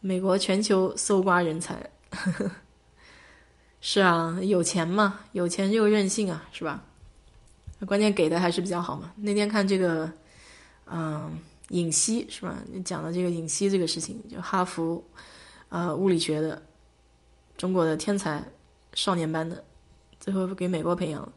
[0.00, 1.86] 美国全球搜刮人才，
[3.82, 6.82] 是啊，有钱嘛，有钱又任性啊，是吧？
[7.86, 9.12] 关键给的还是比较好嘛。
[9.16, 10.10] 那天看这个，
[10.86, 12.56] 嗯，尹锡是吧？
[12.72, 15.02] 你讲的这个尹锡这个事情，就哈佛
[15.68, 16.62] 啊物理学的。
[17.56, 18.44] 中国的天才，
[18.92, 19.64] 少年班的，
[20.20, 21.32] 最后给美国培养了。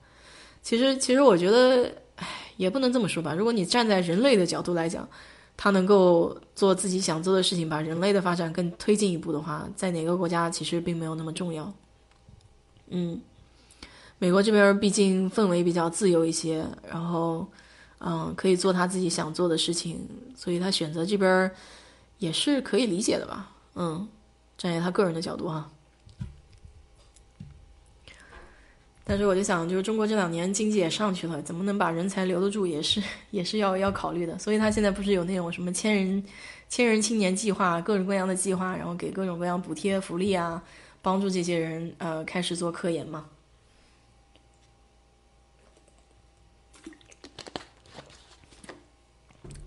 [0.62, 2.28] 其实，其实我觉得，唉，
[2.58, 3.34] 也不能这么说吧。
[3.34, 5.08] 如果你站在人类的角度来讲，
[5.56, 11.74] 他能够做自己想做的事情，把人类的发展更推进一步的话，在哪个国家其实并没有那么重要。
[12.90, 13.22] 嗯，
[14.18, 17.48] 美国这边毕竟氛围比较自由一些，然后，
[18.00, 21.52] 嗯，可以做他自己想做的事情，所以他选择这边
[22.18, 23.52] 也是可以理解的吧。
[23.76, 24.08] 嗯，
[24.58, 25.70] 站在他个人的角度哈。
[29.04, 33.02] 但是我就想，就是中国这两年经济也上去了，怎么能把人才留得住，也是
[33.32, 34.38] 也是要要考虑的。
[34.38, 36.24] 所以他现在不是有那种什么千人
[36.70, 40.62] 千人青年计划，各种各样的计划，然后给各种各样补贴福利啊，
[41.02, 43.26] 帮助这些人呃开始做科研嘛。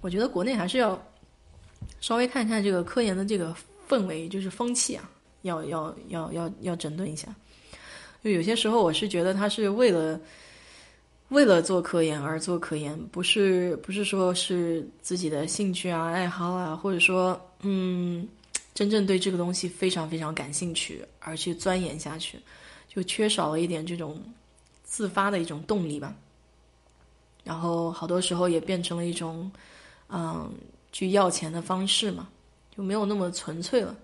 [0.03, 1.03] 我觉得国内还是要
[2.01, 3.57] 稍微看一看这个科研的这个
[3.89, 5.09] 氛围，就是风气啊，
[5.43, 7.35] 要要要要要整顿一下。
[8.23, 10.21] 就有些时候，我是觉得他是为了
[11.31, 18.29] 为了做科研而做科研，不是不是说是自己的兴趣啊、爱好啊，或者说，嗯，
[18.75, 22.39] 真正对这个东西非常非常感兴趣而去钻研下去，
[22.89, 24.21] 就缺少了一点这种
[24.85, 26.15] 自发的一种动力吧。
[27.43, 29.51] 然后好多时候也变成了一种，
[30.13, 30.53] 嗯，
[30.93, 32.29] 去要钱的方式嘛，
[32.77, 33.97] 就没有那么纯粹了。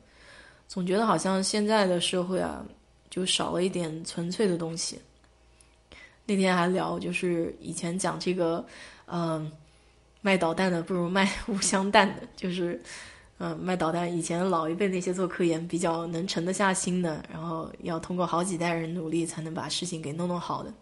[0.66, 2.64] 总觉得好像现在的社会啊，
[3.10, 4.98] 就少了一点纯粹的东西。
[6.24, 8.64] 那天还聊，就是以前讲这个，
[9.06, 9.50] 嗯，
[10.20, 12.82] 卖导弹的不如卖五香弹的， 就是，
[13.38, 20.72] 嗯，卖导弹以前老一辈那些做科研比较能沉得下心的，然后要通过好几代人努力才能把事情给弄弄好的。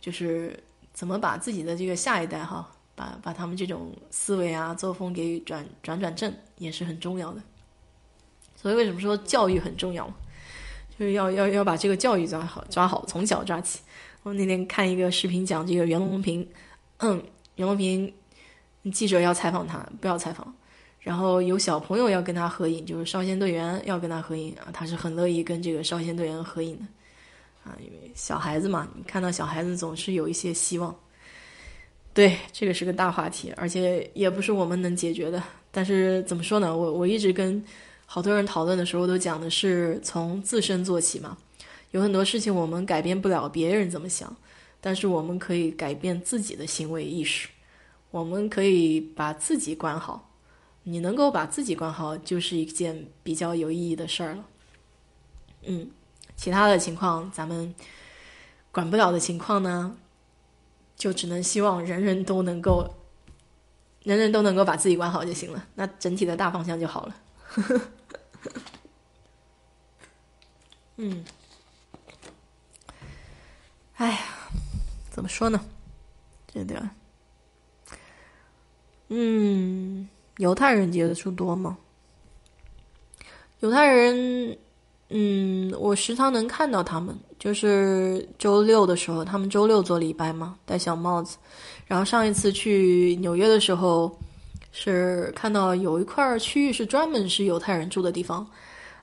[0.00, 7.40] 就是怎么把自己的这个下一代哈，把把他们这种思维啊、作风给转转转正，也是很重要的。
[8.56, 10.04] 所以为什么说教育很重要？
[10.98, 13.80] 就是要要要把这个教育抓好，抓好，从小抓起。
[14.22, 16.48] 我那天看一个视频，讲这个袁隆平，
[16.96, 17.22] 嗯，
[17.56, 18.12] 袁隆平
[18.90, 20.52] 记者要采访他，不要采访。
[20.98, 26.84] 然后有小朋友要跟他合影，就是少先队员要跟他合影啊，他是很乐意跟这个少先队员合影的。
[27.62, 30.92] 啊，因为小孩子嘛，你看到小孩子总是有一些希望。
[32.16, 35.42] 对，这个是个大话题，而且也不是我们能解决的。
[35.70, 36.74] 但是怎么说呢？
[36.74, 37.62] 我我一直跟
[38.06, 41.36] 好多人讨论的时候，都讲的是从自身做起嘛。
[41.90, 44.34] 有很多事情我们改变不了别人怎么想，
[44.80, 47.50] 但是我们可以改变自己的行为意识。
[48.10, 50.30] 我们可以把自己管好，
[50.84, 54.44] 你能够把自己管好，就是一件比较有意义的事儿了。
[55.64, 55.90] 嗯。
[56.34, 57.74] 其他的情况，咱们
[58.72, 59.94] 管不了的情况呢，
[60.96, 62.96] 就只能希望人人都能够，
[64.02, 65.66] 人人都能够把自己管好就行了。
[65.74, 67.16] 那整体的大方向就好了。
[70.96, 71.24] 嗯，
[73.96, 74.18] 哎呀，
[75.10, 75.60] 怎么说呢？
[76.46, 76.88] 这个，
[79.08, 80.08] 嗯，
[80.38, 81.76] 犹太人接触多吗？
[83.60, 84.58] 犹太人。
[85.08, 91.36] 嗯，我时常能看到他们，就是周六的时候，他们周六做礼拜嘛，戴小帽子。
[91.86, 94.10] 然后上一次去纽约的时候，
[94.72, 98.44] 是看到有一块区域是专门是犹太人住的地方。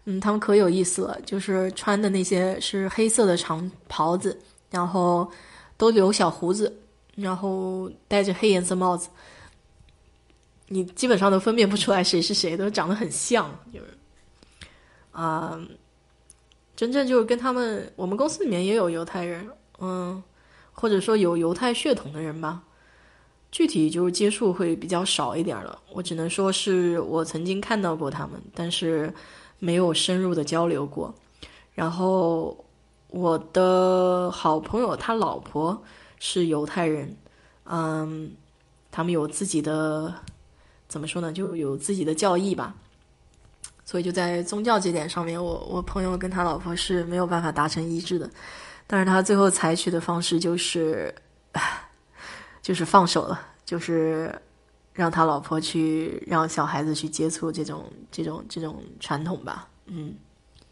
[0.03, 4.37] 嗯，他们可有意思了，就是穿的那些是黑色的长袍子，
[4.69, 5.25] 然后
[5.77, 6.77] 都留小胡子，
[7.15, 9.07] 然后戴着黑颜色帽子，
[10.67, 13.85] 你基本上都分辨不出来谁是谁，都长得很像，就是
[15.13, 15.57] 啊。
[16.75, 19.47] 真正就是跟他们，我们公司里面也有犹太人，
[19.79, 20.21] 嗯，
[20.71, 22.63] 或者说有犹太血统的人吧。
[23.51, 25.79] 具体就是接触会比较少一点了。
[25.91, 29.13] 我只能说是我曾经看到过他们，但是
[29.59, 31.13] 没有深入的交流过。
[31.75, 32.65] 然后
[33.09, 35.79] 我的好朋友他老婆
[36.17, 37.15] 是犹太人，
[37.65, 38.31] 嗯，
[38.91, 40.11] 他们有自己的
[40.87, 42.75] 怎么说呢，就有自己的教义吧。
[43.85, 48.29] 所以就在宗教这点上面，我我朋友跟他老婆是没有办法达成一致的，
[48.87, 51.13] 但是他最后采取的方式就是，
[52.61, 54.33] 就是放手了，就是
[54.93, 60.15] 让他老婆去让小孩子去接触这种这种这种传统吧，嗯，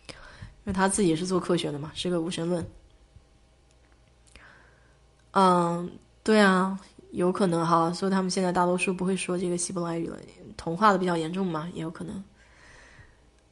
[0.07, 2.65] 因为他自己是做科学的嘛，是个无神论，
[5.31, 5.91] 嗯，
[6.23, 6.79] 对啊，
[7.11, 10.17] 有可能哈，所以他们现在大多数不会说这个希伯来语了，
[10.55, 12.23] 同化的比较严重嘛，也有可能。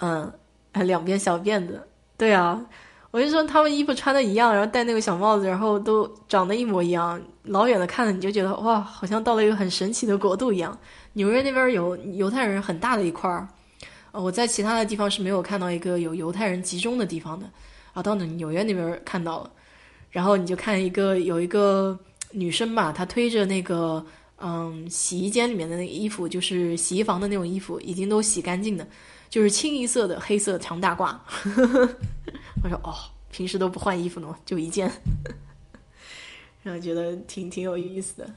[0.01, 0.31] 嗯，
[0.73, 1.81] 两边小辫子，
[2.17, 2.65] 对啊，
[3.11, 10.77] 我就说他们衣服穿的一样，然后戴那个小帽子，然后都长得一模一样，老远的看了你就觉得哇，好像到了一个很神奇的国度一样。
[11.13, 13.47] 纽约那边有犹太人很大的一块儿，
[14.11, 17.45] 呃，我在其他的地方是没有看到一个有犹太人集中的地方的，
[17.93, 19.51] 啊，到纽约那边看到了，
[20.11, 21.97] 然后你就看一个有一个
[22.31, 24.05] 女生吧，她推着那个
[24.37, 28.87] 嗯洗衣间里面的那个衣服，就是洗衣房的那种衣服，已经都洗干净的。
[29.29, 31.15] 就是清一色的黑色长大褂，
[32.63, 32.95] 我说哦，
[33.31, 34.91] 平时都不换衣服呢，就一件，
[36.63, 38.29] 然后觉得挺挺有意思的。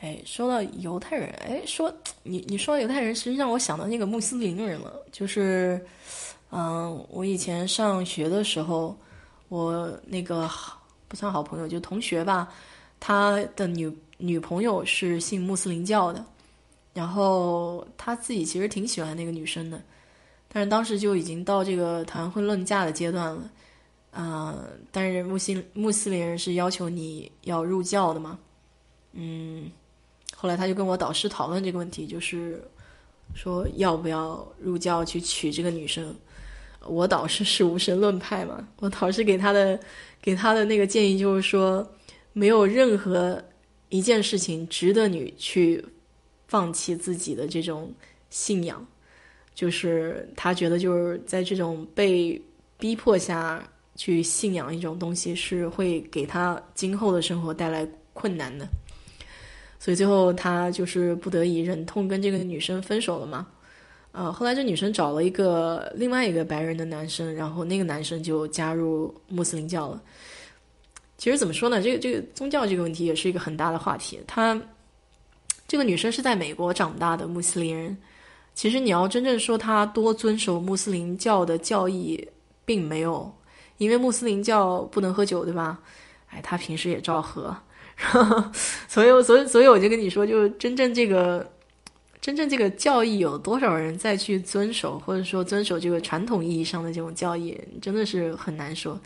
[0.00, 1.92] 哎，说到犹太人，哎，说
[2.22, 5.84] 你你说犹太人，实际上我想到那个穆斯林人了，就是，
[6.50, 8.96] 嗯，我以前上学的时候，
[9.48, 10.48] 我那个
[11.06, 12.48] 不算好朋友，就同学吧，
[12.98, 16.24] 他的女女朋友是信穆斯林教的。
[16.92, 19.80] 然后他自己其实挺喜欢那个女生的，
[20.52, 23.50] 但是当时就已经到这个谈婚论嫁的阶段了，
[24.10, 24.58] 啊！
[24.90, 28.36] 但是穆斯穆斯林人是要求你要入教的嘛，
[29.12, 29.70] 嗯，
[30.34, 32.60] 后来他就跟我导师讨论这个问题，就是
[33.34, 36.12] 说要不要入教去娶这个女生。
[36.86, 39.78] 我导师是无神论派嘛，我导师给他的
[40.20, 41.88] 给他的那个建议就是说，
[42.32, 43.40] 没有任何
[43.90, 45.84] 一件事情值得你去。
[46.50, 47.94] 放弃自己的这种
[48.28, 48.84] 信仰，
[49.54, 52.40] 就是他觉得就是在这种被
[52.76, 53.62] 逼迫下
[53.94, 58.66] 去信仰一种东西，是会给他今后的生活带来困难的。
[59.78, 63.46] 所以最后他就是不得已忍痛跟这个女生分手了嘛。
[64.10, 70.02] 呃，后来这女生找了一个另外一个白人的男生，然后那个男生就加入穆斯林教了。
[71.16, 74.18] 其实怎么说呢，这个这个宗教这个问题也是一个很大的话题。
[74.26, 74.60] 他
[75.70, 77.96] 这个女生是在美国长大的穆斯林人，
[78.54, 82.26] 其实你要真正说她多遵守穆斯林教的教义，
[82.64, 83.32] 并没有，
[83.78, 85.78] 因为穆斯林教不能喝酒，对吧？
[86.30, 87.56] 哎，她平时也照喝。
[88.88, 91.48] 所以，所以，所以我就跟你说，就真正这个，
[92.20, 98.98] 真正这个教义有多少人再去遵守，或者说遵守这个传统意义上的这种教义，真的是很难说。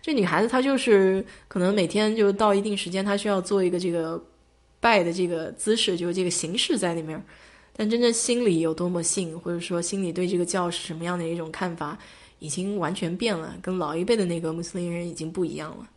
[0.00, 4.22] 这女孩子她就是可能每天就到一定时间，她需要做一个这个
[4.82, 7.24] 拜的这个姿势，就是这个形式在里面，
[7.72, 11.96] 但真正心里有多么信，或者说心里对这个教是什么样的一种看法，
[12.40, 15.88] 已经完全变了，跟老一辈的那个穆斯林人已经不一样了。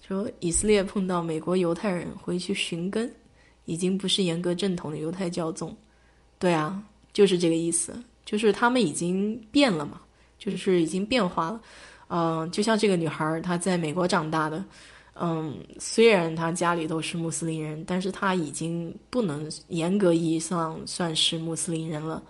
[0.00, 3.14] 说以色列碰到美国犹太人回去寻根，
[3.66, 5.76] 已经不是严格正统的犹太教宗，
[6.38, 6.82] 对啊，
[7.12, 7.94] 就是这个意思，
[8.24, 10.00] 就是他们已经变了嘛，
[10.38, 11.60] 就是已经变化了。
[12.14, 14.62] 嗯，就像这个女孩，她在美国长大的，
[15.14, 22.22] 嗯，虽然她家里都是穆斯林人，但是她已经不能严格意义上算是穆斯林人了。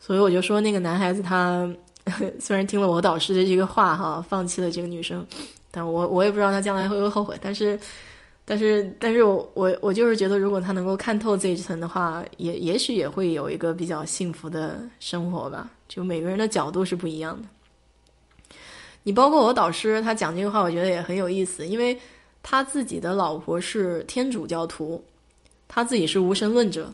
[0.00, 1.72] 所以我就说，那个男孩子他
[2.40, 5.24] 虽然听了我导师的这个话哈，放弃了这个女生。
[5.70, 7.78] 但我我也不知道他将来会不会后悔，但是，
[8.44, 15.70] 但是，但是我我我就是觉得，如果他能够看透这一层的话，也也许也会有一个比较幸福的生活吧。
[15.86, 17.48] 就每个人的角度是不一样的。
[19.02, 21.98] 你包括我导师，他讲这个话，我觉得也很有意思，因为
[22.42, 25.02] 他自己的老婆是天主教徒，
[25.66, 26.92] 他自己是无神论者，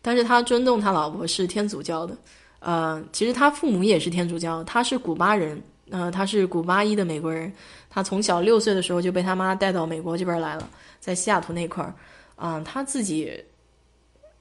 [0.00, 2.16] 但是他尊重他老婆是天主教的。
[2.60, 5.62] 呃，其实他父母也是天主教，他是古巴人。
[5.90, 7.52] 呃，他是古巴裔的美国人，
[7.90, 10.66] 他从小六岁的时候就被他妈带到美国这边来了，
[10.98, 11.94] 在西雅图那块儿，
[12.36, 13.30] 啊，他自己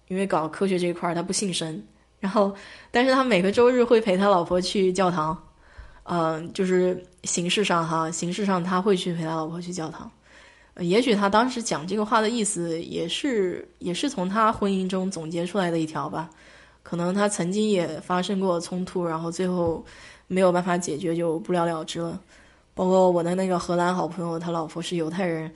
[0.07, 1.85] 因为搞科学这一块儿，他不信神，
[2.21, 2.55] 然后，
[2.91, 5.37] 但是他每个周日会陪他老婆去教堂，
[6.03, 10.09] 嗯，就是形式上哈，形式上他会去陪他老婆去教堂，
[10.79, 16.29] 也许他当时讲这个话的意思也是也是从他婚姻中总结出来的一条吧，
[16.81, 19.85] 可能他曾经也发生过冲突，然后最后。
[20.25, 22.19] 没有办法解决，就不了了之了。
[22.73, 25.51] 包括我的那个荷兰好朋友，他老婆是犹太人，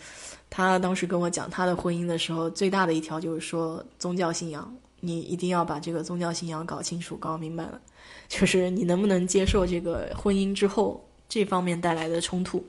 [0.52, 7.80] 他当时跟我讲他的婚姻的时候，最大的一条就是说宗教信仰，你一定要把这个宗教信仰搞清楚、搞明白了，
[8.28, 12.66] 就是你能不能接受这个婚姻之后这方面带来的冲突。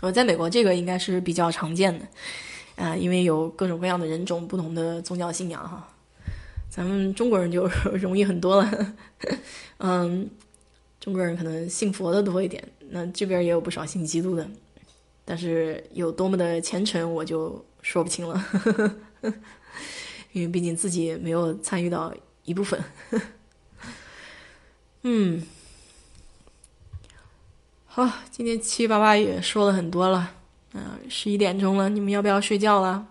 [0.00, 2.06] 呃，在美国这个应该是比较常见的，
[2.76, 5.88] 啊，因为有各种各样的人种、不同的宗教信仰哈。
[6.68, 7.68] 咱们中国人就
[8.00, 8.94] 容易很多了，
[9.78, 10.30] 嗯。
[11.00, 14.48] 中国人可能信佛的多一点，那这边也有不少信基督的，
[15.24, 18.40] 但是有多么的虔诚我就说不清了，
[20.30, 22.14] 因为毕竟自己没有参与到
[22.44, 22.80] 一部分。
[25.04, 25.42] 嗯，
[27.86, 30.32] 好，今天七七八八也说了很多了，
[30.74, 33.08] 嗯，十一点钟了，你们要不要睡觉了？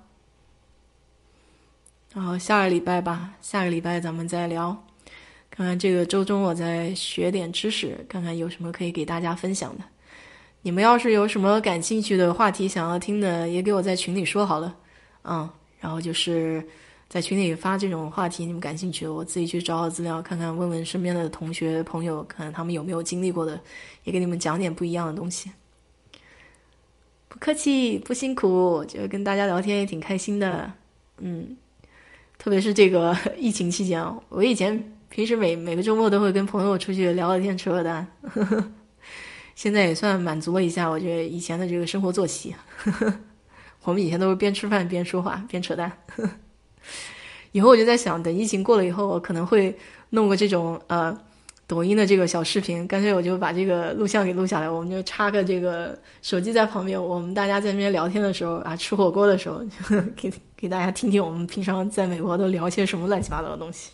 [2.14, 4.86] 然后下个礼拜吧，下个礼拜咱们再聊。
[5.50, 9.84] 看看这个周中，我再学点知识，看看有什么可以给大家分享的。
[10.62, 14.74] 你们要是有什么感兴趣的话题想要听的，也给我在群里说好了。
[15.24, 15.50] 嗯，
[15.82, 16.66] 然后就是
[17.12, 23.60] 在群里发这种话题，你们感兴趣的，我自己去找找资料，看看问问身边的同学朋友，看看他们有没有经历过的，
[24.06, 25.52] 也给你们讲点不一样的东西。
[27.28, 30.72] 不客气，不辛苦，就跟大家聊天也挺开心的。
[31.18, 31.58] 嗯，
[32.38, 34.82] 特别是这个疫情期间，我以前。
[35.12, 38.08] 平时每每个周末都会跟朋友出去聊聊天、扯扯淡，
[39.56, 40.88] 现在也算满足了一下。
[40.88, 42.56] 我觉得以前的这个生活作息，
[43.84, 45.92] 我们以前都是边吃饭边说话边扯淡。
[47.52, 49.78] 以后我就在想，等疫情过了以后，我可能会
[50.12, 51.18] 弄个这种呃
[51.68, 59.62] 抖音的这个小视频，干脆我就把这个录像给录下来，我们就插个这个手机在旁边，我们大家在那边聊天的时候啊，吃火锅的时候，
[60.16, 63.92] 给给大家听听我们平常在美国都聊些什么乱七八糟的东西。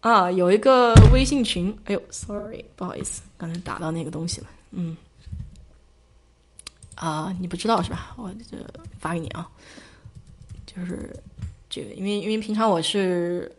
[0.00, 4.96] 啊，有一个微信群，哎呦，sorry，不好意思，刚才打到那个东西了，嗯，
[6.98, 8.12] 啊，你不知道是吧？
[8.16, 8.56] 我这
[8.98, 9.48] 发给你啊，
[10.66, 11.14] 就是
[11.70, 13.50] 这个，因为因为平常我是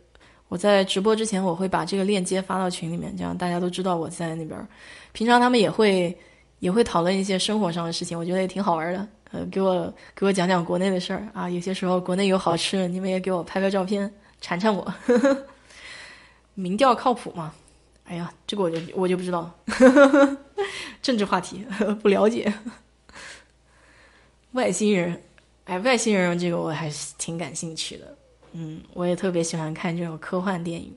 [0.48, 4.68] 我在直播之前，我会把这个链接发到群里面，这样大家都知道我在那边。
[5.12, 6.16] 平常他们也会
[6.58, 9.08] 也会讨论一些生活上的事情，我觉得也挺好玩的。
[9.32, 14.92] 呃，给我给我讲讲国内的事儿啊，有些时候国内有好吃的，你们也给我拍拍照片，馋馋我。
[16.54, 17.54] 民调靠谱吗？
[18.04, 19.50] 哎呀，这个我就我就不知道，
[21.00, 21.64] 政治话题
[22.02, 22.52] 不了解。
[24.52, 25.22] 外星人，
[25.64, 28.16] 哎，外星人这个我还是挺感兴趣的。
[28.52, 30.94] 嗯，我也特别喜欢看这种科幻电影。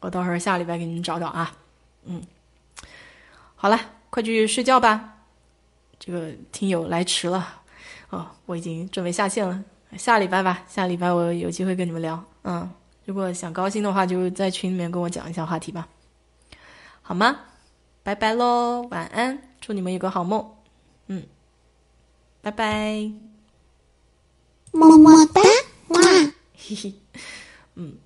[0.00, 1.56] 我到时候下礼拜给你们找找啊。
[2.04, 2.22] 嗯，
[3.54, 3.78] 好了，
[4.10, 5.14] 快去睡觉吧。
[5.98, 7.62] 这个听友来迟了。
[8.10, 9.64] 哦，我已经准备下线了，
[9.96, 12.22] 下礼拜吧，下礼拜我有机会跟你们聊。
[12.42, 12.68] 嗯，
[13.04, 15.88] 如果想高兴的话，就在群里面跟我讲一下话题吧，
[17.00, 17.38] 好吗？
[18.02, 20.44] 拜拜喽，晚安，祝你们有个好梦。
[21.06, 21.22] 嗯，
[22.42, 23.12] 拜拜，
[24.72, 25.40] 么么哒，
[25.88, 26.00] 哇，
[26.56, 26.94] 嘿嘿，
[27.76, 27.96] 嗯。